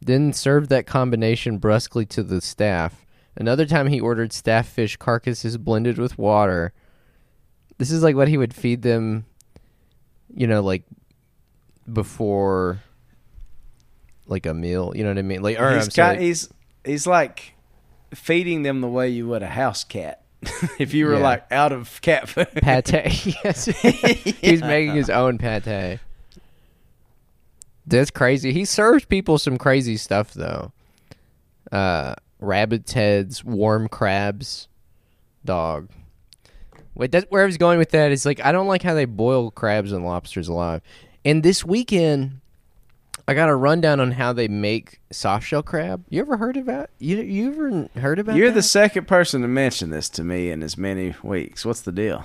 then 0.00 0.32
served 0.32 0.68
that 0.68 0.86
combination 0.86 1.58
brusquely 1.58 2.04
to 2.06 2.22
the 2.22 2.40
staff. 2.40 3.06
Another 3.36 3.64
time 3.64 3.86
he 3.86 4.00
ordered 4.00 4.32
staff 4.32 4.68
fish 4.68 4.96
carcasses 4.96 5.56
blended 5.56 5.96
with 5.96 6.18
water. 6.18 6.72
This 7.78 7.90
is 7.90 8.02
like 8.02 8.16
what 8.16 8.28
he 8.28 8.36
would 8.36 8.52
feed 8.52 8.82
them, 8.82 9.24
you 10.34 10.46
know, 10.46 10.60
like 10.60 10.82
before 11.90 12.82
like 14.26 14.44
a 14.44 14.52
meal. 14.52 14.92
You 14.94 15.04
know 15.04 15.10
what 15.10 15.18
I 15.18 15.22
mean? 15.22 15.42
Like, 15.42 15.58
or 15.58 15.74
he's 15.74 15.84
I'm 15.84 15.90
sorry, 15.90 16.18
he's 16.18 16.48
he's 16.84 17.06
like 17.06 17.54
feeding 18.14 18.62
them 18.62 18.80
the 18.80 18.88
way 18.88 19.08
you 19.08 19.26
would 19.28 19.42
a 19.42 19.48
house 19.48 19.84
cat. 19.84 20.22
if 20.78 20.94
you 20.94 21.06
were 21.06 21.14
Yeah. 21.14 21.20
like 21.20 21.52
out 21.52 21.72
of 21.72 22.00
cat 22.00 22.28
food. 22.28 22.48
pate. 22.54 22.92
yes, 23.44 23.66
he's 23.66 24.62
making 24.62 24.94
his 24.94 25.10
own 25.10 25.36
pate. 25.38 25.98
That's 27.86 28.10
crazy. 28.10 28.52
He 28.52 28.64
serves 28.64 29.04
people 29.04 29.38
some 29.38 29.58
crazy 29.58 29.96
stuff 29.96 30.32
though. 30.32 30.72
Uh, 31.72 32.14
rabbit's 32.38 32.92
heads, 32.92 33.44
warm 33.44 33.88
crabs, 33.88 34.68
dog. 35.44 35.88
Wait, 36.94 37.12
that's 37.12 37.26
where 37.30 37.42
I 37.42 37.46
was 37.46 37.56
going 37.56 37.78
with 37.78 37.90
that. 37.90 38.12
Is 38.12 38.24
like 38.26 38.44
I 38.44 38.52
don't 38.52 38.66
like 38.66 38.82
how 38.82 38.94
they 38.94 39.04
boil 39.06 39.50
crabs 39.50 39.92
and 39.92 40.04
lobsters 40.04 40.48
alive. 40.48 40.82
And 41.24 41.42
this 41.42 41.64
weekend, 41.64 42.39
I 43.30 43.34
got 43.34 43.48
a 43.48 43.54
rundown 43.54 44.00
on 44.00 44.10
how 44.10 44.32
they 44.32 44.48
make 44.48 44.98
soft 45.12 45.46
shell 45.46 45.62
crab. 45.62 46.04
You 46.08 46.20
ever 46.20 46.36
heard 46.36 46.56
about? 46.56 46.90
You 46.98 47.18
you 47.18 47.52
ever 47.52 48.00
heard 48.00 48.18
about? 48.18 48.34
You're 48.34 48.48
that? 48.48 48.54
the 48.54 48.62
second 48.64 49.06
person 49.06 49.42
to 49.42 49.46
mention 49.46 49.90
this 49.90 50.08
to 50.08 50.24
me 50.24 50.50
in 50.50 50.64
as 50.64 50.76
many 50.76 51.14
weeks. 51.22 51.64
What's 51.64 51.82
the 51.82 51.92
deal? 51.92 52.24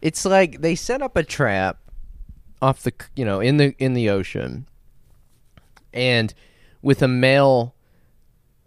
It's 0.00 0.24
like 0.24 0.60
they 0.60 0.76
set 0.76 1.02
up 1.02 1.16
a 1.16 1.24
trap 1.24 1.78
off 2.62 2.84
the 2.84 2.92
you 3.16 3.24
know 3.24 3.40
in 3.40 3.56
the 3.56 3.74
in 3.80 3.94
the 3.94 4.10
ocean, 4.10 4.68
and 5.92 6.32
with 6.82 7.02
a 7.02 7.08
male, 7.08 7.74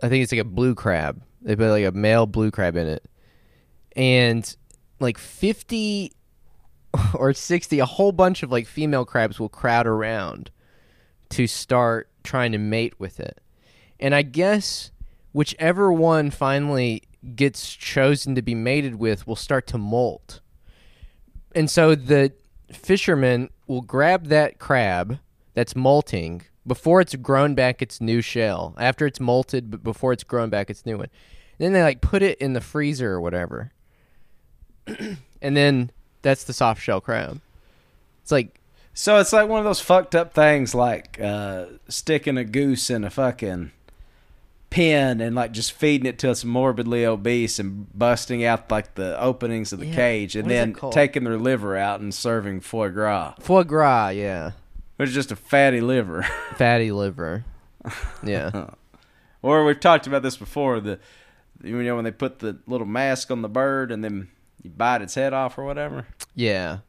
I 0.04 0.10
think 0.10 0.24
it's 0.24 0.34
like 0.34 0.42
a 0.42 0.44
blue 0.44 0.76
crab. 0.76 1.24
They 1.42 1.56
put 1.56 1.70
like 1.70 1.86
a 1.86 1.94
male 1.94 2.26
blue 2.26 2.52
crab 2.52 2.76
in 2.76 2.88
it, 2.88 3.06
and 3.96 4.58
like 5.00 5.18
fifty 5.18 6.12
or 7.14 7.32
sixty, 7.32 7.80
a 7.80 7.86
whole 7.86 8.12
bunch 8.12 8.44
of 8.44 8.52
like 8.52 8.68
female 8.68 9.06
crabs 9.06 9.40
will 9.40 9.48
crowd 9.48 9.88
around 9.88 10.52
to 11.30 11.48
start 11.48 12.10
trying 12.24 12.52
to 12.52 12.58
mate 12.58 12.94
with 13.00 13.20
it, 13.20 13.40
and 14.00 14.14
I 14.14 14.22
guess 14.22 14.92
whichever 15.34 15.92
one 15.92 16.32
finally 16.32 17.04
gets 17.36 17.74
chosen 17.74 18.36
to 18.36 18.42
be 18.42 18.56
mated 18.56 18.96
with 18.96 19.28
will 19.28 19.36
start 19.36 19.68
to 19.68 19.78
molt 19.78 20.40
and 21.58 21.72
so 21.72 21.96
the 21.96 22.32
fisherman 22.72 23.50
will 23.66 23.82
grab 23.82 24.28
that 24.28 24.60
crab 24.60 25.18
that's 25.56 25.76
molting 25.76 26.44
before 26.68 27.02
it's 27.02 27.16
grown 27.16 27.56
back 27.56 27.82
its 27.82 28.00
new 28.00 28.22
shell. 28.22 28.76
After 28.78 29.08
it's 29.08 29.18
molted, 29.18 29.72
but 29.72 29.84
before 29.84 30.14
it's 30.14 30.24
grown 30.24 30.52
back 30.52 30.70
its 30.70 30.86
new 30.86 31.00
one. 31.00 31.10
then 31.58 31.74
they 31.74 31.82
like 31.82 32.02
put 32.02 32.22
it 32.22 32.38
in 32.38 32.54
the 32.54 32.62
freezer 32.62 33.14
or 33.14 33.22
whatever. 33.22 33.72
and 35.42 35.58
then 35.58 35.90
that's 36.22 36.44
the 36.44 36.54
soft 36.54 36.80
shell 36.80 37.02
crab. 37.02 37.42
It's 38.22 38.32
like 38.32 38.57
So 39.00 39.20
it's 39.20 39.32
like 39.32 39.48
one 39.48 39.60
of 39.60 39.66
those 39.66 39.80
fucked 39.80 40.16
up 40.16 40.34
things, 40.34 40.74
like 40.74 41.20
uh, 41.22 41.66
sticking 41.88 42.36
a 42.36 42.44
goose 42.44 42.90
in 42.90 43.04
a 43.04 43.12
fucking 43.12 43.72
pen 44.72 45.22
and 45.22 45.36
like 45.36 45.52
just 45.52 45.72
feeding 45.72 46.08
it 46.08 46.18
to 46.20 46.32
it's 46.32 46.44
morbidly 46.44 47.06
obese 47.06 47.60
and 47.60 47.86
busting 47.98 48.44
out 48.44 48.72
like 48.72 48.96
the 48.96 49.16
openings 49.22 49.72
of 49.72 49.80
the 49.80 49.86
Yeah. 49.86 49.96
cage 49.96 50.36
and 50.36 50.48
What 50.48 50.50
then 50.82 50.92
taking 50.92 51.26
their 51.26 51.38
liver 51.38 51.78
out 51.78 52.00
and 52.00 52.12
serving 52.12 52.62
foie 52.62 52.90
gras, 52.90 53.36
foie 53.40 53.62
gras, 53.62 54.10
yeah. 54.10 54.54
which 54.96 55.10
is 55.10 55.16
just 55.16 55.32
a 55.32 55.36
fatty 55.36 55.80
liver. 55.80 56.24
Fatty 56.56 56.92
liver. 56.92 57.46
Yeah. 58.24 58.72
or 59.44 59.64
we've 59.64 59.80
talked 59.80 60.08
about 60.08 60.24
this 60.24 60.38
before. 60.38 60.80
The 60.80 60.98
you 61.64 61.84
know 61.84 61.96
when 61.96 62.04
they 62.04 62.10
put 62.12 62.40
the 62.40 62.58
little 62.66 62.88
mask 62.88 63.30
on 63.30 63.44
the 63.44 63.48
bird 63.50 63.92
and 63.92 64.04
then 64.04 64.30
you 64.64 64.72
bite 64.72 65.04
its 65.04 65.14
head 65.14 65.34
off 65.34 65.56
or 65.60 65.66
whatever. 65.66 66.08
Yeah. 66.34 66.80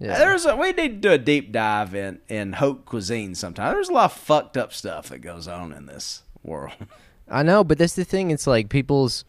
Yeah. 0.00 0.18
There's 0.18 0.46
a, 0.46 0.56
we 0.56 0.72
need 0.72 1.02
to 1.02 1.08
do 1.08 1.12
a 1.12 1.18
deep 1.18 1.52
dive 1.52 1.94
in 1.94 2.20
in 2.28 2.54
haute 2.54 2.86
cuisine 2.86 3.34
sometime. 3.34 3.74
There's 3.74 3.90
a 3.90 3.92
lot 3.92 4.06
of 4.06 4.16
fucked 4.16 4.56
up 4.56 4.72
stuff 4.72 5.10
that 5.10 5.18
goes 5.18 5.46
on 5.46 5.72
in 5.72 5.84
this 5.86 6.22
world. 6.42 6.72
I 7.28 7.42
know, 7.42 7.62
but 7.62 7.78
that's 7.78 7.94
the 7.94 8.04
thing. 8.04 8.30
It's 8.30 8.46
like 8.46 8.68
people's. 8.70 9.24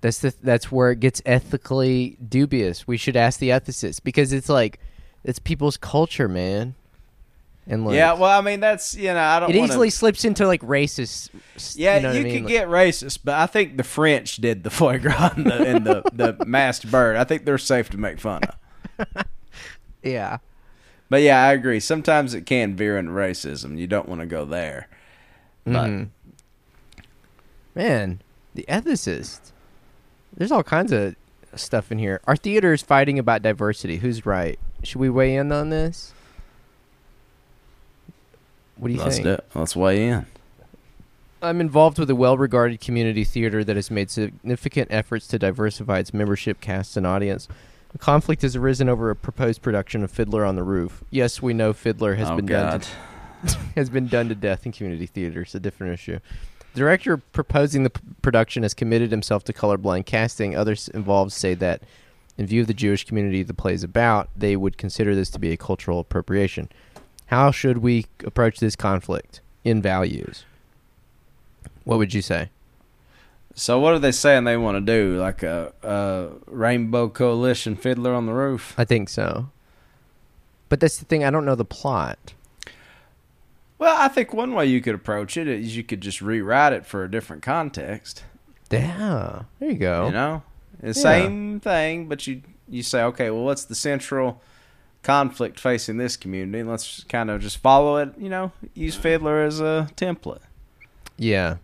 That's 0.00 0.18
the 0.20 0.34
that's 0.42 0.70
where 0.72 0.92
it 0.92 1.00
gets 1.00 1.20
ethically 1.26 2.16
dubious. 2.28 2.86
We 2.86 2.96
should 2.96 3.16
ask 3.16 3.38
the 3.40 3.50
ethicists 3.50 4.02
because 4.02 4.32
it's 4.32 4.48
like 4.48 4.78
it's 5.24 5.38
people's 5.38 5.76
culture, 5.76 6.28
man. 6.28 6.74
And 7.68 7.84
like, 7.86 7.94
yeah, 7.94 8.14
well, 8.14 8.36
I 8.36 8.40
mean 8.42 8.60
that's 8.60 8.94
you 8.96 9.12
know 9.12 9.20
I 9.20 9.38
don't. 9.40 9.50
it 9.50 9.58
wanna, 9.58 9.72
easily 9.72 9.90
slips 9.90 10.24
into 10.24 10.46
like 10.46 10.60
racist. 10.62 11.30
Yeah, 11.76 11.96
you, 11.96 12.02
know 12.02 12.12
you, 12.12 12.20
I 12.20 12.22
mean? 12.22 12.32
could 12.32 12.42
Like- 12.44 12.52
get 12.52 12.68
racist, 12.68 13.20
but 13.24 13.34
I 13.34 13.46
think 13.46 13.76
the 13.76 13.84
French 13.84 14.36
did 14.36 14.64
the 14.64 14.70
foie 14.78 14.98
gras 14.98 15.32
and 15.36 15.46
the, 15.46 15.62
and 15.64 15.86
the, 15.86 16.02
the 16.12 16.44
masked 16.46 16.90
bird. 16.90 17.16
I 17.16 17.24
think 17.24 17.44
they're 17.44 17.58
safe 17.58 17.90
to 17.90 17.96
make 17.98 18.18
fun 18.18 18.42
of. 18.98 19.24
Yeah. 20.02 20.38
But 21.08 21.20
yeah, 21.22 21.42
I 21.44 21.52
agree. 21.52 21.78
Sometimes 21.78 22.32
it 22.32 22.46
can 22.46 22.74
veer 22.74 22.96
into 22.96 23.12
racism. 23.12 23.78
You 23.78 23.86
don't 23.86 24.08
want 24.08 24.20
to 24.22 24.26
go 24.26 24.44
there. 24.46 24.88
But 25.64 25.90
Mhm. 25.90 26.08
Man, 27.74 28.22
the 28.54 28.64
ethicist. 28.68 29.52
There's 30.34 30.50
all 30.52 30.62
kinds 30.62 30.90
of 30.92 31.14
stuff 31.54 31.92
in 31.92 31.98
here. 31.98 32.20
Our 32.24 32.36
theater 32.36 32.72
is 32.72 32.80
fighting 32.82 33.18
about 33.18 33.42
diversity. 33.42 33.98
Who's 33.98 34.24
right? 34.24 34.58
Should 34.82 35.00
we 35.00 35.10
weigh 35.10 35.36
in 35.36 35.52
on 35.52 35.68
this? 35.68 36.14
What 38.76 38.88
do 38.88 38.94
you 38.94 39.00
let's 39.00 39.16
think? 39.16 39.24
do 39.24 39.32
it. 39.34 39.44
Let's 39.54 39.76
weigh 39.76 40.08
in. 40.08 40.26
I'm 41.42 41.60
involved 41.60 41.98
with 41.98 42.08
a 42.08 42.14
well-regarded 42.14 42.80
community 42.80 43.24
theater 43.24 43.64
that 43.64 43.76
has 43.76 43.90
made 43.90 44.10
significant 44.10 44.88
efforts 44.90 45.26
to 45.28 45.38
diversify 45.38 45.98
its 45.98 46.14
membership, 46.14 46.60
cast, 46.60 46.96
and 46.96 47.06
audience. 47.06 47.48
A 47.94 47.98
conflict 47.98 48.42
has 48.42 48.56
arisen 48.56 48.88
over 48.88 49.10
a 49.10 49.16
proposed 49.16 49.62
production 49.62 50.02
of 50.02 50.10
Fiddler 50.10 50.44
on 50.44 50.56
the 50.56 50.62
Roof. 50.62 51.04
Yes, 51.10 51.42
we 51.42 51.52
know 51.52 51.72
Fiddler 51.72 52.14
has 52.14 52.30
oh 52.30 52.36
been 52.36 52.46
done 52.46 52.80
to 52.80 52.88
has 53.76 53.90
been 53.90 54.06
done 54.06 54.28
to 54.28 54.34
death 54.34 54.64
in 54.64 54.72
community 54.72 55.06
theaters. 55.06 55.54
A 55.54 55.60
different 55.60 55.92
issue. 55.92 56.18
The 56.74 56.78
director 56.78 57.18
proposing 57.18 57.82
the 57.82 57.90
p- 57.90 58.00
production 58.22 58.62
has 58.62 58.72
committed 58.72 59.10
himself 59.10 59.44
to 59.44 59.52
colorblind 59.52 60.06
casting. 60.06 60.56
Others 60.56 60.88
involved 60.88 61.32
say 61.32 61.54
that, 61.54 61.82
in 62.38 62.46
view 62.46 62.62
of 62.62 62.66
the 62.66 62.74
Jewish 62.74 63.04
community 63.04 63.42
the 63.42 63.52
play 63.52 63.74
is 63.74 63.84
about, 63.84 64.30
they 64.34 64.56
would 64.56 64.78
consider 64.78 65.14
this 65.14 65.28
to 65.30 65.38
be 65.38 65.52
a 65.52 65.56
cultural 65.56 66.00
appropriation. 66.00 66.70
How 67.26 67.50
should 67.50 67.78
we 67.78 68.06
approach 68.24 68.58
this 68.58 68.76
conflict 68.76 69.40
in 69.64 69.82
values? 69.82 70.44
What 71.84 71.98
would 71.98 72.14
you 72.14 72.22
say? 72.22 72.50
So 73.54 73.78
what 73.78 73.92
are 73.94 73.98
they 73.98 74.12
saying 74.12 74.44
they 74.44 74.56
want 74.56 74.76
to 74.76 74.80
do? 74.80 75.18
Like 75.18 75.42
a, 75.42 75.72
a 75.82 76.28
Rainbow 76.46 77.08
Coalition 77.08 77.76
Fiddler 77.76 78.14
on 78.14 78.26
the 78.26 78.32
Roof? 78.32 78.74
I 78.78 78.84
think 78.84 79.08
so. 79.08 79.50
But 80.68 80.80
that's 80.80 80.96
the 80.96 81.04
thing. 81.04 81.22
I 81.22 81.30
don't 81.30 81.44
know 81.44 81.54
the 81.54 81.64
plot. 81.64 82.32
Well, 83.78 83.94
I 84.00 84.08
think 84.08 84.32
one 84.32 84.54
way 84.54 84.66
you 84.66 84.80
could 84.80 84.94
approach 84.94 85.36
it 85.36 85.48
is 85.48 85.76
you 85.76 85.82
could 85.82 86.00
just 86.00 86.22
rewrite 86.22 86.72
it 86.72 86.86
for 86.86 87.04
a 87.04 87.10
different 87.10 87.42
context. 87.42 88.22
Yeah, 88.70 89.42
there 89.58 89.70
you 89.70 89.76
go. 89.76 90.06
You 90.06 90.12
know, 90.12 90.42
the 90.80 90.86
Yeah. 90.88 90.92
same 90.92 91.60
thing, 91.60 92.06
but 92.06 92.26
you 92.26 92.42
you 92.68 92.82
say, 92.82 93.02
okay, 93.02 93.28
well, 93.28 93.44
what's 93.44 93.64
the 93.66 93.74
central 93.74 94.40
conflict 95.02 95.60
facing 95.60 95.98
this 95.98 96.16
community? 96.16 96.60
And 96.60 96.70
let's 96.70 97.04
kind 97.04 97.28
of 97.30 97.42
just 97.42 97.58
follow 97.58 97.96
it. 97.98 98.14
You 98.16 98.30
know, 98.30 98.52
use 98.72 98.94
Fiddler 98.94 99.42
as 99.42 99.60
a 99.60 99.90
template. 99.96 100.40
Yeah. 101.18 101.56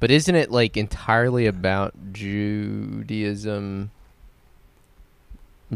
But 0.00 0.10
isn't 0.10 0.34
it 0.34 0.50
like 0.50 0.76
entirely 0.78 1.46
about 1.46 1.94
Judaism, 2.12 3.90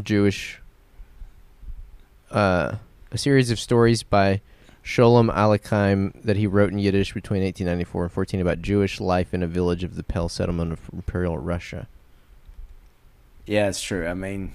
Jewish, 0.01 0.59
uh, 2.31 2.75
a 3.11 3.17
series 3.17 3.51
of 3.51 3.59
stories 3.59 4.01
by 4.03 4.41
Sholem 4.83 5.33
Aleichem 5.33 6.11
that 6.23 6.37
he 6.37 6.47
wrote 6.47 6.71
in 6.71 6.79
Yiddish 6.79 7.13
between 7.13 7.43
1894 7.43 8.03
and 8.03 8.11
14 8.11 8.39
about 8.41 8.61
Jewish 8.61 8.99
life 8.99 9.33
in 9.33 9.43
a 9.43 9.47
village 9.47 9.83
of 9.83 9.95
the 9.95 10.03
Pale 10.03 10.29
settlement 10.29 10.71
of 10.73 10.79
Imperial 10.91 11.37
Russia. 11.37 11.87
Yeah, 13.45 13.67
it's 13.69 13.81
true. 13.81 14.07
I 14.07 14.15
mean, 14.15 14.53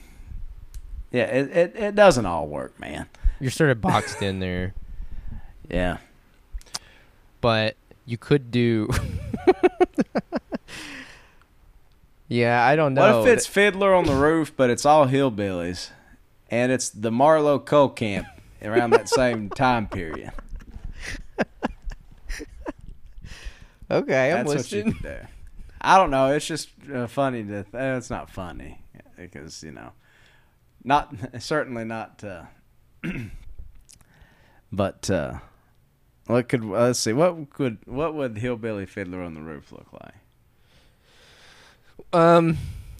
yeah, 1.12 1.24
it 1.26 1.56
it, 1.56 1.76
it 1.76 1.94
doesn't 1.94 2.26
all 2.26 2.48
work, 2.48 2.78
man. 2.80 3.06
You're 3.38 3.52
sort 3.52 3.70
of 3.70 3.80
boxed 3.80 4.20
in 4.20 4.40
there, 4.40 4.74
Yeah. 5.70 5.98
but 7.40 7.76
you 8.04 8.18
could 8.18 8.50
do. 8.50 8.88
yeah, 12.30 12.64
I 12.64 12.76
don't 12.76 12.94
know. 12.94 13.18
What 13.18 13.28
if 13.28 13.36
it's 13.38 13.46
Fiddler 13.48 13.92
on 13.92 14.04
the 14.04 14.14
Roof, 14.14 14.52
but 14.56 14.70
it's 14.70 14.86
all 14.86 15.08
hillbillies, 15.08 15.90
and 16.48 16.70
it's 16.70 16.88
the 16.88 17.10
Marlowe 17.10 17.58
Coal 17.58 17.88
Camp 17.88 18.28
around 18.62 18.90
that 18.90 19.08
same 19.08 19.50
time 19.50 19.88
period? 19.88 20.30
okay? 23.90 24.30
I'm 24.30 24.36
That's 24.36 24.46
what 24.46 24.56
listening. 24.58 24.86
you 24.86 24.94
do. 25.02 25.16
I 25.80 25.96
don't 25.96 26.12
know. 26.12 26.32
It's 26.32 26.46
just 26.46 26.68
uh, 26.94 27.08
funny 27.08 27.42
to. 27.42 27.66
Uh, 27.74 27.96
it's 27.96 28.10
not 28.10 28.30
funny 28.30 28.80
because 29.16 29.64
you 29.64 29.72
know, 29.72 29.90
not 30.84 31.12
certainly 31.40 31.84
not. 31.84 32.22
Uh, 32.22 32.44
but 34.72 35.10
uh, 35.10 35.38
what 36.26 36.48
could 36.48 36.64
let's 36.64 37.00
see 37.00 37.12
what 37.12 37.50
could 37.50 37.78
what 37.86 38.14
would 38.14 38.38
hillbilly 38.38 38.86
fiddler 38.86 39.20
on 39.20 39.34
the 39.34 39.40
roof 39.40 39.72
look 39.72 39.92
like? 39.92 40.14
Um, 42.12 42.58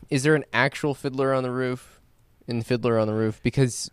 is 0.09 0.23
there 0.23 0.35
an 0.35 0.45
actual 0.53 0.95
Fiddler 0.95 1.33
on 1.35 1.43
the 1.43 1.51
Roof 1.51 2.01
in 2.47 2.63
Fiddler 2.63 2.99
on 2.99 3.07
the 3.07 3.15
Roof? 3.15 3.41
Because 3.43 3.91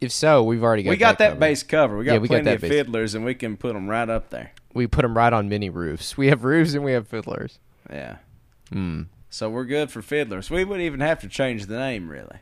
if 0.00 0.10
so, 0.12 0.42
we've 0.42 0.62
already 0.62 0.82
got 0.82 0.90
we 0.90 0.96
got 0.96 1.18
that, 1.18 1.28
covered. 1.30 1.40
base 1.40 1.62
cover. 1.62 1.96
We 1.98 2.04
got 2.04 2.12
Yeah, 2.14 2.18
we 2.18 2.28
got 2.28 2.32
plenty 2.42 2.44
that 2.44 2.54
of 2.56 2.60
base. 2.62 2.70
fiddlers, 2.70 3.14
and 3.14 3.24
we 3.24 3.34
can 3.34 3.56
put 3.56 3.74
them 3.74 3.88
right 3.88 4.08
up 4.08 4.30
there. 4.30 4.52
We 4.74 4.86
put 4.86 5.02
them 5.02 5.16
right 5.16 5.32
on 5.32 5.48
mini 5.48 5.68
roofs. 5.70 6.16
We 6.16 6.28
have 6.28 6.44
roofs 6.44 6.74
and 6.74 6.84
we 6.84 6.92
have 6.92 7.08
fiddlers. 7.08 7.58
Yeah. 7.90 8.16
Hmm. 8.72 9.02
So 9.28 9.48
we're 9.50 9.64
good 9.64 9.90
for 9.90 10.00
fiddlers. 10.02 10.50
We 10.50 10.64
wouldn't 10.64 10.84
even 10.86 11.00
have 11.00 11.20
to 11.20 11.28
change 11.28 11.66
the 11.66 11.76
name, 11.78 12.08
really. 12.08 12.38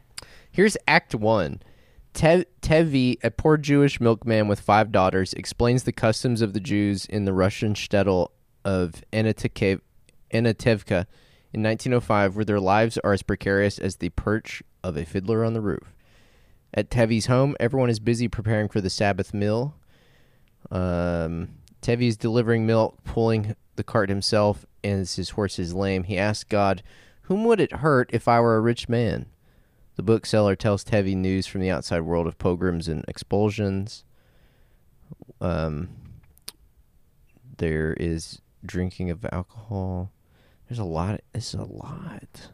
Here's 0.50 0.76
Act 0.86 1.14
One. 1.14 1.60
Te- 2.14 2.46
Tevye, 2.62 3.18
a 3.22 3.30
poor 3.30 3.56
Jewish 3.58 4.00
milkman 4.00 4.48
with 4.48 4.60
five 4.60 4.90
daughters, 4.90 5.32
explains 5.34 5.84
the 5.84 5.92
customs 5.92 6.40
of 6.42 6.52
the 6.54 6.60
Jews 6.60 7.04
in 7.04 7.24
the 7.26 7.32
Russian 7.34 7.74
shtetl 7.74 8.28
of 8.64 9.02
Anatevka 9.12 9.80
in 11.52 11.62
1905, 11.62 12.36
where 12.36 12.44
their 12.44 12.60
lives 12.60 12.98
are 12.98 13.12
as 13.12 13.22
precarious 13.22 13.78
as 13.78 13.96
the 13.96 14.10
perch 14.10 14.62
of 14.82 14.96
a 14.96 15.04
fiddler 15.04 15.44
on 15.44 15.54
the 15.54 15.60
roof. 15.60 15.94
At 16.74 16.90
Tevye's 16.90 17.26
home, 17.26 17.56
everyone 17.58 17.90
is 17.90 18.00
busy 18.00 18.28
preparing 18.28 18.68
for 18.68 18.80
the 18.80 18.90
Sabbath 18.90 19.32
meal. 19.32 19.74
Um, 20.70 21.50
Tevye 21.80 22.08
is 22.08 22.16
delivering 22.16 22.66
milk, 22.66 23.02
pulling 23.04 23.56
the 23.76 23.84
cart 23.84 24.08
himself, 24.08 24.66
as 24.84 25.16
his 25.16 25.30
horse 25.30 25.58
is 25.58 25.74
lame. 25.74 26.04
He 26.04 26.18
asks 26.18 26.44
God, 26.44 26.82
Whom 27.22 27.44
would 27.44 27.60
it 27.60 27.72
hurt 27.72 28.10
if 28.12 28.28
I 28.28 28.40
were 28.40 28.56
a 28.56 28.60
rich 28.60 28.88
man? 28.88 29.26
The 29.96 30.02
bookseller 30.02 30.54
tells 30.54 30.84
Tevye 30.84 31.16
news 31.16 31.46
from 31.46 31.60
the 31.60 31.70
outside 31.70 32.02
world 32.02 32.26
of 32.26 32.38
pogroms 32.38 32.86
and 32.86 33.04
expulsions. 33.08 34.04
Um, 35.40 35.88
there 37.56 37.94
is 37.94 38.40
drinking 38.64 39.10
of 39.10 39.26
alcohol. 39.32 40.12
There's 40.68 40.78
a 40.78 40.84
lot. 40.84 41.20
It's 41.34 41.54
a 41.54 41.62
lot. 41.64 42.48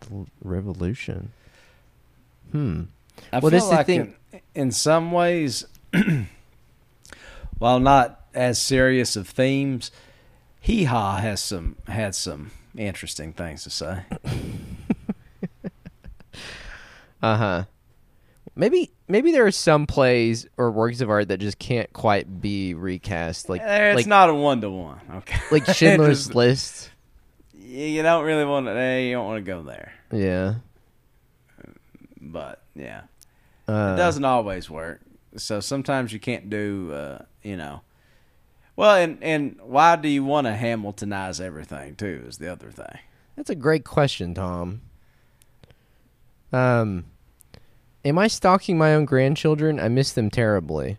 The 0.00 0.26
revolution. 0.42 1.30
Hmm. 2.52 2.82
I 3.32 3.38
Well, 3.38 3.50
feel 3.50 3.68
like 3.68 3.86
thing- 3.86 4.14
In, 4.32 4.40
in 4.54 4.70
some 4.72 5.10
ways, 5.12 5.64
while 7.58 7.80
not 7.80 8.20
as 8.34 8.58
serious 8.60 9.16
of 9.16 9.28
themes, 9.28 9.90
Hee 10.60 10.84
Haw 10.84 11.16
has 11.18 11.42
some 11.42 11.76
had 11.86 12.14
some 12.14 12.50
interesting 12.76 13.32
things 13.32 13.62
to 13.64 13.70
say. 13.70 14.02
Uh 17.22 17.36
huh. 17.36 17.64
Maybe 18.58 18.90
maybe 19.06 19.32
there 19.32 19.44
are 19.46 19.50
some 19.50 19.86
plays 19.86 20.46
or 20.56 20.70
works 20.70 21.02
of 21.02 21.10
art 21.10 21.28
that 21.28 21.38
just 21.38 21.58
can't 21.58 21.92
quite 21.92 22.40
be 22.40 22.72
recast, 22.74 23.48
like 23.50 23.60
Eh, 23.60 23.90
it's 23.90 23.96
like 23.96 24.06
not 24.06 24.30
a 24.30 24.34
one 24.34 24.62
to 24.62 24.70
one. 24.70 24.98
Okay, 25.16 25.38
like 25.50 25.66
Schindler's 25.74 26.24
Just- 26.24 26.34
List. 26.34 26.90
You 27.54 28.02
don't 28.02 28.24
really 28.24 28.44
want 28.46 28.66
to. 28.66 28.72
eh, 28.72 29.00
You 29.00 29.12
don't 29.16 29.26
want 29.26 29.44
to 29.44 29.50
go 29.52 29.62
there, 29.62 29.92
Yeah. 30.10 30.54
but 32.20 32.62
yeah, 32.74 33.02
Uh, 33.68 33.92
it 33.94 33.96
doesn't 33.98 34.24
always 34.24 34.70
work. 34.70 35.00
So 35.36 35.60
sometimes 35.60 36.12
you 36.12 36.18
can't 36.20 36.48
do. 36.48 36.92
Uh, 36.92 37.24
you 37.42 37.56
know. 37.56 37.82
Well, 38.76 38.96
and 38.96 39.18
and 39.22 39.58
why 39.62 39.96
do 39.96 40.08
you 40.08 40.24
want 40.24 40.46
to 40.46 40.52
Hamiltonize 40.54 41.40
everything 41.40 41.96
too? 41.96 42.24
Is 42.26 42.38
the 42.38 42.50
other 42.50 42.70
thing. 42.70 42.98
That's 43.36 43.50
a 43.50 43.54
great 43.54 43.84
question, 43.84 44.32
Tom. 44.32 44.80
Um, 46.52 47.04
am 48.06 48.18
I 48.18 48.28
stalking 48.28 48.78
my 48.78 48.94
own 48.94 49.04
grandchildren? 49.04 49.80
I 49.80 49.88
miss 49.88 50.12
them 50.12 50.30
terribly. 50.30 50.98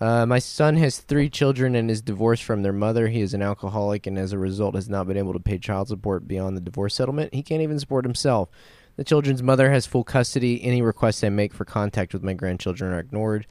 Uh, 0.00 0.26
my 0.26 0.38
son 0.38 0.76
has 0.76 0.98
three 0.98 1.30
children 1.30 1.74
and 1.74 1.90
is 1.90 2.02
divorced 2.02 2.42
from 2.42 2.62
their 2.62 2.72
mother. 2.72 3.08
He 3.08 3.20
is 3.20 3.32
an 3.32 3.42
alcoholic 3.42 4.06
and, 4.06 4.18
as 4.18 4.32
a 4.32 4.38
result, 4.38 4.74
has 4.74 4.88
not 4.88 5.06
been 5.06 5.16
able 5.16 5.32
to 5.32 5.38
pay 5.38 5.56
child 5.56 5.88
support 5.88 6.28
beyond 6.28 6.56
the 6.56 6.60
divorce 6.60 6.94
settlement. 6.94 7.32
He 7.32 7.42
can't 7.42 7.62
even 7.62 7.78
support 7.78 8.04
himself. 8.04 8.50
The 8.96 9.04
children's 9.04 9.42
mother 9.42 9.70
has 9.70 9.86
full 9.86 10.04
custody. 10.04 10.62
Any 10.62 10.82
requests 10.82 11.24
I 11.24 11.28
make 11.28 11.54
for 11.54 11.64
contact 11.64 12.12
with 12.12 12.22
my 12.22 12.34
grandchildren 12.34 12.92
are 12.92 12.98
ignored. 12.98 13.46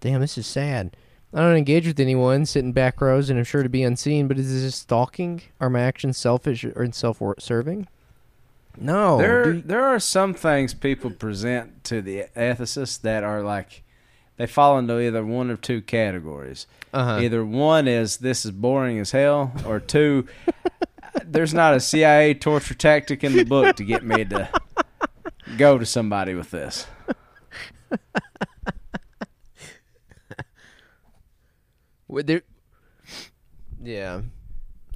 Damn, 0.00 0.20
this 0.20 0.38
is 0.38 0.46
sad. 0.46 0.96
I 1.34 1.40
don't 1.40 1.56
engage 1.56 1.86
with 1.86 2.00
anyone, 2.00 2.46
sit 2.46 2.64
in 2.64 2.72
back 2.72 3.00
rows, 3.00 3.28
and 3.28 3.38
am 3.38 3.44
sure 3.44 3.62
to 3.62 3.68
be 3.68 3.82
unseen. 3.82 4.28
But 4.28 4.38
is 4.38 4.62
this 4.62 4.76
stalking? 4.76 5.42
Are 5.60 5.68
my 5.68 5.80
actions 5.80 6.16
selfish 6.16 6.64
or 6.64 6.90
self-serving? 6.90 7.88
No. 8.80 9.18
there, 9.18 9.44
do- 9.52 9.62
there 9.62 9.84
are 9.84 9.98
some 9.98 10.34
things 10.34 10.74
people 10.74 11.10
present 11.10 11.82
to 11.84 12.00
the 12.02 12.26
ethicist 12.36 13.00
that 13.02 13.24
are 13.24 13.42
like 13.42 13.82
they 14.36 14.46
fall 14.46 14.78
into 14.78 15.00
either 15.00 15.24
one 15.24 15.50
of 15.50 15.60
two 15.60 15.82
categories. 15.82 16.66
uh-huh. 16.94 17.18
Either 17.20 17.44
one 17.44 17.88
is 17.88 18.18
this 18.18 18.44
is 18.44 18.52
boring 18.52 18.98
as 19.00 19.10
hell, 19.10 19.52
or 19.66 19.80
two, 19.80 20.26
there's 21.24 21.52
not 21.52 21.74
a 21.74 21.80
CIA 21.80 22.34
torture 22.34 22.74
tactic 22.74 23.24
in 23.24 23.32
the 23.32 23.44
book 23.44 23.74
to 23.76 23.84
get 23.84 24.04
me 24.04 24.24
to 24.26 24.48
go 25.56 25.76
to 25.76 25.84
somebody 25.84 26.34
with 26.34 26.50
this. 26.52 26.86
Would 32.08 32.26
there? 32.26 32.42
Yeah. 33.82 34.22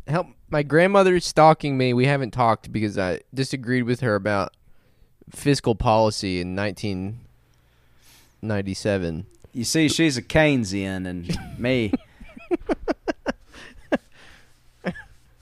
Help. 0.06 0.28
My 0.52 0.62
grandmother's 0.62 1.26
stalking 1.26 1.76
me. 1.78 1.94
We 1.94 2.04
haven't 2.04 2.32
talked 2.32 2.70
because 2.70 2.98
I 2.98 3.20
disagreed 3.32 3.84
with 3.84 4.00
her 4.00 4.14
about 4.14 4.52
fiscal 5.30 5.74
policy 5.74 6.42
in 6.42 6.54
1997. 6.54 9.24
You 9.54 9.64
see, 9.64 9.88
she's 9.88 10.18
a 10.18 10.22
Keynesian, 10.22 11.08
and 11.08 11.34
me. 11.58 11.94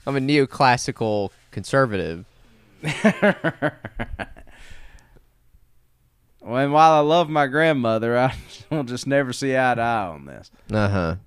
I'm 0.07 0.15
a 0.15 0.21
neoclassical 0.21 1.31
conservative. 1.51 2.23
Well, 6.43 6.57
and 6.57 6.73
while 6.73 6.93
I 6.93 7.01
love 7.01 7.29
my 7.29 7.45
grandmother, 7.45 8.17
I 8.17 8.33
will 8.71 8.83
just 8.83 9.05
never 9.05 9.31
see 9.31 9.55
eye 9.55 9.75
to 9.75 9.81
eye 9.81 10.07
on 10.07 10.25
this. 10.25 10.49
Uh 10.71 11.17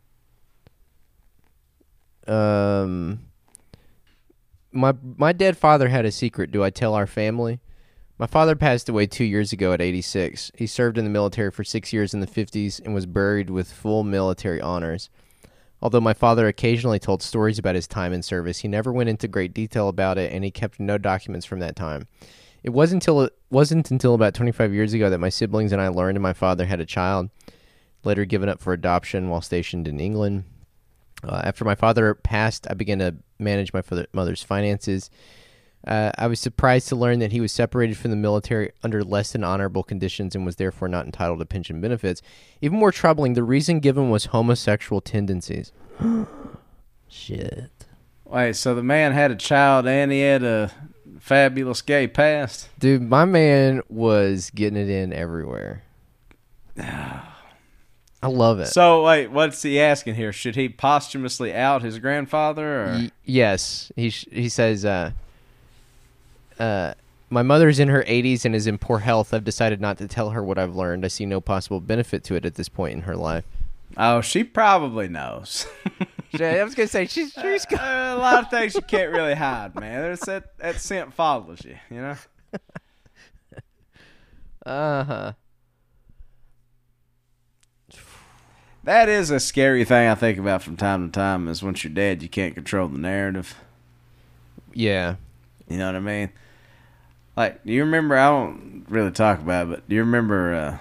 huh. 2.26 2.32
Um, 2.32 3.20
my 4.74 4.94
my 5.16 5.32
dead 5.32 5.56
father 5.56 5.88
had 5.88 6.04
a 6.04 6.12
secret. 6.12 6.50
Do 6.50 6.62
I 6.62 6.70
tell 6.70 6.94
our 6.94 7.06
family? 7.06 7.60
My 8.18 8.26
father 8.26 8.54
passed 8.54 8.88
away 8.88 9.06
two 9.06 9.24
years 9.24 9.52
ago 9.52 9.72
at 9.72 9.80
86. 9.80 10.52
He 10.54 10.66
served 10.68 10.98
in 10.98 11.04
the 11.04 11.10
military 11.10 11.50
for 11.50 11.64
six 11.64 11.92
years 11.92 12.14
in 12.14 12.20
the 12.20 12.28
50s 12.28 12.80
and 12.84 12.94
was 12.94 13.06
buried 13.06 13.50
with 13.50 13.72
full 13.72 14.04
military 14.04 14.60
honors. 14.60 15.10
Although 15.82 16.00
my 16.00 16.14
father 16.14 16.46
occasionally 16.46 17.00
told 17.00 17.22
stories 17.22 17.58
about 17.58 17.74
his 17.74 17.88
time 17.88 18.12
in 18.12 18.22
service, 18.22 18.60
he 18.60 18.68
never 18.68 18.92
went 18.92 19.08
into 19.08 19.26
great 19.26 19.52
detail 19.52 19.88
about 19.88 20.16
it, 20.16 20.32
and 20.32 20.44
he 20.44 20.50
kept 20.50 20.78
no 20.78 20.96
documents 20.96 21.44
from 21.44 21.58
that 21.58 21.76
time. 21.76 22.06
It 22.62 22.70
wasn't 22.70 23.02
until 23.02 23.22
it 23.22 23.34
wasn't 23.50 23.90
until 23.90 24.14
about 24.14 24.32
25 24.32 24.72
years 24.72 24.94
ago 24.94 25.10
that 25.10 25.18
my 25.18 25.28
siblings 25.28 25.72
and 25.72 25.82
I 25.82 25.88
learned 25.88 26.18
my 26.20 26.32
father 26.32 26.66
had 26.66 26.80
a 26.80 26.86
child, 26.86 27.30
later 28.04 28.24
given 28.24 28.48
up 28.48 28.60
for 28.60 28.72
adoption 28.72 29.28
while 29.28 29.42
stationed 29.42 29.86
in 29.88 30.00
England. 30.00 30.44
Uh, 31.26 31.42
after 31.44 31.64
my 31.64 31.74
father 31.74 32.14
passed, 32.14 32.66
I 32.70 32.74
began 32.74 32.98
to 32.98 33.16
manage 33.38 33.72
my 33.72 33.82
father, 33.82 34.06
mother's 34.12 34.42
finances. 34.42 35.10
Uh, 35.86 36.10
I 36.16 36.28
was 36.28 36.40
surprised 36.40 36.88
to 36.88 36.96
learn 36.96 37.18
that 37.18 37.32
he 37.32 37.40
was 37.40 37.52
separated 37.52 37.98
from 37.98 38.10
the 38.10 38.16
military 38.16 38.72
under 38.82 39.04
less 39.04 39.32
than 39.32 39.44
honorable 39.44 39.82
conditions 39.82 40.34
and 40.34 40.46
was 40.46 40.56
therefore 40.56 40.88
not 40.88 41.04
entitled 41.04 41.40
to 41.40 41.44
pension 41.44 41.80
benefits. 41.80 42.22
Even 42.62 42.78
more 42.78 42.92
troubling, 42.92 43.34
the 43.34 43.42
reason 43.42 43.80
given 43.80 44.08
was 44.08 44.26
homosexual 44.26 45.00
tendencies. 45.00 45.72
Shit. 47.08 47.70
Wait, 48.24 48.56
so 48.56 48.74
the 48.74 48.82
man 48.82 49.12
had 49.12 49.30
a 49.30 49.36
child 49.36 49.86
and 49.86 50.10
he 50.10 50.20
had 50.20 50.42
a 50.42 50.72
fabulous 51.20 51.82
gay 51.82 52.06
past? 52.06 52.68
Dude, 52.78 53.02
my 53.02 53.24
man 53.24 53.82
was 53.88 54.50
getting 54.50 54.78
it 54.78 54.88
in 54.88 55.12
everywhere. 55.12 55.82
I 58.24 58.28
love 58.28 58.60
it. 58.60 58.66
So, 58.68 59.04
wait, 59.04 59.30
what's 59.30 59.62
he 59.62 59.78
asking 59.78 60.14
here? 60.14 60.32
Should 60.32 60.56
he 60.56 60.68
posthumously 60.68 61.54
out 61.54 61.82
his 61.82 61.98
grandfather? 61.98 62.84
Or? 62.84 62.92
Y- 62.92 63.10
yes, 63.24 63.92
he 63.96 64.10
sh- 64.10 64.26
he 64.32 64.48
says. 64.48 64.84
Uh, 64.84 65.10
uh, 66.58 66.94
my 67.30 67.42
mother's 67.42 67.80
in 67.80 67.88
her 67.88 68.04
80s 68.04 68.44
and 68.44 68.54
is 68.54 68.66
in 68.66 68.78
poor 68.78 69.00
health. 69.00 69.34
I've 69.34 69.44
decided 69.44 69.80
not 69.80 69.98
to 69.98 70.06
tell 70.06 70.30
her 70.30 70.42
what 70.42 70.56
I've 70.56 70.76
learned. 70.76 71.04
I 71.04 71.08
see 71.08 71.26
no 71.26 71.40
possible 71.40 71.80
benefit 71.80 72.22
to 72.24 72.36
it 72.36 72.46
at 72.46 72.54
this 72.54 72.68
point 72.68 72.94
in 72.94 73.00
her 73.02 73.16
life. 73.16 73.44
Oh, 73.96 74.20
she 74.20 74.44
probably 74.44 75.08
knows. 75.08 75.66
I 76.40 76.62
was 76.64 76.74
gonna 76.74 76.88
say 76.88 77.06
she's 77.06 77.32
she's 77.32 77.66
Uh, 77.72 78.14
a 78.16 78.18
lot 78.18 78.42
of 78.42 78.50
things 78.50 78.74
you 78.74 78.80
can't 78.82 79.12
really 79.12 79.34
hide, 79.34 79.74
man. 79.74 80.02
There's 80.02 80.20
that 80.20 80.56
that 80.58 80.80
scent 80.80 81.12
follows 81.14 81.64
you, 81.64 81.76
you 81.90 82.00
know. 82.00 82.16
uh 84.66 85.04
huh. 85.04 85.32
That 88.84 89.08
is 89.08 89.30
a 89.30 89.40
scary 89.40 89.84
thing 89.84 90.08
I 90.08 90.14
think 90.14 90.38
about 90.38 90.62
from 90.62 90.76
time 90.76 91.08
to 91.08 91.12
time. 91.12 91.48
Is 91.48 91.62
once 91.62 91.82
you're 91.84 91.92
dead, 91.92 92.22
you 92.22 92.28
can't 92.28 92.54
control 92.54 92.88
the 92.88 92.98
narrative. 92.98 93.54
Yeah. 94.72 95.16
You 95.68 95.78
know 95.78 95.86
what 95.86 95.96
I 95.96 96.00
mean? 96.00 96.30
Like, 97.36 97.64
do 97.64 97.72
you 97.72 97.84
remember? 97.84 98.16
I 98.16 98.28
don't 98.28 98.84
really 98.88 99.10
talk 99.10 99.38
about 99.40 99.66
it, 99.66 99.70
but 99.70 99.88
do 99.88 99.94
you 99.96 100.02
remember 100.02 100.78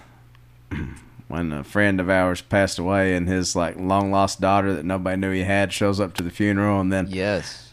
uh, 0.72 0.78
when 1.30 1.52
a 1.54 1.64
friend 1.64 2.00
of 2.02 2.10
ours 2.10 2.42
passed 2.42 2.78
away 2.78 3.16
and 3.16 3.28
his 3.28 3.56
like 3.56 3.78
long 3.78 4.12
lost 4.12 4.42
daughter 4.42 4.74
that 4.74 4.86
nobody 4.86 5.16
knew 5.18 5.32
he 5.32 5.44
had 5.44 5.72
shows 5.72 6.00
up 6.00 6.14
to 6.16 6.24
the 6.24 6.30
funeral 6.30 6.82
and 6.82 6.92
then 6.92 7.08
Yes. 7.10 7.72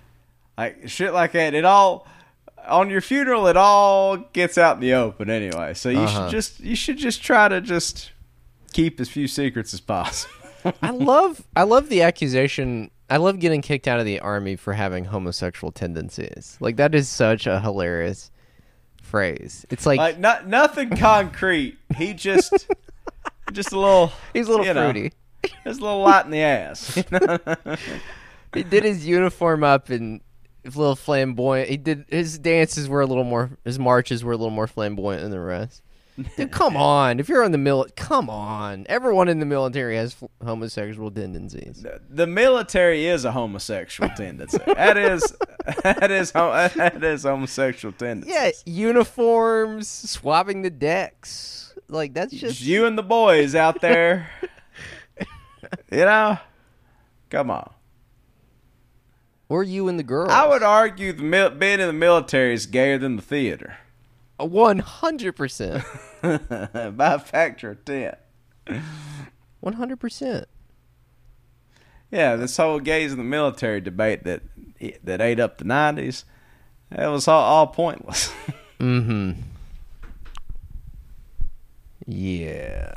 like 0.57 0.89
shit 0.89 1.13
like 1.13 1.33
that? 1.33 1.55
It 1.55 1.65
all 1.65 2.07
on 2.69 2.89
your 2.89 3.01
funeral. 3.01 3.49
It 3.49 3.57
all 3.57 4.17
gets 4.33 4.57
out 4.57 4.77
in 4.77 4.81
the 4.81 4.95
open 4.95 5.29
anyway. 5.29 5.75
So 5.75 5.89
you 5.89 5.99
Uh-huh. 5.99 6.27
should 6.27 6.31
just 6.31 6.61
you 6.61 6.77
should 6.77 6.99
just 6.99 7.21
try 7.23 7.49
to 7.49 7.61
just 7.61 8.13
keep 8.73 9.01
as 9.01 9.09
few 9.09 9.29
secrets 9.29 9.75
as 9.75 9.81
possible. 9.81 10.35
I 10.83 10.91
love 10.91 11.43
I 11.57 11.63
love 11.63 11.89
the 11.89 12.03
accusation. 12.03 12.91
I 13.09 13.17
love 13.17 13.41
getting 13.41 13.63
kicked 13.63 13.89
out 13.89 13.99
of 13.99 14.07
the 14.07 14.21
army 14.21 14.57
for 14.57 14.73
having 14.75 15.07
homosexual 15.07 15.73
tendencies. 15.73 16.57
Like 16.61 16.77
that 16.77 16.95
is 16.95 17.09
such 17.09 17.47
a 17.47 17.61
hilarious 17.61 18.31
phrase. 19.03 19.67
It's 19.71 19.87
like, 19.87 19.99
like 19.99 20.19
not 20.19 20.47
nothing 20.47 20.91
concrete. 20.91 21.79
He 21.97 22.15
just 22.15 22.53
just 23.53 23.73
a 23.73 23.79
little 23.79 24.13
he's 24.33 24.47
a 24.47 24.51
little 24.51 24.67
you 24.67 24.75
know. 24.75 24.93
fruity. 24.93 25.13
just 25.65 25.81
a 25.81 25.85
little 25.85 26.03
light 26.03 26.25
in 26.25 26.31
the 26.31 26.41
ass. 26.41 27.03
He 28.53 28.65
did 28.65 28.83
his 28.83 29.07
uniform 29.07 29.63
up 29.63 29.91
and 29.91 30.21
a 30.65 30.69
little 30.69 30.97
flamboyant. 30.97 31.69
He 31.69 31.77
did 31.77 32.05
his 32.09 32.39
dances 32.39 32.89
were 32.89 33.01
a 33.01 33.07
little 33.07 33.25
more 33.25 33.51
his 33.65 33.79
marches 33.79 34.25
were 34.25 34.33
a 34.33 34.37
little 34.37 34.51
more 34.51 34.67
flamboyant 34.67 35.23
than 35.23 35.31
the 35.31 35.41
rest. 35.41 35.83
Dude, 36.37 36.51
come 36.51 36.77
on. 36.77 37.21
If 37.21 37.29
you're 37.29 37.45
in 37.45 37.53
the 37.53 37.59
mil 37.59 37.87
come 37.97 38.29
on. 38.31 38.87
Everyone 38.89 39.29
in 39.29 39.39
the 39.41 39.47
military 39.47 39.97
has 39.97 40.17
homosexual 40.45 41.11
tendencies. 41.11 41.85
the 42.09 42.27
military 42.27 43.07
is 43.07 43.25
a 43.25 43.33
homosexual 43.33 44.11
tendency. 44.17 44.59
That 44.67 44.97
is 44.97 45.23
that 45.83 46.11
is 46.11 46.33
that 46.33 47.03
is 47.05 47.23
homosexual 47.25 47.93
tendency. 47.93 48.33
Yeah, 48.33 48.51
uniforms, 48.67 49.89
swabbing 49.89 50.63
the 50.63 50.71
decks. 50.71 51.75
Like 51.89 52.15
that's 52.15 52.33
just 52.33 52.57
Just 52.59 52.61
you 52.63 52.87
and 52.87 52.97
the 52.97 53.03
boys 53.03 53.55
out 53.55 53.81
there. 53.81 54.31
you 55.91 55.99
know, 55.99 56.39
come 57.31 57.51
on. 57.51 57.71
or 59.49 59.63
you 59.65 59.89
and 59.89 59.99
the 59.99 60.03
girls. 60.05 60.31
I 60.31 60.47
would 60.47 60.63
argue 60.63 61.13
the 61.13 61.23
mil- 61.23 61.51
being 61.51 61.81
in 61.81 61.87
the 61.87 61.93
military 61.93 62.55
is 62.55 62.67
gayer 62.67 62.99
than 62.99 63.17
the 63.17 63.23
theater 63.23 63.77
one 64.39 64.79
hundred 64.79 65.33
percent. 65.37 65.85
by 66.97 67.15
a 67.15 67.19
factor 67.19 67.71
of 67.73 67.85
ten. 67.85 68.17
One 69.61 69.75
hundred 69.75 70.01
percent. 70.01 70.47
Yeah, 72.11 72.37
this 72.37 72.57
whole 72.57 72.81
gays 72.81 73.13
in 73.13 73.19
the 73.19 73.25
military 73.25 73.81
debate 73.81 74.25
that 74.25 74.43
that 75.05 75.21
ate 75.21 75.41
up 75.41 75.59
the 75.59 75.65
nineties, 75.65 76.25
that 76.91 77.07
was 77.07 77.29
all, 77.29 77.43
all 77.43 77.67
pointless. 77.67 78.33
Mm-hmm. 78.81 79.33
Yeah. 82.07 82.95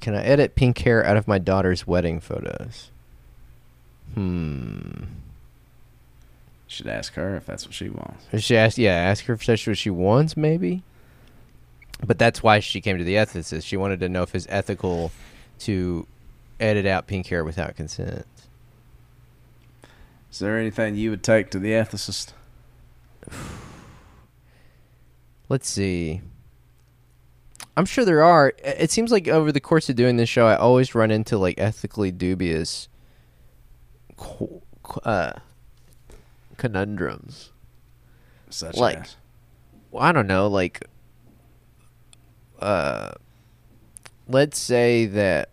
Can 0.00 0.14
I 0.14 0.22
edit 0.22 0.54
pink 0.54 0.76
hair 0.76 1.02
out 1.02 1.16
of 1.16 1.26
my 1.26 1.38
daughter's 1.38 1.86
wedding 1.86 2.20
photos? 2.20 2.90
Hmm. 4.12 5.04
Should 6.66 6.86
ask 6.86 7.14
her 7.14 7.34
if 7.36 7.46
that's 7.46 7.64
what 7.64 7.74
she 7.74 7.88
wants. 7.88 8.26
She 8.44 8.56
asked, 8.56 8.76
yeah, 8.76 8.92
ask 8.92 9.24
her 9.24 9.32
if 9.32 9.46
that's 9.46 9.66
what 9.66 9.78
she 9.78 9.88
wants, 9.88 10.36
maybe. 10.36 10.82
But 12.04 12.18
that's 12.18 12.42
why 12.42 12.60
she 12.60 12.80
came 12.80 12.98
to 12.98 13.04
the 13.04 13.14
ethicist. 13.14 13.64
She 13.64 13.76
wanted 13.76 14.00
to 14.00 14.08
know 14.08 14.22
if 14.22 14.34
it's 14.34 14.46
ethical 14.48 15.12
to 15.60 16.06
edit 16.60 16.86
out 16.86 17.06
pink 17.06 17.26
hair 17.28 17.44
without 17.44 17.76
consent. 17.76 18.26
Is 20.30 20.38
there 20.40 20.58
anything 20.58 20.96
you 20.96 21.10
would 21.10 21.22
take 21.22 21.50
to 21.50 21.58
the 21.58 21.70
ethicist? 21.72 22.32
Let's 25.48 25.68
see. 25.68 26.20
I'm 27.76 27.86
sure 27.86 28.04
there 28.04 28.22
are. 28.22 28.52
It 28.64 28.90
seems 28.90 29.10
like 29.12 29.28
over 29.28 29.50
the 29.52 29.60
course 29.60 29.88
of 29.88 29.96
doing 29.96 30.16
this 30.16 30.28
show, 30.28 30.46
I 30.46 30.56
always 30.56 30.94
run 30.94 31.10
into 31.10 31.38
like 31.38 31.58
ethically 31.58 32.10
dubious 32.10 32.88
uh, 35.04 35.32
conundrums. 36.56 37.50
Such 38.50 38.76
Like- 38.76 38.98
as 39.00 39.16
Well, 39.90 40.02
I 40.04 40.12
don't 40.12 40.26
know. 40.26 40.46
Like, 40.48 40.84
uh, 42.64 43.12
let's 44.28 44.58
say 44.58 45.06
that. 45.06 45.50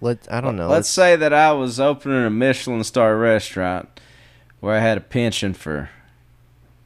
Let 0.00 0.28
I 0.30 0.40
don't 0.40 0.54
know. 0.56 0.68
Let's 0.68 0.88
say 0.88 1.16
that 1.16 1.32
I 1.32 1.52
was 1.52 1.80
opening 1.80 2.24
a 2.24 2.30
Michelin 2.30 2.84
star 2.84 3.16
restaurant 3.16 3.88
where 4.60 4.76
I 4.76 4.80
had 4.80 4.96
a 4.98 5.00
penchant 5.00 5.56
for 5.56 5.90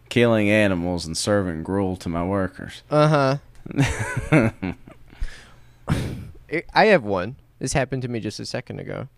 killing 0.09 0.49
animals 0.49 1.05
and 1.05 1.17
serving 1.17 1.63
gruel 1.63 1.97
to 1.97 2.09
my 2.09 2.25
workers. 2.25 2.83
Uh 2.91 3.39
huh. 3.75 4.73
I 6.75 6.87
have 6.87 7.05
one. 7.05 7.37
This 7.59 7.73
happened 7.73 8.03
to 8.03 8.09
me 8.09 8.21
just 8.21 8.41
a 8.41 8.47
second 8.47 8.81
ago. 8.81 9.09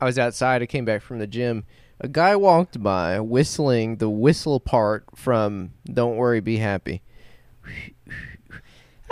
I 0.00 0.04
was 0.04 0.18
outside. 0.18 0.62
I 0.62 0.66
came 0.66 0.84
back 0.84 1.02
from 1.02 1.18
the 1.18 1.26
gym. 1.26 1.64
A 2.00 2.08
guy 2.08 2.36
walked 2.36 2.82
by 2.82 3.20
whistling 3.20 3.96
the 3.96 4.10
whistle 4.10 4.60
part 4.60 5.04
from 5.14 5.72
"Don't 5.86 6.16
Worry, 6.16 6.40
Be 6.40 6.58
Happy." 6.58 7.02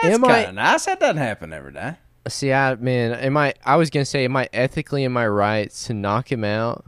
That's 0.03 0.18
kind 0.18 0.32
I- 0.32 0.40
of 0.40 0.55
nice. 0.55 0.84
That 0.86 1.01
doesn't 1.01 1.16
happen 1.16 1.53
every 1.53 1.72
day. 1.72 1.95
See, 2.28 2.53
I 2.53 2.74
man, 2.76 3.12
am 3.12 3.36
I? 3.36 3.55
I 3.64 3.76
was 3.76 3.90
gonna 3.90 4.05
say, 4.07 4.24
am 4.24 4.34
I 4.36 4.49
ethically 4.53 5.05
in 5.05 5.12
my 5.12 5.26
rights 5.26 5.86
to 5.86 5.95
knock 5.95 6.32
him 6.32 6.42
out? 6.45 6.86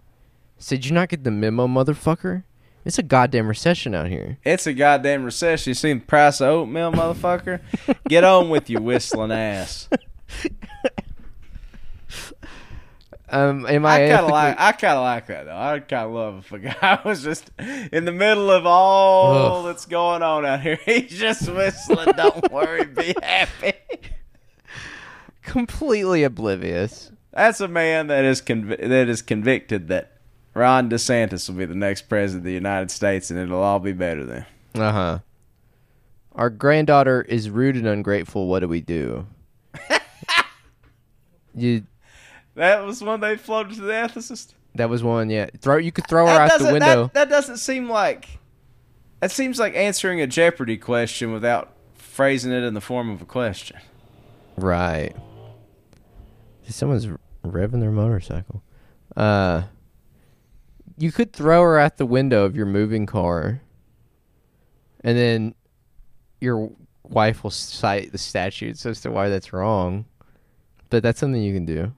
Said 0.59 0.87
you 0.87 0.93
not 0.93 1.11
get 1.11 1.25
the 1.25 1.31
memo, 1.31 1.67
motherfucker? 1.67 2.45
It's 2.87 2.99
a 2.99 3.03
goddamn 3.03 3.49
recession 3.49 3.95
out 3.95 4.07
here. 4.07 4.39
It's 4.45 4.67
a 4.67 4.73
goddamn 4.73 5.25
recession. 5.25 5.71
You 5.71 5.75
seen 5.75 5.99
the 5.99 6.05
price 6.07 6.41
of 6.41 6.49
oatmeal, 6.49 6.93
motherfucker? 6.93 7.61
Get 8.09 8.23
on 8.23 8.49
with 8.49 8.71
your 8.71 8.81
whistling 8.81 9.33
ass. 9.33 9.89
Um, 13.37 13.67
am 13.67 13.85
I? 13.85 14.07
I 14.07 14.09
kind 14.09 14.25
of 14.25 14.31
like. 14.31 14.61
I 14.61 14.73
kind 14.73 14.97
of 14.97 15.03
like 15.03 15.27
that 15.27 15.45
though. 15.45 15.57
I 15.57 15.79
kind 15.81 16.07
of 16.07 16.13
love 16.13 16.39
if 16.39 16.53
a 16.53 16.59
guy 16.59 17.01
was 17.05 17.23
just 17.23 17.51
in 17.59 18.05
the 18.05 18.13
middle 18.13 18.51
of 18.51 18.65
all 18.67 19.59
Ugh. 19.61 19.67
that's 19.67 19.87
going 19.87 20.23
on 20.23 20.47
out 20.47 20.61
here. 20.61 20.79
He's 20.85 21.11
just 21.11 21.49
whistling. 21.51 22.13
Don't 22.17 22.51
worry, 22.53 22.85
be 22.85 23.15
happy. 23.23 23.75
completely 25.43 26.23
oblivious. 26.25 27.11
That's 27.33 27.61
a 27.61 27.69
man 27.69 28.07
that 28.07 28.25
is 28.25 28.41
conv- 28.41 28.79
that 28.89 29.09
is 29.09 29.23
convicted 29.23 29.89
that 29.89 30.13
Ron 30.55 30.89
DeSantis 30.89 31.49
will 31.49 31.57
be 31.57 31.67
the 31.67 31.75
next 31.75 32.09
president 32.09 32.41
of 32.41 32.45
the 32.45 32.53
United 32.53 32.91
States, 32.91 33.31
and 33.31 33.39
it'll 33.39 33.63
all 33.63 33.79
be 33.81 33.93
better 33.93 34.25
then. 34.25 34.47
Uh 34.75 34.93
huh. 34.93 35.19
Our 36.35 36.51
granddaughter 36.51 37.23
is 37.23 37.51
rude 37.51 37.77
and 37.77 37.87
ungrateful. 37.87 38.47
What 38.47 38.61
do 38.61 38.69
we 38.69 38.81
do? 38.81 39.27
you. 41.55 41.83
That 42.57 42.85
was 42.85 43.03
one 43.03 43.21
they 43.21 43.37
floated 43.37 43.75
to 43.77 43.83
the 43.83 43.93
ethicist. 43.93 44.55
That 44.75 44.91
was 44.91 45.03
one. 45.03 45.31
Yeah. 45.31 45.49
Throw. 45.61 45.77
You 45.77 45.93
could 45.93 46.09
throw 46.09 46.27
her 46.27 46.33
That 46.33 46.53
out 46.53 46.59
the 46.59 46.73
window. 46.73 47.05
That, 47.05 47.15
that 47.15 47.29
doesn't 47.29 47.59
seem 47.59 47.89
like. 47.89 48.39
That 49.21 49.31
seems 49.31 49.59
like 49.59 49.75
answering 49.75 50.21
a 50.21 50.27
Jeopardy 50.27 50.77
question 50.77 51.33
without 51.33 51.75
phrasing 51.95 52.53
it 52.53 52.63
in 52.63 52.75
the 52.75 52.81
form 52.81 53.11
of 53.11 53.23
a 53.23 53.25
question. 53.25 53.79
Right. 54.57 55.15
Someone's 56.69 57.07
revving 57.45 57.81
their 57.81 57.91
motorcycle. 57.91 58.63
Uh, 59.17 59.63
you 60.99 61.13
could 61.13 61.33
throw 61.33 61.63
her 61.63 61.79
out 61.79 61.97
the 61.97 62.07
window 62.07 62.45
of 62.45 62.57
your 62.57 62.67
moving 62.67 63.07
car, 63.07 63.61
and 65.01 65.17
then 65.17 65.55
your 66.41 66.71
wife 67.03 67.43
will 67.43 67.51
cite 67.51 68.13
the 68.13 68.19
statutes 68.19 68.85
as 68.85 69.01
to 69.03 69.11
why 69.11 69.29
that's 69.29 69.53
wrong. 69.53 70.07
But 70.91 71.03
that's 71.03 71.21
something 71.21 71.43
you 71.43 71.55
can 71.55 71.67
do. 71.67 71.93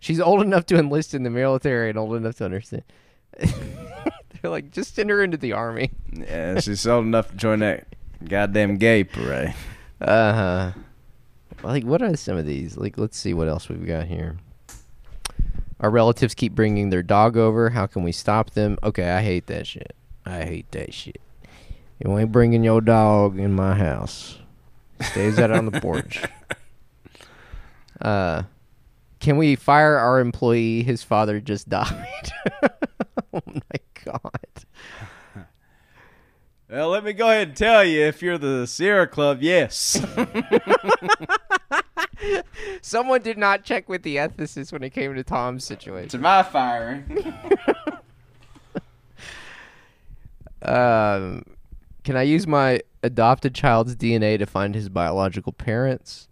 She's 0.00 0.20
old 0.20 0.42
enough 0.42 0.66
to 0.66 0.78
enlist 0.78 1.14
in 1.14 1.22
the 1.22 1.30
military 1.30 1.90
and 1.90 1.98
old 1.98 2.14
enough 2.14 2.36
to 2.36 2.44
understand. 2.44 2.84
They're 3.38 4.50
like, 4.50 4.70
just 4.70 4.94
send 4.94 5.10
her 5.10 5.22
into 5.22 5.36
the 5.36 5.52
army. 5.52 5.90
Yeah, 6.12 6.60
she's 6.60 6.86
old 6.86 7.04
enough 7.04 7.30
to 7.30 7.36
join 7.36 7.58
that 7.60 7.86
goddamn 8.24 8.76
gay 8.76 9.04
parade. 9.04 9.54
Uh 10.00 10.32
huh. 10.32 10.72
Like, 11.62 11.84
what 11.84 12.02
are 12.02 12.16
some 12.16 12.36
of 12.36 12.46
these? 12.46 12.76
Like, 12.76 12.98
let's 12.98 13.18
see 13.18 13.34
what 13.34 13.48
else 13.48 13.68
we've 13.68 13.86
got 13.86 14.06
here. 14.06 14.36
Our 15.80 15.90
relatives 15.90 16.34
keep 16.34 16.54
bringing 16.54 16.90
their 16.90 17.02
dog 17.02 17.36
over. 17.36 17.70
How 17.70 17.86
can 17.86 18.02
we 18.02 18.12
stop 18.12 18.50
them? 18.50 18.78
Okay, 18.82 19.10
I 19.10 19.22
hate 19.22 19.46
that 19.46 19.66
shit. 19.66 19.94
I 20.24 20.44
hate 20.44 20.70
that 20.72 20.94
shit. 20.94 21.20
You 22.04 22.16
ain't 22.16 22.32
bringing 22.32 22.62
your 22.62 22.80
dog 22.80 23.38
in 23.38 23.52
my 23.52 23.74
house. 23.74 24.38
Stays 25.00 25.38
out 25.38 25.50
on 25.50 25.66
the 25.66 25.80
porch. 25.80 26.22
Uh, 28.00 28.44
can 29.20 29.36
we 29.36 29.56
fire 29.56 29.96
our 29.96 30.20
employee? 30.20 30.82
His 30.82 31.02
father 31.02 31.40
just 31.40 31.68
died. 31.68 32.30
oh 33.32 33.42
my 33.46 33.80
god. 34.04 34.30
Well, 36.70 36.90
let 36.90 37.02
me 37.02 37.14
go 37.14 37.30
ahead 37.30 37.48
and 37.48 37.56
tell 37.56 37.82
you 37.82 38.04
if 38.04 38.20
you're 38.20 38.36
the 38.36 38.66
Sierra 38.66 39.06
Club, 39.06 39.38
yes. 39.40 40.04
Someone 42.82 43.22
did 43.22 43.38
not 43.38 43.64
check 43.64 43.88
with 43.88 44.02
the 44.02 44.16
ethicist 44.16 44.72
when 44.72 44.82
it 44.82 44.90
came 44.90 45.14
to 45.14 45.24
Tom's 45.24 45.64
situation. 45.64 46.10
to 46.10 46.18
my 46.18 46.42
firing. 46.42 47.34
Um, 50.62 51.44
can 52.04 52.16
I 52.16 52.22
use 52.22 52.46
my 52.46 52.82
adopted 53.02 53.54
child's 53.54 53.94
DNA 53.94 54.38
to 54.38 54.46
find 54.46 54.74
his 54.74 54.88
biological 54.88 55.52
parents? 55.52 56.27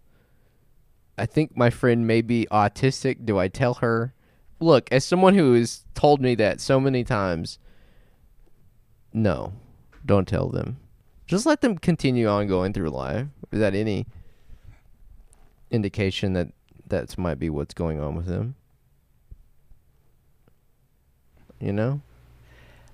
I 1.19 1.27
think 1.27 1.57
my 1.57 1.71
friend 1.71 2.07
may 2.07 2.21
be 2.21 2.47
autistic. 2.51 3.25
Do 3.25 3.39
I 3.39 3.49
tell 3.49 3.75
her? 3.75 4.13
Look, 4.61 4.91
as 4.93 5.05
someone 5.05 5.35
who 5.35 5.55
has 5.55 5.85
told 5.95 6.21
me 6.21 6.35
that 6.37 6.61
so 6.61 6.81
many 6.81 7.05
times, 7.05 7.59
no, 9.13 9.53
don't 10.05 10.29
tell 10.29 10.49
them. 10.49 10.79
Just 11.27 11.47
let 11.47 11.61
them 11.61 11.79
continue 11.79 12.29
on 12.29 12.47
going 12.47 12.73
through 12.73 12.91
life 12.91 13.27
without 13.51 13.75
any 13.75 14.07
indication 15.71 16.35
that 16.35 16.49
that 16.87 17.17
might 17.19 17.39
be 17.39 17.51
what's 17.51 17.75
going 17.75 18.01
on 18.01 18.15
with 18.15 18.27
them. 18.27 18.55
You 21.61 21.73
know? 21.73 22.01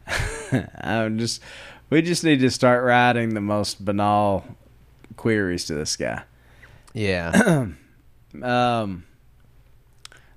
I'm 0.80 1.18
just 1.18 1.42
we 1.90 2.02
just 2.02 2.24
need 2.24 2.40
to 2.40 2.50
start 2.50 2.84
writing 2.84 3.34
the 3.34 3.40
most 3.40 3.84
banal 3.84 4.44
queries 5.16 5.66
to 5.66 5.74
this 5.74 5.96
guy. 5.96 6.22
Yeah. 6.94 7.66
Um 8.40 9.04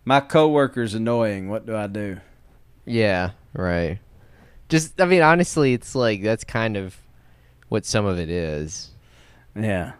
my 0.04 0.20
coworker's 0.20 0.94
annoying. 0.94 1.50
What 1.50 1.66
do 1.66 1.76
I 1.76 1.88
do? 1.88 2.18
Yeah, 2.86 3.32
right. 3.54 3.98
Just, 4.70 5.02
I 5.02 5.06
mean, 5.06 5.22
honestly, 5.24 5.74
it's 5.74 5.96
like 5.96 6.22
that's 6.22 6.44
kind 6.44 6.78
of 6.78 6.96
what 7.70 7.86
some 7.86 8.06
of 8.06 8.20
it 8.20 8.30
is. 8.30 8.92
Yeah. 9.56 9.94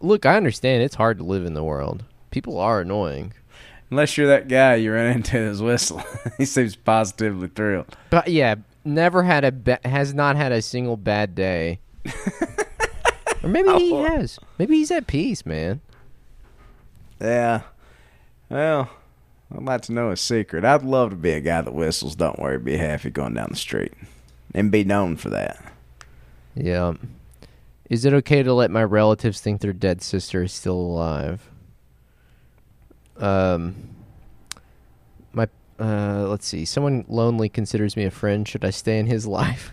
Look, 0.00 0.24
I 0.24 0.36
understand 0.36 0.82
it's 0.82 0.94
hard 0.94 1.18
to 1.18 1.24
live 1.24 1.44
in 1.44 1.52
the 1.52 1.62
world. 1.64 2.04
People 2.30 2.58
are 2.58 2.80
annoying. 2.80 3.34
Unless 3.90 4.16
you're 4.16 4.28
that 4.28 4.48
guy 4.48 4.76
you 4.76 4.92
ran 4.92 5.16
into 5.16 5.36
his 5.36 5.60
whistle. 5.60 6.02
he 6.38 6.46
seems 6.46 6.76
positively 6.76 7.48
thrilled. 7.48 7.94
But 8.08 8.28
yeah, 8.28 8.54
never 8.86 9.22
had 9.22 9.44
a 9.44 9.52
ba- 9.52 9.80
has 9.84 10.14
not 10.14 10.36
had 10.36 10.52
a 10.52 10.62
single 10.62 10.96
bad 10.96 11.34
day. 11.34 11.80
or 13.42 13.48
maybe 13.50 13.68
he 13.78 13.92
Oh. 13.92 14.04
has. 14.04 14.38
Maybe 14.58 14.76
he's 14.76 14.90
at 14.90 15.06
peace, 15.06 15.44
man. 15.44 15.80
Yeah. 17.20 17.62
Well, 18.48 18.90
I'd 19.54 19.62
like 19.62 19.82
to 19.82 19.92
know 19.92 20.10
a 20.10 20.16
secret. 20.16 20.64
I'd 20.64 20.82
love 20.82 21.10
to 21.10 21.16
be 21.16 21.32
a 21.32 21.40
guy 21.40 21.60
that 21.60 21.74
whistles. 21.74 22.16
Don't 22.16 22.38
worry, 22.38 22.58
be 22.58 22.76
happy 22.76 23.10
going 23.10 23.34
down 23.34 23.48
the 23.50 23.56
street, 23.56 23.92
and 24.54 24.70
be 24.70 24.84
known 24.84 25.16
for 25.16 25.30
that. 25.30 25.72
Yeah. 26.54 26.94
Is 27.88 28.04
it 28.04 28.12
okay 28.14 28.42
to 28.42 28.54
let 28.54 28.70
my 28.70 28.84
relatives 28.84 29.40
think 29.40 29.60
their 29.60 29.72
dead 29.72 30.02
sister 30.02 30.44
is 30.44 30.52
still 30.52 30.76
alive? 30.76 31.48
Um 33.16 33.74
my 35.32 35.48
uh 35.78 36.26
let's 36.28 36.46
see. 36.46 36.64
Someone 36.64 37.04
lonely 37.08 37.48
considers 37.48 37.96
me 37.96 38.04
a 38.04 38.10
friend. 38.10 38.46
Should 38.46 38.64
I 38.64 38.70
stay 38.70 38.98
in 38.98 39.06
his 39.06 39.26
life? 39.26 39.72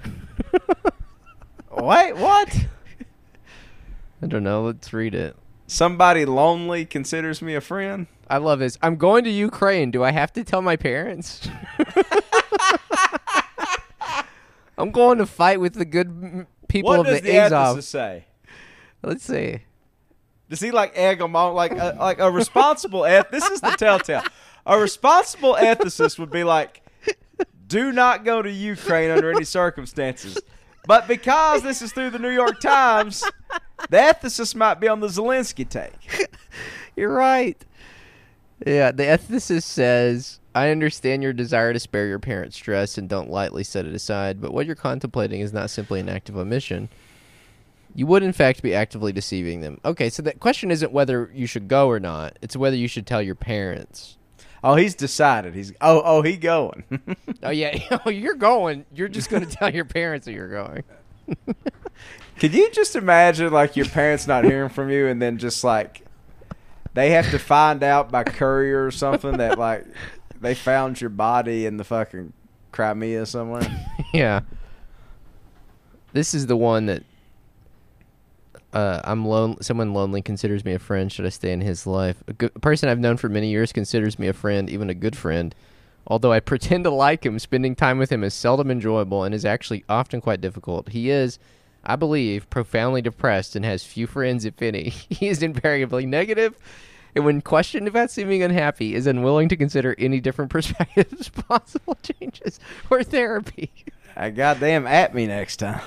Wait, 1.72 2.14
what? 2.18 2.66
I 4.22 4.26
don't 4.28 4.44
know. 4.44 4.64
Let's 4.64 4.92
read 4.92 5.14
it. 5.14 5.36
Somebody 5.68 6.26
lonely 6.26 6.86
considers 6.86 7.42
me 7.42 7.54
a 7.54 7.62
friend. 7.62 8.08
I 8.30 8.38
love 8.38 8.60
this. 8.60 8.78
I'm 8.82 8.96
going 8.96 9.26
to 9.26 9.30
Ukraine. 9.30 9.92
Do 9.92 10.04
I 10.04 10.12
have 10.12 10.32
to 10.34 10.44
tell 10.44 10.62
my 10.62 10.78
parents? 10.78 11.48
I'm 14.78 14.92
going 14.92 15.18
to 15.18 15.26
fight 15.26 15.60
with 15.60 15.74
the 15.74 15.86
good 15.86 16.46
people 16.68 16.90
what 16.92 17.00
of 17.02 17.06
does 17.08 17.22
the, 17.22 17.32
the 17.32 17.38
Azov. 17.38 17.84
say? 17.84 18.26
Let's 19.04 19.24
see. 19.24 19.62
Does 20.50 20.60
he 20.62 20.72
like 20.72 20.94
egg 20.96 21.20
them 21.20 21.36
on? 21.36 21.54
Like 21.54 21.72
a, 21.74 21.96
like 22.00 22.20
a 22.20 22.32
responsible 22.32 23.06
eth- 23.06 23.32
This 23.32 23.44
is 23.50 23.60
the 23.60 23.72
telltale. 23.72 24.24
A 24.66 24.80
responsible 24.80 25.56
ethicist 25.56 26.20
would 26.20 26.30
be 26.32 26.44
like, 26.44 26.82
"Do 27.68 27.92
not 27.92 28.24
go 28.24 28.42
to 28.42 28.50
Ukraine 28.50 29.12
under 29.12 29.32
any 29.32 29.44
circumstances." 29.44 30.38
But 30.88 31.08
because 31.08 31.62
this 31.64 31.82
is 31.82 31.92
through 31.92 32.12
the 32.12 32.20
New 32.20 32.30
York 32.30 32.62
Times, 32.62 33.22
the 33.90 33.98
ethicist 33.98 34.56
might 34.56 34.80
be 34.80 34.88
on 34.88 35.02
the 35.02 35.08
Zelensky 35.08 35.68
take. 35.68 36.30
You're 36.96 37.14
right. 37.14 37.62
Yeah, 38.66 38.92
the 38.92 39.04
ethicist 39.04 39.64
says, 39.64 40.40
I 40.56 40.72
understand 40.72 41.22
your 41.22 41.34
desire 41.34 41.74
to 41.74 41.80
spare 41.80 42.08
your 42.08 42.20
parents 42.20 42.56
stress 42.56 42.98
and 42.98 43.08
don't 43.08 43.30
lightly 43.30 43.64
set 43.64 43.86
it 43.86 43.94
aside, 43.94 44.42
but 44.42 44.54
what 44.54 44.66
you're 44.66 44.76
contemplating 44.76 45.42
is 45.42 45.54
not 45.54 45.70
simply 45.70 46.00
an 46.00 46.10
act 46.10 46.30
of 46.30 46.38
omission. 46.38 46.90
You 47.94 48.08
would, 48.08 48.24
in 48.24 48.34
fact, 48.34 48.64
be 48.64 48.74
actively 48.74 49.12
deceiving 49.12 49.62
them. 49.62 49.80
Okay, 49.86 50.10
so 50.10 50.24
the 50.24 50.34
question 50.34 50.72
isn't 50.72 50.92
whether 50.92 51.30
you 51.36 51.46
should 51.46 51.68
go 51.68 51.88
or 51.88 52.00
not, 52.00 52.40
it's 52.42 52.56
whether 52.56 52.76
you 52.76 52.88
should 52.88 53.06
tell 53.06 53.22
your 53.22 53.36
parents. 53.36 54.18
Oh, 54.64 54.76
he's 54.76 54.96
decided. 54.96 55.54
He's 55.56 55.72
oh 55.82 56.02
oh 56.04 56.22
he 56.22 56.38
going. 56.38 56.84
Oh, 57.44 57.52
yeah, 57.52 58.00
oh, 58.06 58.10
you're 58.10 58.34
going. 58.36 58.86
You're 58.94 59.08
just 59.08 59.30
going 59.30 59.46
to 59.46 59.50
tell 59.50 59.72
your 59.74 59.86
parents 59.86 60.26
that 60.26 60.34
you're 60.34 60.50
going. 60.50 60.84
Could 62.40 62.54
you 62.54 62.72
just 62.72 62.96
imagine 62.96 63.54
like 63.54 63.76
your 63.76 63.86
parents 63.86 64.26
not 64.26 64.44
hearing 64.44 64.70
from 64.70 64.90
you 64.90 65.08
and 65.08 65.22
then 65.22 65.38
just 65.38 65.64
like 65.64 66.04
they 66.94 67.12
have 67.12 67.30
to 67.32 67.38
find 67.40 67.84
out 67.84 68.12
by 68.12 68.24
courier 68.24 68.86
or 68.86 68.92
something 68.92 69.38
that 69.38 69.60
like 69.60 69.86
they 70.42 70.56
found 70.56 71.00
your 71.00 71.12
body 71.12 71.66
in 71.68 71.78
the 71.78 71.84
fucking 71.84 72.34
Crimea 72.72 73.26
somewhere. 73.28 73.86
yeah. 74.14 74.42
This 76.14 76.34
is 76.34 76.48
the 76.48 76.58
one 76.58 76.88
that 76.88 77.04
uh, 78.74 79.02
I'm 79.04 79.26
lone. 79.26 79.62
Someone 79.62 79.94
lonely 79.94 80.22
considers 80.22 80.66
me 80.66 80.74
a 80.74 80.80
friend. 80.80 81.12
Should 81.12 81.26
I 81.26 81.30
stay 81.30 81.52
in 81.52 81.62
his 81.62 81.88
life? 81.88 82.22
A, 82.28 82.34
good, 82.34 82.62
person 82.62 82.90
I've 82.90 83.00
known 83.00 83.18
for 83.18 83.30
many 83.30 83.50
years 83.50 83.72
considers 83.72 84.20
me 84.20 84.28
a 84.28 84.34
friend, 84.34 84.70
even 84.70 84.90
a 84.90 84.94
good 84.94 85.16
friend. 85.16 85.56
Although 86.06 86.32
I 86.34 86.40
pretend 86.42 86.84
to 86.84 86.90
like 86.90 87.26
him, 87.26 87.40
spending 87.40 87.76
time 87.76 87.98
with 87.98 88.12
him 88.12 88.24
is 88.24 88.34
seldom 88.34 88.70
enjoyable 88.70 89.24
and 89.24 89.34
is 89.34 89.46
actually 89.46 89.84
often 89.88 90.22
quite 90.22 90.42
difficult. 90.42 90.90
He 90.90 91.10
is, 91.10 91.40
I 91.84 91.96
believe, 91.96 92.50
profoundly 92.50 93.02
depressed 93.02 93.56
and 93.56 93.64
has 93.64 93.84
few 93.84 94.08
friends, 94.08 94.46
if 94.46 94.62
any. 94.62 94.90
he 95.10 95.28
is 95.28 95.42
invariably 95.42 96.06
negative, 96.06 96.58
and 97.16 97.26
when 97.26 97.42
questioned 97.42 97.88
about 97.88 98.12
seeming 98.12 98.44
unhappy, 98.44 98.94
is 98.94 99.08
unwilling 99.08 99.50
to 99.50 99.56
consider 99.56 99.96
any 99.98 100.20
different 100.20 100.52
perspectives, 100.52 101.30
possible 101.30 101.98
changes, 102.04 102.60
or 102.90 103.04
therapy. 103.04 103.72
I 104.16 104.30
goddamn 104.30 104.86
at 104.86 105.16
me 105.16 105.26
next 105.26 105.58
time. 105.58 105.82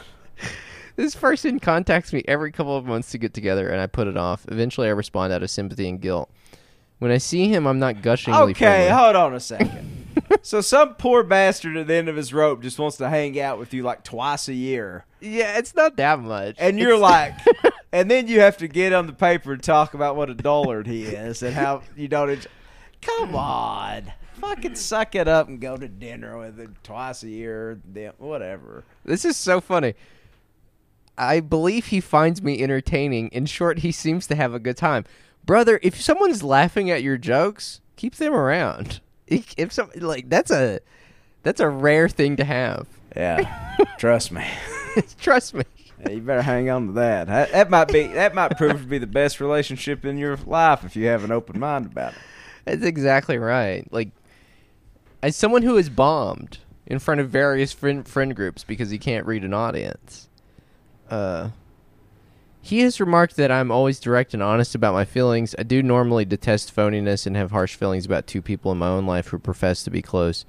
This 1.00 1.14
person 1.14 1.58
contacts 1.60 2.12
me 2.12 2.22
every 2.28 2.52
couple 2.52 2.76
of 2.76 2.84
months 2.84 3.10
to 3.12 3.18
get 3.18 3.32
together, 3.32 3.70
and 3.70 3.80
I 3.80 3.86
put 3.86 4.06
it 4.06 4.18
off. 4.18 4.44
Eventually, 4.48 4.86
I 4.86 4.90
respond 4.90 5.32
out 5.32 5.42
of 5.42 5.48
sympathy 5.50 5.88
and 5.88 5.98
guilt. 5.98 6.30
When 6.98 7.10
I 7.10 7.16
see 7.16 7.48
him, 7.48 7.66
I'm 7.66 7.78
not 7.78 8.02
gushing. 8.02 8.34
Okay, 8.34 8.52
friendly. 8.52 8.90
hold 8.90 9.16
on 9.16 9.34
a 9.34 9.40
second. 9.40 10.06
so 10.42 10.60
some 10.60 10.96
poor 10.96 11.22
bastard 11.22 11.78
at 11.78 11.86
the 11.86 11.94
end 11.94 12.10
of 12.10 12.16
his 12.16 12.34
rope 12.34 12.60
just 12.62 12.78
wants 12.78 12.98
to 12.98 13.08
hang 13.08 13.40
out 13.40 13.58
with 13.58 13.72
you 13.72 13.82
like 13.82 14.04
twice 14.04 14.46
a 14.48 14.52
year, 14.52 15.06
yeah, 15.20 15.56
it's 15.56 15.74
not 15.74 15.96
that 15.96 16.20
much. 16.20 16.56
and 16.58 16.78
you're 16.78 16.96
It's- 16.96 17.00
like, 17.00 17.72
and 17.92 18.10
then 18.10 18.28
you 18.28 18.40
have 18.40 18.58
to 18.58 18.68
get 18.68 18.92
on 18.92 19.06
the 19.06 19.14
paper 19.14 19.54
and 19.54 19.62
talk 19.62 19.94
about 19.94 20.16
what 20.16 20.28
a 20.28 20.34
dullard 20.34 20.86
he 20.86 21.04
is 21.04 21.42
and 21.42 21.54
how 21.54 21.80
you 21.96 22.08
don't. 22.08 22.28
Enjoy- 22.28 22.50
Come 23.00 23.34
on, 23.34 24.12
fucking 24.34 24.74
suck 24.74 25.14
it 25.14 25.26
up 25.28 25.48
and 25.48 25.58
go 25.62 25.78
to 25.78 25.88
dinner 25.88 26.36
with 26.38 26.58
him 26.60 26.76
twice 26.82 27.22
a 27.22 27.28
year, 27.30 27.80
whatever. 28.18 28.84
This 29.06 29.24
is 29.24 29.38
so 29.38 29.62
funny. 29.62 29.94
I 31.20 31.40
believe 31.40 31.86
he 31.86 32.00
finds 32.00 32.40
me 32.40 32.62
entertaining. 32.62 33.28
In 33.28 33.44
short, 33.44 33.80
he 33.80 33.92
seems 33.92 34.26
to 34.28 34.34
have 34.34 34.54
a 34.54 34.58
good 34.58 34.78
time. 34.78 35.04
Brother, 35.44 35.78
if 35.82 36.00
someone's 36.00 36.42
laughing 36.42 36.90
at 36.90 37.02
your 37.02 37.18
jokes, 37.18 37.82
keep 37.96 38.16
them 38.16 38.34
around. 38.34 39.00
If 39.56 39.72
some 39.72 39.92
like 39.94 40.28
that's 40.28 40.50
a 40.50 40.80
that's 41.44 41.60
a 41.60 41.68
rare 41.68 42.08
thing 42.08 42.34
to 42.34 42.44
have. 42.44 42.88
Yeah, 43.14 43.76
trust 43.98 44.32
me. 44.32 44.44
Trust 45.20 45.54
me. 45.54 45.62
Yeah, 46.00 46.10
you 46.10 46.20
better 46.20 46.42
hang 46.42 46.68
on 46.68 46.88
to 46.88 46.92
that. 46.94 47.28
that. 47.28 47.52
That 47.52 47.70
might 47.70 47.92
be 47.92 48.08
that 48.08 48.34
might 48.34 48.56
prove 48.58 48.80
to 48.80 48.88
be 48.88 48.98
the 48.98 49.06
best 49.06 49.38
relationship 49.38 50.04
in 50.04 50.18
your 50.18 50.36
life 50.46 50.82
if 50.82 50.96
you 50.96 51.06
have 51.06 51.22
an 51.22 51.30
open 51.30 51.60
mind 51.60 51.86
about 51.86 52.14
it. 52.14 52.18
That's 52.64 52.82
exactly 52.82 53.38
right. 53.38 53.86
Like 53.92 54.10
as 55.22 55.36
someone 55.36 55.62
who 55.62 55.76
is 55.76 55.88
bombed 55.88 56.58
in 56.86 56.98
front 56.98 57.20
of 57.20 57.30
various 57.30 57.72
friend 57.72 58.08
friend 58.08 58.34
groups 58.34 58.64
because 58.64 58.90
he 58.90 58.98
can't 58.98 59.26
read 59.26 59.44
an 59.44 59.54
audience. 59.54 60.28
Uh 61.10 61.50
he 62.62 62.80
has 62.80 63.00
remarked 63.00 63.36
that 63.36 63.50
I'm 63.50 63.70
always 63.70 63.98
direct 63.98 64.34
and 64.34 64.42
honest 64.42 64.74
about 64.74 64.92
my 64.92 65.04
feelings. 65.04 65.54
I 65.58 65.62
do 65.62 65.82
normally 65.82 66.24
detest 66.24 66.74
phoniness 66.74 67.26
and 67.26 67.34
have 67.36 67.50
harsh 67.50 67.74
feelings 67.74 68.04
about 68.04 68.26
two 68.26 68.42
people 68.42 68.70
in 68.70 68.78
my 68.78 68.88
own 68.88 69.06
life 69.06 69.28
who 69.28 69.38
profess 69.38 69.82
to 69.84 69.90
be 69.90 70.02
close, 70.02 70.44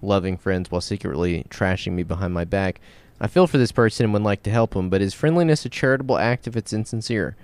loving 0.00 0.38
friends 0.38 0.70
while 0.70 0.80
secretly 0.80 1.44
trashing 1.50 1.92
me 1.92 2.02
behind 2.02 2.32
my 2.32 2.44
back. 2.44 2.80
I 3.20 3.26
feel 3.26 3.46
for 3.46 3.58
this 3.58 3.72
person 3.72 4.04
and 4.04 4.12
would 4.14 4.22
like 4.22 4.42
to 4.44 4.50
help 4.50 4.74
him, 4.74 4.88
but 4.88 5.02
is 5.02 5.14
friendliness 5.14 5.64
a 5.64 5.68
charitable 5.68 6.18
act 6.18 6.46
if 6.46 6.56
it's 6.56 6.72
insincere? 6.72 7.36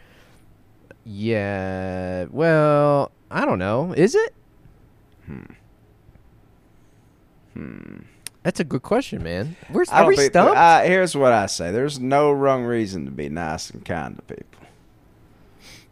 Yeah, 1.05 2.26
well, 2.30 3.12
I 3.30 3.44
don't 3.44 3.59
know. 3.59 3.92
Is 3.92 4.14
it? 4.14 4.34
Hmm. 5.26 5.42
Hmm. 7.55 7.96
That's 8.43 8.59
a 8.61 8.64
good 8.64 8.82
question, 8.82 9.22
man. 9.22 9.57
We're, 9.70 9.84
I 9.91 10.03
are 10.03 10.09
we 10.09 10.16
think- 10.16 10.32
stumped? 10.32 10.57
I- 10.57 10.86
here's 10.86 11.14
what 11.16 11.32
I 11.32 11.47
say: 11.47 11.70
There's 11.70 11.99
no 12.01 12.32
wrong 12.32 12.64
reason 12.64 13.05
to 13.05 13.11
be 13.11 13.28
nice 13.28 13.70
and 13.70 13.84
kind 13.84 14.16
to 14.16 14.22
people. 14.22 14.47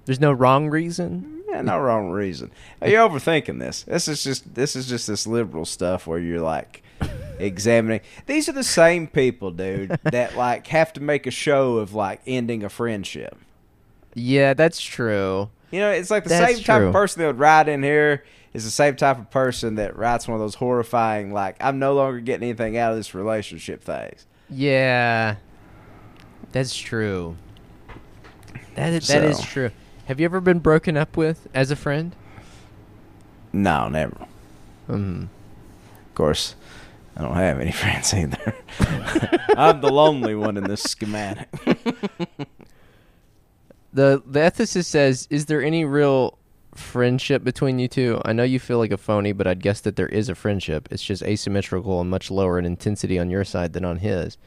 There's 0.06 0.20
no 0.20 0.32
wrong 0.32 0.70
reason. 0.70 1.42
Yeah, 1.48 1.62
no 1.62 1.78
wrong 1.78 2.10
reason. 2.10 2.50
You're 2.84 3.08
overthinking 3.08 3.58
this. 3.58 3.82
This 3.82 4.08
is 4.08 4.22
just 4.24 4.54
this 4.54 4.76
is 4.76 4.86
just 4.88 5.06
this 5.06 5.26
liberal 5.26 5.64
stuff 5.66 6.06
where 6.06 6.18
you're 6.18 6.40
like 6.40 6.82
examining. 7.38 8.00
These 8.26 8.48
are 8.48 8.52
the 8.52 8.64
same 8.64 9.06
people, 9.06 9.50
dude, 9.50 9.90
that 10.04 10.36
like 10.36 10.66
have 10.68 10.92
to 10.94 11.02
make 11.02 11.26
a 11.26 11.30
show 11.30 11.76
of 11.76 11.94
like 11.94 12.20
ending 12.26 12.64
a 12.64 12.68
friendship. 12.68 13.36
Yeah, 14.14 14.54
that's 14.54 14.80
true. 14.80 15.50
You 15.70 15.80
know, 15.80 15.90
it's 15.90 16.10
like 16.10 16.24
the 16.24 16.30
That's 16.30 16.54
same 16.56 16.64
type 16.64 16.78
true. 16.78 16.86
of 16.88 16.92
person 16.92 17.20
that 17.20 17.26
would 17.26 17.38
ride 17.38 17.68
in 17.68 17.82
here 17.82 18.24
is 18.54 18.64
the 18.64 18.70
same 18.70 18.96
type 18.96 19.18
of 19.18 19.30
person 19.30 19.74
that 19.74 19.96
writes 19.96 20.26
one 20.26 20.34
of 20.34 20.40
those 20.40 20.54
horrifying, 20.54 21.32
like, 21.32 21.56
I'm 21.60 21.78
no 21.78 21.94
longer 21.94 22.20
getting 22.20 22.48
anything 22.48 22.78
out 22.78 22.90
of 22.92 22.96
this 22.96 23.14
relationship 23.14 23.82
things. 23.82 24.26
Yeah, 24.48 25.36
that's 26.52 26.74
true. 26.74 27.36
That 28.74 28.92
is, 28.94 29.08
that 29.08 29.24
is 29.24 29.36
So- 29.38 29.44
true. 29.44 29.70
Have 30.06 30.18
you 30.20 30.24
ever 30.24 30.40
been 30.40 30.60
broken 30.60 30.96
up 30.96 31.18
with 31.18 31.46
as 31.52 31.70
a 31.70 31.76
friend? 31.76 32.16
No, 33.52 33.88
never. 33.90 34.16
Mm. 34.88 35.24
Of 35.24 36.14
course, 36.14 36.54
I 37.14 37.20
don't 37.22 37.34
have 37.34 37.60
any 37.60 37.72
friends 37.82 38.14
either. 38.14 38.54
I'm 39.56 39.82
the 39.82 39.90
lonely 39.90 40.34
one 40.34 40.56
in 40.56 40.64
this 40.64 40.82
schematic. 40.82 41.48
The 43.92 44.22
the 44.26 44.40
ethicist 44.40 44.86
says, 44.86 45.26
"Is 45.30 45.46
there 45.46 45.62
any 45.62 45.84
real 45.84 46.38
friendship 46.74 47.42
between 47.44 47.78
you 47.78 47.88
two? 47.88 48.20
I 48.24 48.32
know 48.32 48.44
you 48.44 48.60
feel 48.60 48.78
like 48.78 48.92
a 48.92 48.96
phony, 48.96 49.32
but 49.32 49.46
I'd 49.46 49.62
guess 49.62 49.80
that 49.80 49.96
there 49.96 50.08
is 50.08 50.28
a 50.28 50.34
friendship. 50.34 50.88
It's 50.90 51.02
just 51.02 51.22
asymmetrical 51.22 52.00
and 52.00 52.10
much 52.10 52.30
lower 52.30 52.58
in 52.58 52.64
intensity 52.64 53.18
on 53.18 53.30
your 53.30 53.44
side 53.44 53.72
than 53.72 53.84
on 53.84 53.98
his. 53.98 54.38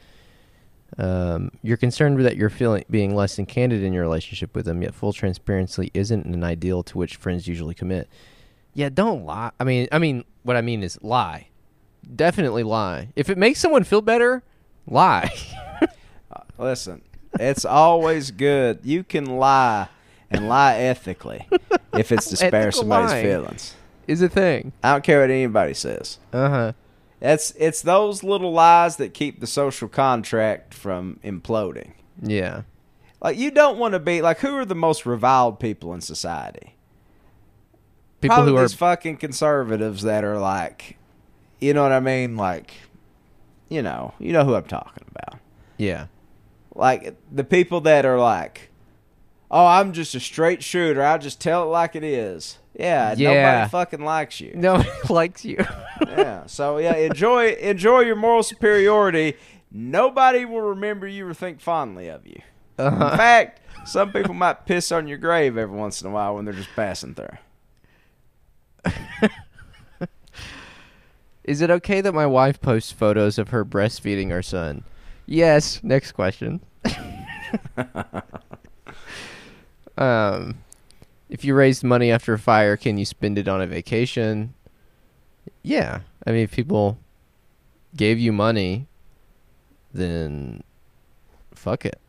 Um, 0.98 1.50
you're 1.62 1.76
concerned 1.78 2.20
that 2.24 2.36
you're 2.36 2.50
feeling 2.50 2.84
being 2.90 3.14
less 3.14 3.36
than 3.36 3.46
candid 3.46 3.82
in 3.82 3.92
your 3.92 4.02
relationship 4.02 4.54
with 4.54 4.68
him, 4.68 4.82
yet 4.82 4.94
full 4.94 5.12
transparency 5.12 5.90
isn't 5.94 6.26
an 6.26 6.44
ideal 6.44 6.82
to 6.84 6.98
which 6.98 7.16
friends 7.16 7.46
usually 7.48 7.74
commit. 7.74 8.08
Yeah, 8.74 8.88
don't 8.88 9.24
lie. 9.24 9.52
I 9.58 9.64
mean, 9.64 9.88
I 9.92 9.98
mean, 9.98 10.24
what 10.42 10.56
I 10.56 10.60
mean 10.60 10.82
is 10.82 10.98
lie. 11.02 11.48
Definitely 12.14 12.62
lie. 12.62 13.08
If 13.16 13.30
it 13.30 13.38
makes 13.38 13.60
someone 13.60 13.84
feel 13.84 14.02
better, 14.02 14.42
lie. 14.86 15.32
Listen, 16.58 17.02
it's 17.40 17.64
always 17.64 18.30
good. 18.30 18.80
You 18.82 19.04
can 19.04 19.24
lie 19.38 19.88
and 20.30 20.48
lie 20.48 20.76
ethically 20.76 21.48
if 21.94 22.10
it's 22.12 22.28
to 22.30 22.36
spare 22.36 22.68
Ethical 22.68 22.80
somebody's 22.80 23.10
lying. 23.10 23.26
feelings. 23.26 23.74
is 24.06 24.22
a 24.22 24.28
thing. 24.28 24.72
I 24.82 24.92
don't 24.92 25.04
care 25.04 25.20
what 25.20 25.30
anybody 25.30 25.74
says. 25.74 26.18
Uh 26.32 26.48
huh. 26.48 26.72
It's 27.20 27.52
it's 27.56 27.82
those 27.82 28.22
little 28.24 28.52
lies 28.52 28.96
that 28.96 29.14
keep 29.14 29.40
the 29.40 29.46
social 29.46 29.88
contract 29.88 30.74
from 30.74 31.20
imploding. 31.22 31.92
Yeah. 32.20 32.62
Like 33.20 33.36
you 33.38 33.50
don't 33.52 33.78
want 33.78 33.92
to 33.92 34.00
be 34.00 34.20
like 34.22 34.38
who 34.40 34.56
are 34.56 34.64
the 34.64 34.74
most 34.74 35.06
reviled 35.06 35.60
people 35.60 35.94
in 35.94 36.00
society? 36.00 36.74
People 38.20 38.36
Probably 38.36 38.52
who 38.52 38.58
are 38.58 38.62
these 38.62 38.74
fucking 38.74 39.16
conservatives 39.18 40.02
that 40.02 40.24
are 40.24 40.38
like, 40.38 40.96
you 41.60 41.74
know 41.74 41.82
what 41.82 41.92
I 41.92 42.00
mean? 42.00 42.36
Like, 42.36 42.72
you 43.68 43.82
know, 43.82 44.14
you 44.20 44.32
know 44.32 44.44
who 44.44 44.54
I'm 44.54 44.64
talking 44.64 45.04
about. 45.14 45.40
yeah. 45.76 46.06
Like 46.74 47.16
the 47.30 47.44
people 47.44 47.82
that 47.82 48.04
are 48.06 48.18
like, 48.18 48.70
oh, 49.50 49.66
I'm 49.66 49.92
just 49.92 50.14
a 50.14 50.20
straight 50.20 50.62
shooter. 50.62 51.02
I 51.04 51.18
just 51.18 51.40
tell 51.40 51.62
it 51.64 51.66
like 51.66 51.94
it 51.96 52.04
is. 52.04 52.58
Yeah, 52.74 53.14
Yeah. 53.16 53.32
nobody 53.34 53.70
fucking 53.70 54.04
likes 54.04 54.40
you. 54.40 54.52
Nobody 54.54 54.88
likes 55.10 55.44
you. 55.44 55.64
yeah. 56.06 56.46
So 56.46 56.78
yeah, 56.78 56.94
enjoy 56.96 57.48
enjoy 57.54 58.00
your 58.00 58.16
moral 58.16 58.42
superiority. 58.42 59.36
Nobody 59.70 60.44
will 60.46 60.62
remember 60.62 61.06
you 61.06 61.26
or 61.28 61.34
think 61.34 61.60
fondly 61.60 62.08
of 62.08 62.26
you. 62.26 62.40
In 62.78 62.86
Uh-huh. 62.86 63.16
fact, 63.16 63.60
some 63.86 64.10
people 64.12 64.32
might 64.34 64.64
piss 64.66 64.90
on 64.92 65.06
your 65.06 65.18
grave 65.18 65.58
every 65.58 65.76
once 65.76 66.00
in 66.00 66.08
a 66.08 66.10
while 66.10 66.34
when 66.34 66.44
they're 66.46 66.54
just 66.54 66.74
passing 66.74 67.14
through. 67.14 67.36
Is 71.44 71.60
it 71.60 71.70
okay 71.70 72.00
that 72.00 72.14
my 72.14 72.26
wife 72.26 72.60
posts 72.60 72.92
photos 72.92 73.36
of 73.36 73.48
her 73.48 73.64
breastfeeding 73.64 74.30
our 74.30 74.42
son? 74.42 74.84
Yes. 75.26 75.80
Next 75.82 76.12
question. 76.12 76.60
um, 79.98 80.58
if 81.28 81.44
you 81.44 81.54
raised 81.54 81.84
money 81.84 82.10
after 82.10 82.32
a 82.34 82.38
fire, 82.38 82.76
can 82.76 82.98
you 82.98 83.04
spend 83.04 83.38
it 83.38 83.48
on 83.48 83.60
a 83.60 83.66
vacation? 83.66 84.54
Yeah. 85.62 86.00
I 86.26 86.30
mean, 86.30 86.42
if 86.44 86.52
people 86.52 86.98
gave 87.96 88.18
you 88.18 88.32
money, 88.32 88.86
then 89.92 90.62
fuck 91.54 91.84
it. 91.84 92.00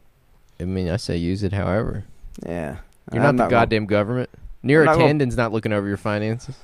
I 0.60 0.66
mean, 0.66 0.90
I 0.90 0.98
say 0.98 1.18
use 1.18 1.44
it 1.44 1.54
however. 1.54 2.06
Yeah. 2.46 2.78
You're 3.12 3.24
I'm 3.24 3.36
not 3.36 3.44
the 3.44 3.50
gonna- 3.50 3.50
goddamn 3.66 3.86
government. 3.86 4.30
Near 4.62 4.82
I'm 4.82 4.86
not 4.86 4.94
gonna- 4.94 5.06
attendance 5.06 5.36
not 5.36 5.52
looking 5.52 5.74
over 5.74 5.88
your 5.88 5.98
finances. 5.98 6.56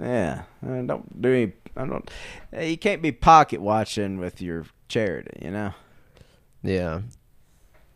Yeah. 0.00 0.42
I 0.62 0.82
don't 0.82 1.22
do 1.22 1.32
any. 1.32 1.52
I 1.76 1.86
don't. 1.86 2.10
You 2.60 2.76
can't 2.76 3.00
be 3.02 3.12
pocket 3.12 3.60
watching 3.60 4.18
with 4.18 4.40
your 4.42 4.66
charity. 4.88 5.38
You 5.44 5.50
know. 5.52 5.74
Yeah. 6.66 7.00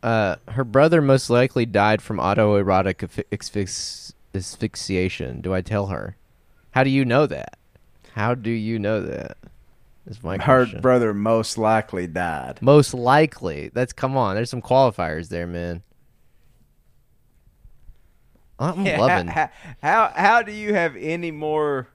Uh, 0.03 0.37
her 0.49 0.65
brother 0.65 1.03
most 1.03 1.29
likely 1.29 1.67
died 1.67 2.01
from 2.01 2.17
autoerotic 2.19 2.97
asphy- 2.97 3.25
asphyx- 3.31 4.13
asphyxiation. 4.35 5.41
Do 5.43 5.53
I 5.53 5.61
tell 5.61 5.89
her? 5.89 6.17
How 6.71 6.85
do 6.85 6.91
you 6.91 7.05
know 7.05 7.27
that? 7.27 7.59
How 8.15 8.35
do 8.35 8.51
you 8.51 8.79
know 8.79 9.01
that? 9.03 9.37
Is 10.07 10.23
my 10.23 10.39
Her 10.39 10.65
question. 10.65 10.81
brother 10.81 11.13
most 11.13 11.59
likely 11.59 12.07
died. 12.07 12.63
Most 12.63 12.95
likely. 12.95 13.71
That's 13.75 13.93
come 13.93 14.17
on. 14.17 14.35
There's 14.35 14.51
some 14.51 14.63
qualifiers 14.63 15.29
there, 15.29 15.47
man. 15.47 15.83
I'm 18.59 18.85
loving. 18.99 19.27
How, 19.29 19.51
how 19.83 20.13
how 20.15 20.43
do 20.43 20.53
you 20.53 20.75
have 20.75 20.97
any 20.97 21.31
more 21.31 21.89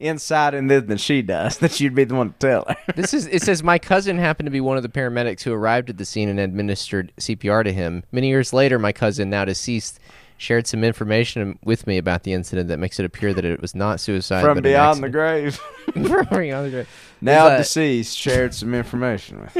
insight 0.00 0.54
in 0.54 0.66
this 0.66 0.84
than 0.84 0.98
she 0.98 1.22
does? 1.22 1.58
That 1.64 1.80
you'd 1.80 1.94
be 1.94 2.04
the 2.04 2.14
one 2.14 2.32
to 2.32 2.38
tell 2.38 2.64
her. 2.68 2.76
This 2.96 3.14
is 3.14 3.26
it 3.26 3.42
says 3.42 3.62
my 3.62 3.78
cousin 3.78 4.18
happened 4.18 4.46
to 4.46 4.50
be 4.50 4.60
one 4.60 4.76
of 4.76 4.82
the 4.82 4.88
paramedics 4.88 5.42
who 5.42 5.52
arrived 5.52 5.90
at 5.90 5.98
the 5.98 6.04
scene 6.04 6.28
and 6.28 6.38
administered 6.40 7.12
CPR 7.18 7.64
to 7.64 7.72
him. 7.72 8.04
Many 8.12 8.28
years 8.28 8.52
later, 8.52 8.78
my 8.78 8.92
cousin, 8.92 9.30
now 9.30 9.44
deceased, 9.44 9.98
shared 10.36 10.66
some 10.66 10.82
information 10.84 11.58
with 11.64 11.86
me 11.86 11.96
about 11.98 12.24
the 12.24 12.32
incident 12.32 12.68
that 12.68 12.78
makes 12.78 12.98
it 12.98 13.04
appear 13.04 13.32
that 13.34 13.44
it 13.44 13.60
was 13.62 13.74
not 13.74 14.00
suicide 14.00 14.42
From 14.42 14.56
but 14.56 14.64
beyond 14.64 15.02
the 15.02 15.08
grave. 15.08 15.56
From 15.92 16.02
beyond 16.02 16.66
the 16.66 16.70
grave. 16.70 16.88
Now 17.20 17.46
a- 17.48 17.58
deceased 17.58 18.16
shared 18.18 18.54
some 18.54 18.74
information 18.74 19.40
with 19.40 19.58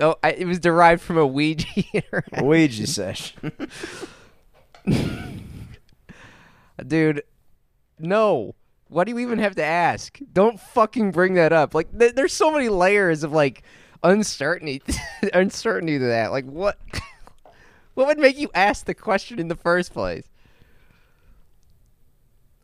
Oh, 0.00 0.14
I, 0.22 0.30
it 0.32 0.46
was 0.46 0.60
derived 0.60 1.02
from 1.02 1.18
a 1.18 1.26
Ouija 1.26 1.66
interaction. 1.92 2.46
Ouija 2.46 2.86
session. 2.86 3.52
Dude, 6.86 7.22
no. 7.98 8.54
Why 8.90 9.04
do 9.04 9.12
you 9.12 9.20
even 9.20 9.38
have 9.38 9.54
to 9.54 9.64
ask? 9.64 10.18
Don't 10.32 10.58
fucking 10.58 11.12
bring 11.12 11.34
that 11.34 11.52
up. 11.52 11.74
Like, 11.74 11.96
th- 11.96 12.14
there's 12.14 12.32
so 12.32 12.50
many 12.50 12.68
layers 12.68 13.22
of 13.22 13.32
like 13.32 13.62
uncertainty, 14.02 14.82
uncertainty 15.32 15.98
to 15.98 16.04
that. 16.06 16.32
Like, 16.32 16.44
what? 16.44 16.76
what 17.94 18.08
would 18.08 18.18
make 18.18 18.36
you 18.36 18.50
ask 18.52 18.86
the 18.86 18.94
question 18.94 19.38
in 19.38 19.46
the 19.48 19.54
first 19.54 19.92
place? 19.92 20.24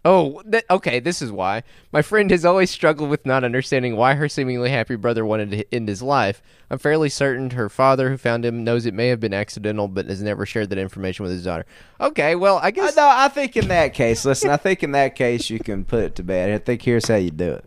Oh, 0.09 0.41
th- 0.49 0.65
okay. 0.71 1.01
This 1.01 1.21
is 1.21 1.33
why 1.33 1.65
my 1.91 2.01
friend 2.01 2.31
has 2.31 2.45
always 2.45 2.71
struggled 2.71 3.11
with 3.11 3.27
not 3.27 3.43
understanding 3.43 3.97
why 3.97 4.15
her 4.15 4.29
seemingly 4.29 4.71
happy 4.71 4.95
brother 4.95 5.27
wanted 5.27 5.51
to 5.51 5.75
end 5.75 5.89
his 5.89 6.01
life. 6.01 6.41
I'm 6.71 6.79
fairly 6.79 7.09
certain 7.09 7.51
her 7.51 7.69
father, 7.69 8.11
who 8.11 8.17
found 8.17 8.45
him, 8.45 8.63
knows 8.63 8.87
it 8.87 8.95
may 8.95 9.09
have 9.09 9.19
been 9.19 9.35
accidental, 9.35 9.89
but 9.89 10.07
has 10.07 10.23
never 10.23 10.47
shared 10.47 10.71
that 10.71 10.79
information 10.79 11.25
with 11.25 11.33
his 11.33 11.43
daughter. 11.45 11.67
Okay, 12.01 12.37
well, 12.37 12.59
I 12.59 12.69
Uh, 12.69 12.71
guess 12.71 12.97
no, 12.97 13.09
I 13.09 13.27
think 13.29 13.57
in 13.57 13.67
that 13.69 13.95
case, 13.95 14.25
listen, 14.25 14.51
I 14.51 14.57
think 14.59 14.85
in 14.85 14.93
that 14.93 15.17
case 15.17 15.51
you 15.51 15.59
can 15.59 15.85
put 15.85 16.05
it 16.05 16.15
to 16.17 16.23
bed. 16.23 16.51
I 16.53 16.59
think 16.59 16.83
here's 16.83 17.09
how 17.09 17.17
you 17.17 17.31
do 17.33 17.55
it. 17.55 17.65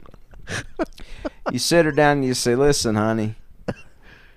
You 1.52 1.60
sit 1.60 1.84
her 1.86 1.92
down 1.92 2.18
and 2.18 2.26
you 2.26 2.36
say, 2.36 2.56
"Listen, 2.56 2.94
honey, 2.96 3.36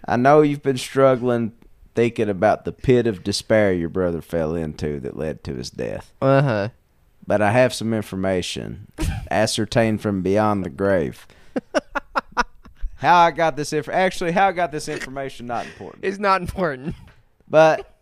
I 0.09 0.17
know 0.17 0.41
you've 0.41 0.63
been 0.63 0.79
struggling 0.79 1.53
thinking 1.95 2.29
about 2.31 2.65
the 2.65 2.73
pit 2.73 3.07
of 3.07 3.23
despair 3.23 3.73
your 3.73 3.91
brother 3.91 4.23
fell 4.23 4.55
into 4.55 4.99
that 5.01 5.17
led 5.17 5.45
to 5.45 5.55
his 5.55 5.71
death, 5.71 6.13
Uh 6.23 6.43
huh. 6.43 6.69
But 7.33 7.41
I 7.41 7.51
have 7.53 7.72
some 7.72 7.95
information 7.95 8.89
ascertained 9.30 10.03
from 10.03 10.20
beyond 10.20 10.66
the 10.66 10.68
grave." 10.68 11.26
How 12.97 13.20
I 13.20 13.30
got 13.30 13.57
this 13.57 13.72
inf- 13.72 13.89
actually 13.89 14.33
how 14.33 14.49
I 14.49 14.53
got 14.53 14.70
this 14.70 14.87
information 14.87 15.47
not 15.47 15.64
important. 15.64 16.05
It's 16.05 16.18
not 16.18 16.43
important. 16.43 16.95
But 17.49 17.99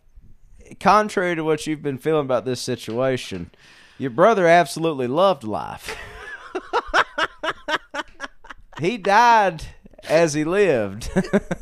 contrary 0.81 1.33
to 1.35 1.43
what 1.45 1.65
you've 1.65 1.81
been 1.81 1.97
feeling 1.97 2.25
about 2.25 2.43
this 2.43 2.59
situation, 2.61 3.49
your 3.97 4.11
brother 4.11 4.45
absolutely 4.47 5.07
loved 5.07 5.43
life. 5.43 5.97
he 8.79 8.97
died 8.97 9.63
as 10.07 10.33
he 10.35 10.43
lived, 10.43 11.09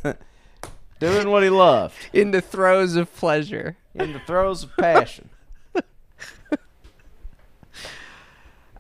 doing 1.00 1.30
what 1.30 1.44
he 1.44 1.50
loved 1.50 1.96
In 2.12 2.32
the 2.32 2.42
throes 2.42 2.96
of 2.96 3.16
pleasure. 3.16 3.78
in 3.94 4.12
the 4.12 4.20
throes 4.20 4.64
of 4.64 4.76
passion. 4.76 5.30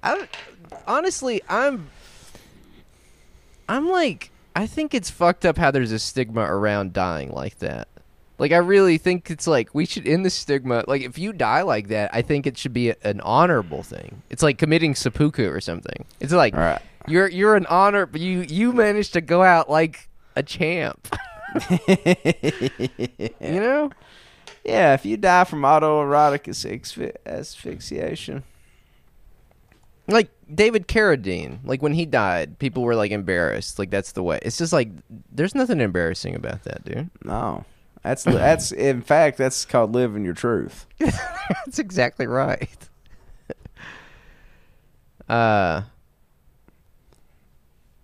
I 0.04 0.28
honestly, 0.88 1.42
I'm, 1.50 1.90
I'm 3.68 3.90
like, 3.90 4.32
I 4.56 4.68
think 4.68 4.94
it's 4.94 5.10
fucked 5.10 5.46
up 5.46 5.58
how 5.58 5.72
there's 5.72 5.92
a 5.92 6.00
stigma 6.00 6.42
around 6.42 6.94
dying 6.94 7.32
like 7.32 7.60
that. 7.60 7.88
Like, 8.38 8.54
I 8.54 8.58
really 8.58 8.98
think 8.98 9.30
it's 9.30 9.48
like 9.48 9.76
we 9.76 9.86
should 9.86 10.08
end 10.08 10.26
the 10.26 10.30
stigma. 10.30 10.86
Like, 10.88 11.02
if 11.02 11.18
you 11.18 11.34
die 11.34 11.62
like 11.62 11.90
that, 11.90 12.10
I 12.14 12.22
think 12.22 12.48
it 12.48 12.58
should 12.58 12.74
be 12.74 12.90
a, 12.90 12.96
an 13.04 13.20
honorable 13.22 13.84
thing. 13.84 14.22
It's 14.30 14.42
like 14.42 14.58
committing 14.58 14.96
seppuku 14.96 15.50
or 15.50 15.60
something. 15.60 16.06
It's 16.22 16.32
like 16.32 16.56
right. 16.56 16.82
you're 17.08 17.28
you're 17.28 17.56
an 17.56 17.66
honor, 17.66 18.06
but 18.06 18.22
you 18.22 18.46
you 18.48 18.72
managed 18.72 19.14
to 19.14 19.22
go 19.22 19.44
out 19.44 19.70
like 19.70 20.10
a 20.36 20.44
champ. 20.44 21.08
You 23.42 23.60
know? 23.60 23.92
yeah, 24.64 24.94
if 24.94 25.06
you 25.06 25.18
die 25.18 25.44
from 25.46 25.62
autoerotic 25.62 26.44
asphy- 26.44 27.16
asphyxiation, 27.26 28.44
like 30.10 30.30
David 30.54 30.88
Carradine, 30.88 31.60
like 31.64 31.82
when 31.82 31.94
he 31.94 32.06
died, 32.06 32.60
people 32.60 32.84
were 32.84 32.96
like 32.96 33.12
embarrassed. 33.12 33.80
Like 33.80 33.90
that's 33.90 34.12
the 34.14 34.24
way. 34.24 34.40
It's 34.42 34.58
just 34.58 34.74
like 34.74 34.90
there's 35.32 35.56
nothing 35.56 35.80
embarrassing 35.82 36.36
about 36.36 36.64
that, 36.64 36.84
dude. 36.84 37.10
no. 37.24 37.66
That's 38.04 38.24
that's 38.24 38.72
in 38.72 39.02
fact 39.02 39.38
that's 39.38 39.66
called 39.66 39.94
living 39.94 40.24
your 40.24 40.34
truth. 40.34 40.88
that's 41.00 41.80
exactly 41.80 42.28
right. 42.28 42.90
uh 45.30 45.82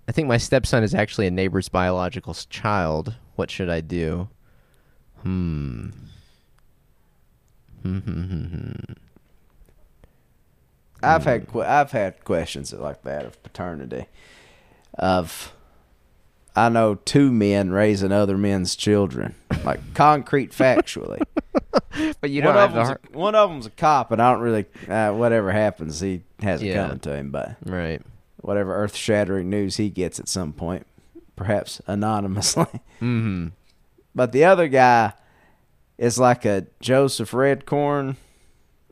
I 0.08 0.12
think 0.12 0.28
my 0.28 0.38
stepson 0.38 0.84
is 0.84 0.94
actually 0.94 1.28
a 1.28 1.32
neighbor's 1.32 1.70
biological 1.70 2.34
child. 2.34 3.16
What 3.36 3.50
should 3.50 3.70
I 3.70 3.82
do? 3.82 4.28
Hmm. 5.24 5.90
I've 11.06 11.24
had 11.26 11.48
I've 11.56 11.92
had 11.92 12.24
questions 12.24 12.74
like 12.74 13.04
that 13.04 13.26
of 13.26 13.42
paternity. 13.44 14.06
Of 14.98 15.54
I 16.56 16.70
know 16.70 16.96
two 16.96 17.32
men 17.32 17.72
raising 17.72 18.12
other 18.14 18.38
men's 18.38 18.76
children, 18.76 19.36
like 19.64 19.80
concrete 19.94 20.52
factually. 20.52 21.22
but 22.22 22.30
you 22.30 22.42
one 22.42 22.56
don't 22.56 22.64
of 22.64 22.72
have 22.72 22.74
the 22.74 22.94
them's 22.94 23.14
a, 23.14 23.18
one 23.18 23.36
of 23.36 23.50
them's 23.50 23.66
a 23.66 23.72
cop, 23.72 24.12
and 24.12 24.22
I 24.22 24.32
don't 24.32 24.42
really 24.42 24.66
uh, 24.88 25.12
whatever 25.12 25.52
happens, 25.52 26.00
he 26.00 26.22
has 26.42 26.62
it 26.62 26.68
Yeah. 26.68 26.84
coming 26.84 27.00
to 27.00 27.14
him. 27.16 27.32
But 27.32 27.58
Right. 27.66 28.02
whatever 28.38 28.74
earth 28.76 28.96
shattering 28.96 29.50
news 29.50 29.76
he 29.78 29.90
gets 29.90 30.18
at 30.20 30.30
some 30.30 30.54
point, 30.54 30.86
perhaps 31.36 31.82
anonymously. 31.88 32.68
Mm-hmm. 33.02 33.48
But 34.16 34.32
the 34.32 34.46
other 34.46 34.70
guy 34.70 35.12
is 35.98 36.18
like 36.18 36.46
a 36.46 36.66
Joseph 36.80 37.32
Redcorn 37.32 38.16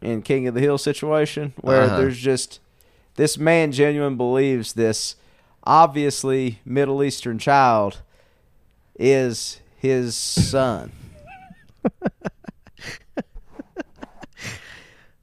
in 0.04 0.22
King 0.22 0.48
of 0.48 0.54
the 0.54 0.60
Hill 0.62 0.78
situation 0.78 1.54
where 1.62 1.84
Uh-huh. 1.84 1.98
there's 1.98 2.20
just 2.20 2.60
this 3.16 3.38
man 3.38 3.72
genuinely 3.72 4.16
believes 4.18 4.74
this 4.74 5.16
obviously 5.64 6.60
Middle 6.66 7.04
Eastern 7.04 7.40
child 7.40 8.02
is 9.00 9.60
his 9.78 10.16
son. 10.16 10.92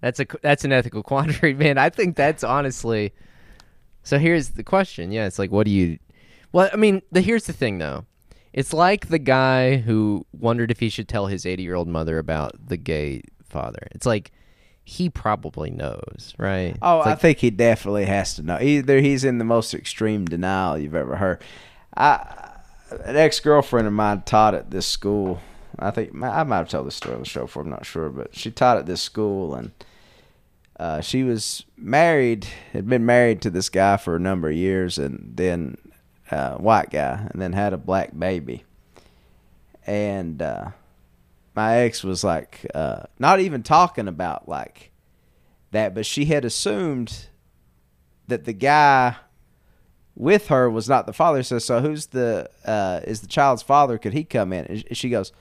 That's 0.01 0.19
a 0.19 0.27
that's 0.41 0.65
an 0.65 0.73
ethical 0.73 1.03
quandary, 1.03 1.53
man. 1.53 1.77
I 1.77 1.91
think 1.91 2.17
that's 2.17 2.43
honestly. 2.43 3.13
So 4.03 4.19
here's 4.19 4.51
the 4.51 4.65
question. 4.65 5.13
Yeah, 5.13 5.27
it's 5.27 5.39
like, 5.39 5.51
what 5.51 5.67
do 5.67 5.71
you? 5.71 5.99
Well, 6.53 6.71
I 6.73 6.77
mean, 6.77 7.03
the 7.13 7.21
here's 7.21 7.45
the 7.45 7.53
thing, 7.53 7.77
though. 7.79 8.07
It's 8.55 8.73
like 8.73 9.09
the 9.09 9.19
guy 9.19 9.77
who 9.77 10.25
wondered 10.33 10.71
if 10.71 10.81
he 10.81 10.89
should 10.89 11.07
tell 11.07 11.27
his 11.27 11.45
80 11.45 11.63
year 11.63 11.75
old 11.75 11.87
mother 11.87 12.19
about 12.19 12.53
the 12.69 12.79
gay 12.79 13.23
father. 13.45 13.87
It's 13.91 14.07
like 14.07 14.33
he 14.85 15.09
probably 15.09 15.71
knows, 15.71 16.35
right? 16.39 16.77
Oh, 16.83 16.99
It's 16.99 17.07
I 17.07 17.15
think 17.15 17.39
he 17.39 17.51
definitely 17.51 18.07
has 18.07 18.35
to 18.35 18.43
know. 18.43 18.59
Either 18.61 19.01
he's 19.01 19.25
in 19.25 19.39
the 19.39 19.45
most 19.45 19.75
extreme 19.75 20.25
denial 20.25 20.79
you've 20.79 20.95
ever 20.95 21.17
heard. 21.17 21.43
I, 21.97 22.51
an 23.05 23.17
ex 23.17 23.41
girlfriend 23.41 23.87
of 23.87 23.93
mine 23.93 24.23
taught 24.23 24.55
at 24.55 24.71
this 24.71 24.87
school. 24.87 25.41
I 25.79 25.91
think 25.91 26.11
I 26.23 26.43
might 26.43 26.57
have 26.57 26.69
told 26.69 26.87
this 26.87 26.97
story 26.97 27.15
on 27.15 27.23
the 27.23 27.29
show 27.29 27.43
before. 27.43 27.63
I'm 27.63 27.71
not 27.71 27.87
sure, 27.87 28.09
but 28.09 28.35
she 28.35 28.51
taught 28.51 28.79
at 28.79 28.87
this 28.87 29.01
school, 29.01 29.55
and 29.55 29.71
uh, 30.79 31.01
she 31.01 31.23
was 31.23 31.65
married, 31.77 32.47
had 32.73 32.89
been 32.89 33.07
married 33.07 33.41
to 33.43 33.51
this 33.51 33.69
guy 33.69 33.97
for 33.97 34.17
a 34.17 34.21
number 34.21 34.49
of 34.49 34.57
years, 34.57 34.99
and 34.99 35.33
then 35.37 35.77
uh, 36.31 36.57
white 36.57 36.91
guy, 36.91 37.29
and 37.31 37.41
then 37.41 37.53
had 37.53 37.73
a 37.73 37.79
black 37.79 38.19
baby. 38.19 38.65
And 39.87 40.43
uh, 40.43 40.71
my 41.61 41.77
ex 41.81 42.03
was 42.03 42.25
like, 42.25 42.67
uh, 42.75 43.03
not 43.19 43.39
even 43.39 43.63
talking 43.63 44.09
about 44.09 44.49
like 44.49 44.93
that, 45.73 45.95
but 45.95 46.07
she 46.07 46.25
had 46.25 46.47
assumed 46.47 47.27
that 48.29 48.45
the 48.45 48.55
guy 48.55 49.17
with 50.15 50.47
her 50.47 50.71
was 50.71 50.89
not 50.89 51.05
the 51.05 51.13
father. 51.13 51.43
So, 51.43 51.59
so 51.59 51.83
who's 51.83 52.07
the 52.07 52.49
uh, 52.65 53.01
is 53.05 53.21
the 53.21 53.27
child's 53.27 53.63
father? 53.63 53.99
Could 53.99 54.15
he 54.15 54.25
come 54.25 54.55
in? 54.55 54.65
And 54.65 54.97
she 54.97 55.11
goes, 55.11 55.33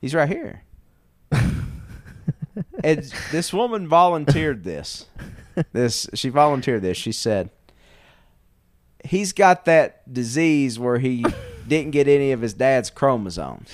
he's 0.00 0.12
right 0.12 0.28
here. 0.28 0.64
and 2.82 3.14
this 3.30 3.52
woman 3.52 3.86
volunteered 3.86 4.64
this. 4.64 5.06
This 5.72 6.08
she 6.14 6.30
volunteered 6.30 6.82
this. 6.82 6.96
She 6.96 7.12
said, 7.12 7.50
he's 9.04 9.32
got 9.32 9.66
that 9.66 10.12
disease 10.12 10.80
where 10.80 10.98
he 10.98 11.24
didn't 11.68 11.92
get 11.92 12.08
any 12.08 12.32
of 12.32 12.40
his 12.40 12.54
dad's 12.54 12.90
chromosomes. 12.90 13.70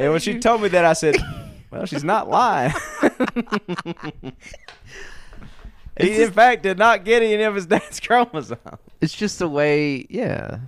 And 0.00 0.12
when 0.12 0.20
she 0.20 0.38
told 0.38 0.62
me 0.62 0.68
that, 0.68 0.84
I 0.84 0.94
said, 0.94 1.16
"Well, 1.70 1.84
she's 1.86 2.04
not 2.04 2.28
lying." 2.28 2.72
He, 5.98 6.06
It's 6.12 6.28
in 6.28 6.32
fact, 6.32 6.62
did 6.62 6.78
not 6.78 7.04
get 7.04 7.22
any 7.22 7.42
of 7.42 7.54
his 7.54 7.66
dad's 7.74 8.00
chromosomes. 8.00 8.60
It's 9.02 9.12
just 9.12 9.38
the 9.38 9.48
way, 9.48 10.06
yeah. 10.08 10.60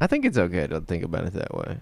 I 0.00 0.06
think 0.06 0.24
it's 0.24 0.38
okay 0.38 0.66
to 0.68 0.80
think 0.80 1.04
about 1.04 1.24
it 1.26 1.34
that 1.34 1.54
way. 1.54 1.76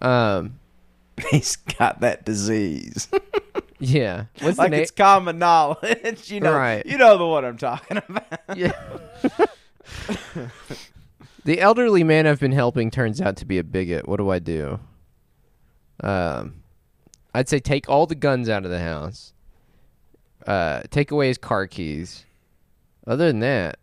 Um, 0.00 0.58
He's 1.30 1.56
got 1.56 2.00
that 2.00 2.24
disease. 2.24 3.08
yeah. 3.78 4.26
What's 4.40 4.56
like 4.56 4.70
name? 4.70 4.80
it's 4.82 4.90
common 4.90 5.38
knowledge. 5.38 6.30
You 6.30 6.40
know, 6.40 6.54
Right. 6.54 6.86
you 6.86 6.96
know 6.96 7.18
the 7.18 7.26
one 7.26 7.44
I'm 7.44 7.58
talking 7.58 7.98
about. 8.08 8.40
Yeah. 8.56 8.72
The 11.48 11.60
elderly 11.62 12.04
man 12.04 12.26
I've 12.26 12.40
been 12.40 12.52
helping 12.52 12.90
turns 12.90 13.22
out 13.22 13.38
to 13.38 13.46
be 13.46 13.56
a 13.56 13.64
bigot. 13.64 14.06
What 14.06 14.18
do 14.18 14.28
I 14.28 14.38
do? 14.38 14.80
Um, 16.00 16.62
I'd 17.32 17.48
say 17.48 17.58
take 17.58 17.88
all 17.88 18.06
the 18.06 18.14
guns 18.14 18.50
out 18.50 18.66
of 18.66 18.70
the 18.70 18.80
house. 18.80 19.32
Uh, 20.46 20.82
take 20.90 21.10
away 21.10 21.28
his 21.28 21.38
car 21.38 21.66
keys. 21.66 22.26
Other 23.06 23.28
than 23.28 23.40
that, 23.40 23.78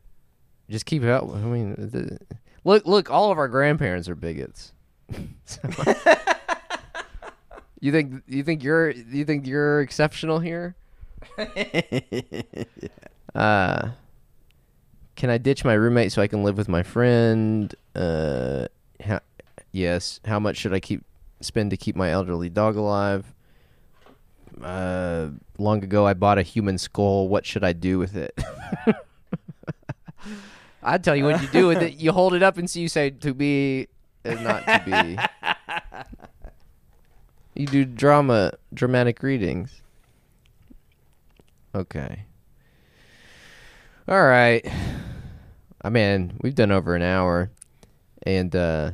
just 0.70 0.86
keep 0.86 1.01
it 1.01 1.09
out. 1.09 1.28
I 1.34 1.39
mean, 1.39 1.74
the, 1.74 2.20
look, 2.63 2.86
look. 2.86 3.09
All 3.09 3.32
of 3.32 3.39
our 3.39 3.47
grandparents 3.47 4.07
are 4.09 4.16
bigots. 4.16 4.72
So- 5.45 5.68
you 7.80 7.91
think 7.91 8.22
you 8.28 8.43
think 8.43 8.63
you're 8.63 8.91
you 8.91 9.26
think 9.26 9.47
you're 9.47 9.82
exceptional 9.82 10.39
here? 10.39 10.76
Uh, 13.34 13.89
can 15.16 15.30
I 15.30 15.38
ditch 15.38 15.63
my 15.63 15.74
roommate 15.74 16.11
so 16.11 16.22
I 16.22 16.28
can 16.28 16.43
live 16.43 16.57
with 16.57 16.68
my 16.70 16.84
friend? 16.84 17.74
Uh, 17.95 18.68
how, 19.03 19.20
yes. 19.72 20.20
How 20.26 20.39
much 20.39 20.57
should 20.57 20.74
I 20.74 20.80
keep 20.80 21.03
spend 21.41 21.72
to 21.72 21.78
keep 21.78 21.95
my 21.95 22.11
elderly 22.11 22.49
dog 22.49 22.76
alive? 22.76 23.34
Uh, 24.61 25.30
long 25.57 25.84
ago 25.84 26.07
I 26.07 26.13
bought 26.13 26.38
a 26.38 26.41
human 26.43 26.78
skull. 26.78 27.28
What 27.28 27.45
should 27.45 27.63
I 27.63 27.74
do 27.74 27.99
with 27.99 28.16
it? 28.16 28.38
I'd 30.84 31.03
tell 31.03 31.16
you 31.16 31.26
what 31.26 31.41
you 31.41 31.47
do 31.47 31.68
with 31.68 31.82
it. 31.82 31.95
You 31.95 32.11
hold 32.11 32.34
it 32.34 32.43
up 32.43 32.57
and 32.57 32.70
see 32.70 32.82
you 32.82 32.89
say 32.89 33.09
to 33.09 33.34
be 33.34 33.88
and 34.24 34.43
not 34.43 34.66
to 34.66 34.82
be. 34.86 35.18
You 37.57 37.68
do 37.68 37.86
drama, 37.86 38.51
dramatic 38.74 39.24
readings. 39.24 39.82
Okay. 41.74 42.26
All 44.08 44.24
right. 44.24 44.64
I 45.82 45.89
mean, 45.89 46.38
we've 46.41 46.53
done 46.53 46.72
over 46.72 46.95
an 46.95 47.01
hour, 47.01 47.49
and 48.22 48.56
uh, 48.56 48.91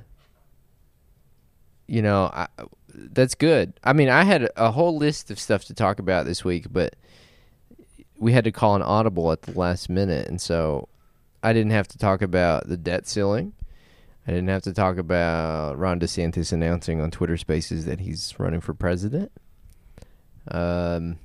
you 1.85 2.01
know, 2.01 2.29
I, 2.33 2.47
that's 2.93 3.35
good. 3.35 3.73
I 3.83 3.91
mean, 3.91 4.07
I 4.07 4.23
had 4.23 4.49
a 4.55 4.71
whole 4.71 4.95
list 4.95 5.29
of 5.29 5.37
stuff 5.37 5.65
to 5.65 5.73
talk 5.73 5.99
about 5.99 6.25
this 6.25 6.45
week, 6.45 6.67
but 6.71 6.95
we 8.19 8.31
had 8.31 8.45
to 8.45 8.53
call 8.53 8.75
an 8.75 8.81
audible 8.81 9.33
at 9.33 9.41
the 9.41 9.59
last 9.59 9.89
minute, 9.89 10.29
and 10.29 10.39
so 10.39 10.87
I 11.43 11.51
didn't 11.51 11.71
have 11.71 11.89
to 11.89 11.97
talk 11.97 12.21
about 12.21 12.69
the 12.69 12.77
debt 12.77 13.05
ceiling. 13.05 13.51
I 14.25 14.31
didn't 14.31 14.47
have 14.47 14.61
to 14.63 14.73
talk 14.73 14.97
about 14.97 15.77
Ron 15.77 15.99
DeSantis 15.99 16.53
announcing 16.53 17.01
on 17.01 17.11
Twitter 17.11 17.35
Spaces 17.35 17.83
that 17.83 17.99
he's 17.99 18.33
running 18.37 18.61
for 18.61 18.73
president. 18.73 19.29
Um, 20.47 21.17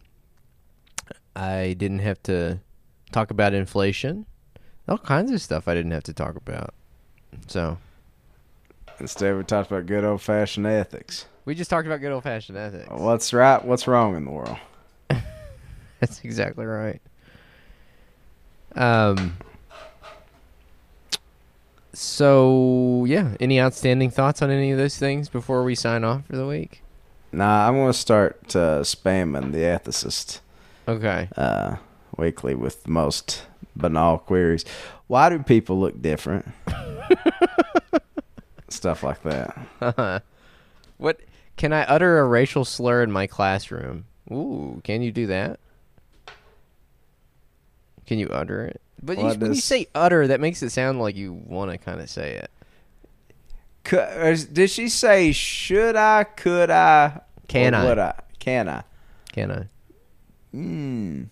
I 1.36 1.76
didn't 1.78 2.00
have 2.00 2.20
to 2.24 2.60
talk 3.12 3.30
about 3.30 3.54
inflation. 3.54 4.26
All 4.88 4.98
kinds 4.98 5.32
of 5.32 5.40
stuff 5.40 5.66
I 5.68 5.74
didn't 5.74 5.90
have 5.92 6.04
to 6.04 6.12
talk 6.12 6.36
about. 6.36 6.74
So 7.48 7.78
Instead, 9.00 9.36
we 9.36 9.44
talked 9.44 9.70
about 9.70 9.84
good 9.86 10.04
old 10.04 10.22
fashioned 10.22 10.66
ethics. 10.66 11.26
we 11.44 11.54
just 11.54 11.68
talked 11.68 11.86
about 11.86 12.00
good 12.00 12.12
old 12.12 12.22
fashioned 12.22 12.56
ethics. 12.56 12.88
What's 12.90 13.32
right? 13.32 13.62
What's 13.64 13.86
wrong 13.86 14.16
in 14.16 14.24
the 14.24 14.30
world? 14.30 14.56
That's 16.00 16.22
exactly 16.24 16.64
right. 16.66 17.00
Um. 18.74 19.36
So 21.92 23.04
yeah, 23.06 23.36
any 23.40 23.60
outstanding 23.60 24.10
thoughts 24.10 24.42
on 24.42 24.50
any 24.50 24.70
of 24.70 24.78
those 24.78 24.98
things 24.98 25.28
before 25.28 25.62
we 25.64 25.74
sign 25.74 26.04
off 26.04 26.26
for 26.26 26.36
the 26.36 26.46
week? 26.46 26.82
Nah, 27.32 27.66
I'm 27.68 27.74
gonna 27.76 27.92
start 27.92 28.54
uh, 28.54 28.80
spamming 28.80 29.52
the 29.52 29.58
ethicist 29.58 30.40
Okay. 30.88 31.28
uh, 31.36 31.76
weekly 32.18 32.54
with 32.54 32.84
the 32.84 32.90
most 32.90 33.44
banal 33.74 34.18
queries. 34.18 34.64
Why 35.06 35.28
do 35.28 35.42
people 35.42 35.78
look 35.78 36.00
different? 36.00 36.46
Stuff 38.68 39.02
like 39.02 39.22
that. 39.22 39.56
what 40.96 41.20
can 41.56 41.72
I 41.72 41.84
utter 41.84 42.18
a 42.18 42.24
racial 42.24 42.64
slur 42.64 43.02
in 43.02 43.12
my 43.12 43.26
classroom? 43.26 44.06
Ooh, 44.30 44.80
can 44.84 45.02
you 45.02 45.12
do 45.12 45.28
that? 45.28 45.60
Can 48.06 48.18
you 48.18 48.28
utter 48.28 48.66
it? 48.66 48.80
But 49.02 49.18
you, 49.18 49.24
when 49.24 49.54
you 49.54 49.60
say 49.60 49.88
utter, 49.94 50.26
that 50.26 50.40
makes 50.40 50.62
it 50.62 50.70
sound 50.70 51.00
like 51.00 51.16
you 51.16 51.32
want 51.32 51.70
to 51.70 51.78
kind 51.78 52.00
of 52.00 52.08
say 52.08 52.32
it. 52.32 52.50
Could, 53.84 54.52
did 54.52 54.70
she 54.70 54.88
say 54.88 55.32
should 55.32 55.96
I? 55.96 56.24
Could 56.24 56.70
I? 56.70 57.20
Can 57.46 57.74
I? 57.74 57.84
Would 57.84 57.98
I? 57.98 58.14
Can 58.38 58.68
I? 58.68 58.82
Can 59.32 59.52
I? 59.52 59.66
Hmm. 60.50 61.22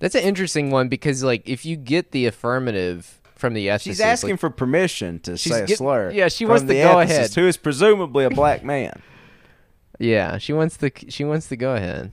That's 0.00 0.14
an 0.14 0.22
interesting 0.22 0.70
one 0.70 0.88
because, 0.88 1.22
like, 1.24 1.48
if 1.48 1.64
you 1.66 1.76
get 1.76 2.12
the 2.12 2.26
affirmative 2.26 3.20
from 3.34 3.54
the 3.54 3.66
ethicist, 3.68 3.82
She's 3.82 4.00
asking 4.00 4.30
like, 4.32 4.40
for 4.40 4.50
permission 4.50 5.18
to 5.20 5.36
say 5.36 5.62
a 5.62 5.66
get- 5.66 5.78
slur. 5.78 6.10
yeah, 6.10 6.28
she 6.28 6.44
wants 6.44 6.62
the 6.62 6.74
the 6.74 6.82
go 6.82 6.96
ethicist, 6.96 7.02
ahead. 7.04 7.34
Who 7.34 7.46
is 7.48 7.56
presumably 7.56 8.24
a 8.24 8.30
black 8.30 8.62
man? 8.64 9.02
yeah, 9.98 10.38
she 10.38 10.52
wants 10.52 10.76
the 10.76 10.92
she 11.08 11.24
wants 11.24 11.46
the 11.48 11.56
go 11.56 11.74
ahead. 11.74 12.12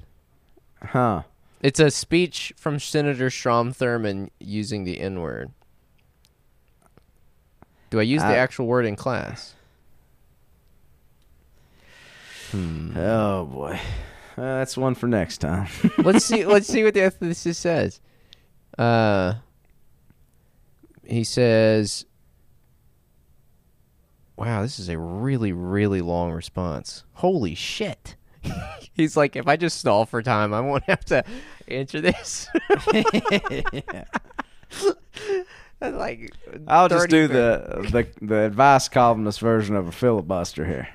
Huh. 0.83 1.23
It's 1.61 1.79
a 1.79 1.89
speech 1.89 2.53
from 2.57 2.79
Senator 2.79 3.29
Strom 3.29 3.73
Thurmond 3.73 4.29
using 4.39 4.83
the 4.83 4.99
N 4.99 5.19
word. 5.21 5.51
Do 7.91 7.99
I 7.99 8.03
use 8.03 8.21
the 8.21 8.35
actual 8.35 8.65
word 8.67 8.85
in 8.85 8.95
class? 8.95 9.53
Hmm. 12.51 12.95
Oh 12.97 13.45
boy. 13.45 13.79
Uh, 14.37 14.41
that's 14.59 14.75
one 14.77 14.95
for 14.95 15.07
next 15.07 15.37
time. 15.37 15.67
let's 15.97 16.25
see. 16.25 16.45
Let's 16.45 16.67
see 16.67 16.83
what 16.83 16.93
the 16.93 16.99
ethicist 17.01 17.55
says. 17.55 18.01
Uh, 18.77 19.35
he 21.05 21.23
says, 21.23 22.05
"Wow, 24.35 24.61
this 24.61 24.77
is 24.79 24.89
a 24.89 24.97
really, 24.97 25.53
really 25.53 26.01
long 26.01 26.31
response. 26.31 27.03
Holy 27.13 27.55
shit!" 27.55 28.15
He's 28.93 29.15
like, 29.15 29.35
"If 29.37 29.47
I 29.47 29.55
just 29.55 29.79
stall 29.79 30.05
for 30.05 30.21
time, 30.21 30.53
I 30.53 30.59
won't 30.59 30.83
have 30.83 31.05
to 31.05 31.23
answer 31.67 32.01
this." 32.01 32.47
Like, 35.81 36.31
I'll 36.67 36.87
just 36.87 37.09
do 37.09 37.27
the, 37.27 37.87
the 37.91 38.25
the 38.25 38.39
advice 38.45 38.87
columnist 38.89 39.39
version 39.39 39.75
of 39.75 39.87
a 39.87 39.91
filibuster 39.91 40.65
here. 40.65 40.87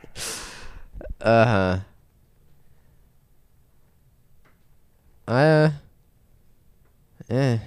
Uh 1.21 1.45
huh. 1.45 1.79
Uh. 5.31 5.71
Eh. 7.29 7.59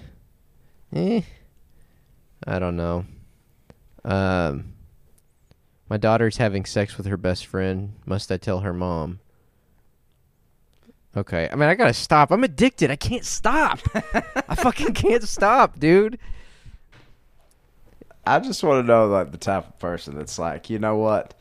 Eh. 0.94 1.22
I 2.46 2.60
don't 2.60 2.76
know. 2.76 3.06
Um. 4.04 4.74
My 5.90 5.96
daughter's 5.96 6.38
having 6.38 6.66
sex 6.66 6.98
with 6.98 7.06
her 7.06 7.16
best 7.16 7.46
friend. 7.46 7.94
Must 8.06 8.30
I 8.32 8.38
tell 8.38 8.60
her 8.60 8.74
mom? 8.74 9.20
Okay. 11.16 11.48
I 11.50 11.56
mean, 11.56 11.70
I 11.70 11.76
gotta 11.76 11.94
stop. 11.94 12.32
I'm 12.32 12.44
addicted. 12.44 12.92
I 12.92 12.98
can't 12.98 13.24
stop. 13.24 13.80
I 13.96 14.56
fucking 14.56 14.94
can't 14.94 15.24
stop, 15.24 15.80
dude. 15.80 16.20
I 18.26 18.40
just 18.40 18.62
want 18.64 18.84
to 18.84 18.88
know 18.88 19.08
like 19.08 19.32
the 19.32 19.38
type 19.38 19.68
of 19.68 19.80
person 19.80 20.18
that's 20.18 20.38
like, 20.38 20.70
you 20.70 20.80
know 20.80 20.98
what? 20.98 21.34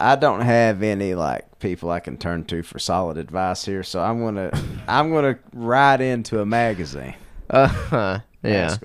I 0.00 0.16
don't 0.16 0.40
have 0.40 0.82
any 0.82 1.14
like 1.14 1.58
people 1.60 1.90
I 1.90 2.00
can 2.00 2.16
turn 2.16 2.44
to 2.46 2.62
for 2.62 2.78
solid 2.78 3.16
advice 3.16 3.64
here, 3.64 3.82
so 3.82 4.00
I'm 4.00 4.20
gonna 4.20 4.50
I'm 4.88 5.12
gonna 5.12 5.38
write 5.52 6.00
into 6.00 6.40
a 6.40 6.46
magazine. 6.46 7.14
Uh 7.48 7.66
huh. 7.66 8.20
Yeah. 8.42 8.76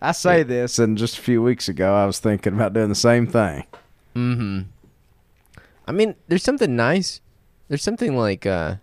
I 0.00 0.12
say 0.12 0.44
this, 0.44 0.78
and 0.78 0.96
just 0.96 1.18
a 1.18 1.20
few 1.20 1.42
weeks 1.42 1.68
ago, 1.68 1.94
I 1.94 2.06
was 2.06 2.18
thinking 2.20 2.54
about 2.54 2.72
doing 2.72 2.88
the 2.88 2.94
same 2.94 3.26
thing. 3.26 3.64
Mm-hmm. 4.14 4.60
I 5.86 5.92
mean, 5.92 6.14
there's 6.28 6.44
something 6.44 6.76
nice. 6.76 7.20
There's 7.68 7.82
something 7.82 8.16
like 8.16 8.46
uh 8.46 8.76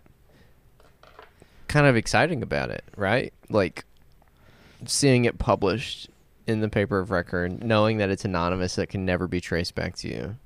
kind 1.68 1.86
of 1.86 1.96
exciting 1.96 2.42
about 2.42 2.70
it, 2.70 2.84
right? 2.96 3.32
Like 3.48 3.84
seeing 4.86 5.24
it 5.24 5.38
published 5.38 6.08
in 6.46 6.60
the 6.60 6.68
paper 6.68 6.98
of 6.98 7.10
record, 7.10 7.62
knowing 7.62 7.98
that 7.98 8.10
it's 8.10 8.24
anonymous 8.24 8.76
that 8.76 8.88
can 8.88 9.04
never 9.04 9.26
be 9.26 9.40
traced 9.40 9.74
back 9.74 9.96
to 9.96 10.08
you. 10.08 10.36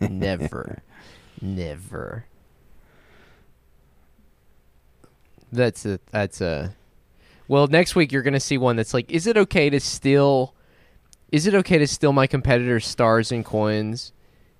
Never. 0.00 0.82
Never. 1.40 2.24
That's 5.52 5.84
a 5.84 5.98
that's 6.12 6.40
a 6.40 6.74
Well, 7.48 7.66
next 7.66 7.94
week 7.96 8.12
you're 8.12 8.22
going 8.22 8.34
to 8.34 8.40
see 8.40 8.56
one 8.58 8.76
that's 8.76 8.94
like 8.94 9.10
is 9.10 9.26
it 9.26 9.36
okay 9.36 9.68
to 9.70 9.80
steal 9.80 10.54
is 11.32 11.46
it 11.46 11.54
okay 11.54 11.78
to 11.78 11.86
steal 11.86 12.12
my 12.12 12.26
competitor's 12.26 12.86
stars 12.86 13.32
and 13.32 13.44
coins 13.44 14.12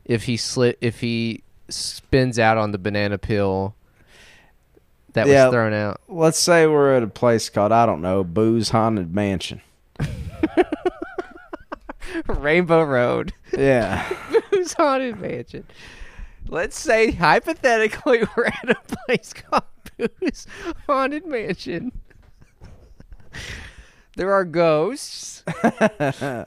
if 0.05 0.25
he 0.25 0.37
slit 0.37 0.79
if 0.81 1.01
he 1.01 1.43
spins 1.69 2.39
out 2.39 2.59
on 2.59 2.73
the 2.73 2.79
banana 2.79 3.19
peel 3.19 3.75
that 5.13 5.27
Yeah. 5.27 5.47
was 5.47 5.53
thrown 5.53 5.73
out. 5.73 6.01
Let's 6.09 6.39
say 6.39 6.67
we're 6.67 6.95
at 6.97 7.03
a 7.03 7.09
place 7.09 7.49
called 7.51 7.71
I 7.73 7.87
don't 7.87 8.01
know 8.03 8.25
Boo's 8.25 8.71
Haunted 8.71 9.15
Mansion. 9.15 9.61
Rainbow 12.27 12.83
Road. 12.83 13.33
Yeah. 13.57 14.09
Haunted 14.75 15.21
mansion? 15.21 15.65
Let's 16.49 16.79
say 16.79 17.13
hypothetically 17.13 18.23
we're 18.37 18.47
at 18.47 18.71
a 18.71 18.97
place 19.07 19.33
called 19.33 19.65
Boo's 19.97 20.47
Haunted 20.87 21.27
Mansion. 21.27 21.93
there 24.17 24.33
are 24.33 24.45
ghosts. 24.45 25.45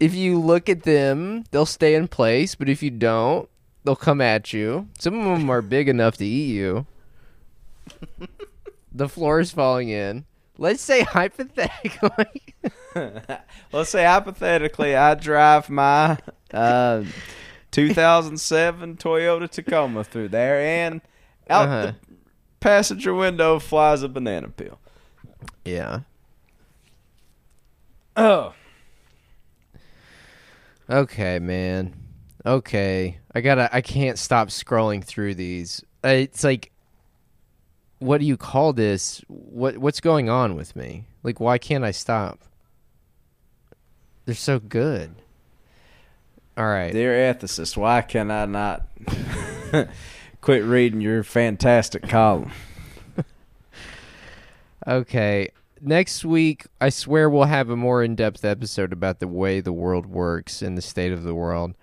if 0.00 0.14
you 0.14 0.38
look 0.38 0.68
at 0.68 0.82
them, 0.82 1.44
they'll 1.50 1.66
stay 1.66 1.94
in 1.94 2.08
place, 2.08 2.54
but 2.54 2.68
if 2.68 2.82
you 2.82 2.90
don't, 2.90 3.48
they'll 3.84 3.96
come 3.96 4.20
at 4.20 4.52
you. 4.52 4.88
Some 4.98 5.18
of 5.18 5.38
them 5.38 5.50
are 5.50 5.62
big 5.62 5.88
enough 5.88 6.16
to 6.18 6.24
eat 6.24 6.52
you. 6.52 6.86
the 8.92 9.08
floor 9.08 9.40
is 9.40 9.50
falling 9.50 9.88
in. 9.88 10.26
Let's 10.58 10.82
say 10.82 11.02
hypothetically. 11.02 12.54
Let's 13.72 13.90
say 13.90 14.04
hypothetically, 14.04 14.94
I 14.96 15.14
drive 15.14 15.68
my 15.70 16.18
uh, 16.52 17.04
2007 17.70 18.96
Toyota 18.96 19.48
Tacoma 19.50 20.04
through 20.04 20.28
there, 20.28 20.60
and 20.60 21.00
out 21.50 21.68
Uh-huh. 21.68 21.82
the 21.86 21.94
passenger 22.60 23.14
window 23.14 23.58
flies 23.58 24.02
a 24.02 24.08
banana 24.08 24.48
peel. 24.48 24.78
yeah. 25.64 26.00
Oh, 28.16 28.52
Okay, 30.90 31.38
man. 31.38 31.94
Okay. 32.46 33.18
I 33.34 33.40
gotta 33.42 33.68
I 33.74 33.80
can't 33.82 34.18
stop 34.18 34.48
scrolling 34.48 35.04
through 35.04 35.34
these. 35.34 35.84
Uh, 36.04 36.08
It's 36.08 36.42
like 36.42 36.72
what 37.98 38.18
do 38.18 38.26
you 38.26 38.36
call 38.36 38.72
this? 38.72 39.22
What 39.28 39.78
what's 39.78 40.00
going 40.00 40.30
on 40.30 40.54
with 40.54 40.74
me? 40.76 41.04
Like 41.22 41.40
why 41.40 41.58
can't 41.58 41.84
I 41.84 41.90
stop? 41.90 42.40
They're 44.28 44.34
so 44.34 44.58
good. 44.58 45.14
All 46.54 46.66
right. 46.66 46.92
dear 46.92 47.14
ethicist, 47.14 47.78
why 47.78 48.02
can 48.02 48.30
I 48.30 48.44
not 48.44 48.86
quit 50.42 50.64
reading 50.64 51.00
your 51.00 51.22
fantastic 51.22 52.06
column? 52.06 52.52
Okay. 54.86 55.48
Next 55.80 56.26
week, 56.26 56.66
I 56.78 56.90
swear 56.90 57.30
we'll 57.30 57.44
have 57.44 57.70
a 57.70 57.76
more 57.76 58.02
in-depth 58.02 58.44
episode 58.44 58.92
about 58.92 59.18
the 59.18 59.28
way 59.28 59.60
the 59.60 59.72
world 59.72 60.04
works 60.04 60.60
and 60.60 60.76
the 60.76 60.82
state 60.82 61.12
of 61.12 61.22
the 61.24 61.34
world. 61.34 61.74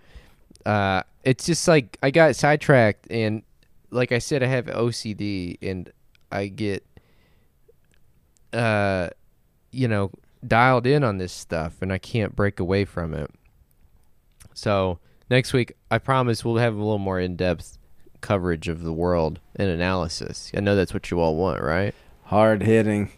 Uh, 0.67 1.01
it's 1.23 1.47
just 1.47 1.67
like 1.67 1.97
I 2.03 2.11
got 2.11 2.35
sidetracked, 2.35 3.07
and 3.09 3.41
like 3.89 4.11
I 4.11 4.19
said, 4.19 4.43
I 4.43 4.47
have 4.47 4.65
OCD, 4.65 5.57
and 5.63 5.91
I 6.31 6.47
get, 6.47 6.85
uh, 8.53 9.09
you 9.71 9.87
know, 9.87 10.11
dialed 10.47 10.87
in 10.87 11.03
on 11.03 11.17
this 11.17 11.33
stuff, 11.33 11.81
and 11.81 11.91
I 11.91 11.97
can't 11.97 12.35
break 12.35 12.59
away 12.59 12.85
from 12.85 13.13
it. 13.13 13.31
So 14.53 14.99
next 15.29 15.53
week, 15.53 15.73
I 15.91 15.97
promise 15.97 16.45
we'll 16.45 16.57
have 16.57 16.75
a 16.75 16.77
little 16.77 16.97
more 16.97 17.19
in-depth 17.19 17.77
coverage 18.21 18.67
of 18.67 18.83
the 18.83 18.93
world 18.93 19.39
and 19.55 19.69
analysis. 19.69 20.51
I 20.55 20.59
know 20.61 20.75
that's 20.75 20.93
what 20.93 21.11
you 21.11 21.19
all 21.19 21.35
want, 21.35 21.61
right? 21.61 21.93
Hard 22.23 22.63
hitting 22.63 23.11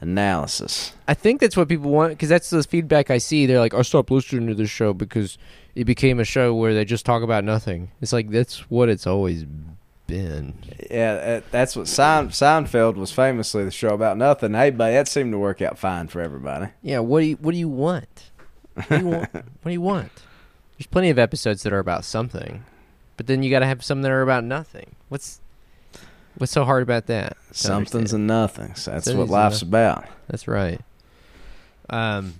analysis. 0.00 0.92
I 1.08 1.14
think 1.14 1.40
that's 1.40 1.56
what 1.56 1.68
people 1.68 1.90
want 1.90 2.12
because 2.12 2.28
that's 2.28 2.50
the 2.50 2.62
feedback 2.62 3.10
I 3.10 3.18
see. 3.18 3.46
They're 3.46 3.58
like, 3.58 3.74
"I 3.74 3.82
stopped 3.82 4.10
listening 4.10 4.46
to 4.48 4.54
this 4.54 4.70
show 4.70 4.92
because 4.92 5.38
it 5.74 5.84
became 5.84 6.20
a 6.20 6.24
show 6.24 6.54
where 6.54 6.74
they 6.74 6.84
just 6.84 7.06
talk 7.06 7.22
about 7.22 7.44
nothing." 7.44 7.90
It's 8.00 8.12
like 8.12 8.30
that's 8.30 8.70
what 8.70 8.88
it's 8.88 9.06
always 9.06 9.44
been. 10.06 10.54
Yeah, 10.90 11.40
that's 11.50 11.76
what 11.76 11.88
Sein- 11.88 12.28
Seinfeld 12.28 12.94
was 12.96 13.12
famously 13.12 13.64
the 13.64 13.70
show 13.70 13.90
about 13.90 14.16
nothing. 14.16 14.54
Hey, 14.54 14.70
buddy, 14.70 14.94
that 14.94 15.08
seemed 15.08 15.32
to 15.32 15.38
work 15.38 15.60
out 15.62 15.78
fine 15.78 16.08
for 16.08 16.20
everybody. 16.20 16.68
Yeah. 16.82 17.00
What 17.00 17.20
do 17.20 17.26
you 17.26 17.36
What 17.36 17.52
do 17.52 17.58
you 17.58 17.68
want? 17.68 18.30
What 18.74 18.88
do 18.88 18.98
you 18.98 19.06
want? 19.08 19.32
what 19.34 19.64
do 19.64 19.70
you 19.72 19.80
want? 19.80 20.12
There's 20.78 20.86
plenty 20.86 21.10
of 21.10 21.18
episodes 21.18 21.62
that 21.62 21.72
are 21.72 21.78
about 21.78 22.04
something, 22.04 22.64
but 23.16 23.26
then 23.26 23.42
you 23.42 23.50
got 23.50 23.60
to 23.60 23.66
have 23.66 23.82
some 23.84 24.02
that 24.02 24.10
are 24.10 24.22
about 24.22 24.44
nothing. 24.44 24.94
What's 25.08 25.40
What's 26.38 26.52
so 26.52 26.64
hard 26.64 26.82
about 26.82 27.06
that? 27.06 27.36
Something's 27.52 27.94
understand? 28.12 28.20
and 28.20 28.26
nothings. 28.26 28.84
That's 28.84 29.06
Something's 29.06 29.16
what 29.16 29.28
life's 29.30 29.56
nothing. 29.62 29.68
about. 29.68 30.04
That's 30.28 30.46
right. 30.46 30.80
Um. 31.88 32.34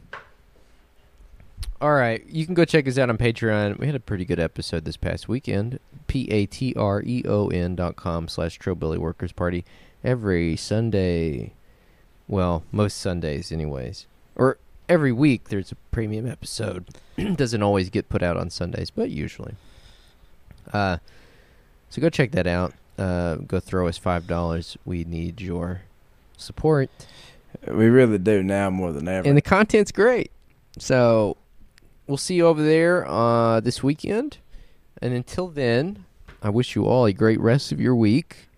All 1.80 1.92
right, 1.92 2.24
you 2.26 2.46
can 2.46 2.54
go 2.54 2.64
check 2.64 2.88
us 2.88 2.96
out 2.96 3.10
on 3.10 3.18
Patreon. 3.18 3.78
We 3.78 3.86
had 3.86 3.94
a 3.94 4.00
pretty 4.00 4.24
good 4.24 4.40
episode 4.40 4.86
this 4.86 4.96
past 4.96 5.28
weekend. 5.28 5.78
P 6.06 6.26
A 6.30 6.46
T 6.46 6.72
R 6.74 7.02
E 7.04 7.22
O 7.28 7.48
N 7.48 7.74
dot 7.76 7.96
com 7.96 8.28
slash 8.28 8.58
Trillbilly 8.58 8.96
Workers 8.96 9.32
Party 9.32 9.62
every 10.02 10.56
Sunday. 10.56 11.52
Well, 12.28 12.64
most 12.72 12.96
Sundays, 12.96 13.52
anyways, 13.52 14.06
or 14.36 14.56
every 14.88 15.12
week. 15.12 15.50
There's 15.50 15.70
a 15.70 15.76
premium 15.90 16.26
episode. 16.26 16.86
Doesn't 17.34 17.62
always 17.62 17.90
get 17.90 18.08
put 18.08 18.22
out 18.22 18.38
on 18.38 18.48
Sundays, 18.48 18.88
but 18.90 19.10
usually. 19.10 19.54
Uh, 20.72 20.96
so 21.90 22.00
go 22.00 22.08
check 22.08 22.32
that 22.32 22.46
out. 22.46 22.72
Uh, 22.98 23.34
go 23.36 23.60
throw 23.60 23.86
us 23.86 23.98
five 23.98 24.26
dollars. 24.26 24.78
We 24.86 25.04
need 25.04 25.42
your 25.42 25.82
support. 26.38 26.88
We 27.68 27.86
really 27.88 28.16
do 28.18 28.42
now 28.42 28.70
more 28.70 28.92
than 28.92 29.08
ever. 29.08 29.28
and 29.28 29.36
the 29.36 29.42
content's 29.42 29.92
great. 29.92 30.30
So 30.78 31.36
we'll 32.06 32.16
see 32.16 32.34
you 32.34 32.46
over 32.46 32.62
there 32.62 33.06
uh, 33.08 33.60
this 33.60 33.82
weekend. 33.82 34.38
And 35.02 35.12
until 35.12 35.48
then, 35.48 36.04
I 36.42 36.50
wish 36.50 36.74
you 36.74 36.86
all 36.86 37.06
a 37.06 37.12
great 37.12 37.40
rest 37.40 37.72
of 37.72 37.80
your 37.80 37.94
week 37.94 38.48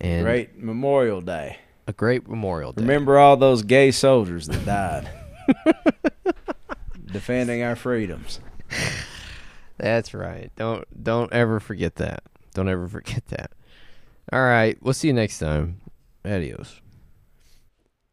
and 0.00 0.24
Great 0.24 0.58
Memorial 0.58 1.20
Day. 1.20 1.58
a 1.86 1.92
great 1.92 2.28
Memorial 2.28 2.72
Day. 2.72 2.82
Remember 2.82 3.18
all 3.18 3.36
those 3.36 3.62
gay 3.62 3.90
soldiers 3.90 4.46
that 4.48 4.64
died 4.64 5.08
defending 7.06 7.62
our 7.62 7.76
freedoms. 7.76 8.40
That's 9.76 10.14
right. 10.14 10.50
Don't 10.56 10.84
don't 11.02 11.32
ever 11.32 11.60
forget 11.60 11.96
that. 11.96 12.22
Don't 12.54 12.68
ever 12.68 12.88
forget 12.88 13.26
that. 13.28 13.52
All 14.32 14.42
right, 14.42 14.76
we'll 14.82 14.94
see 14.94 15.08
you 15.08 15.14
next 15.14 15.38
time. 15.38 15.80
Adios. 16.24 16.80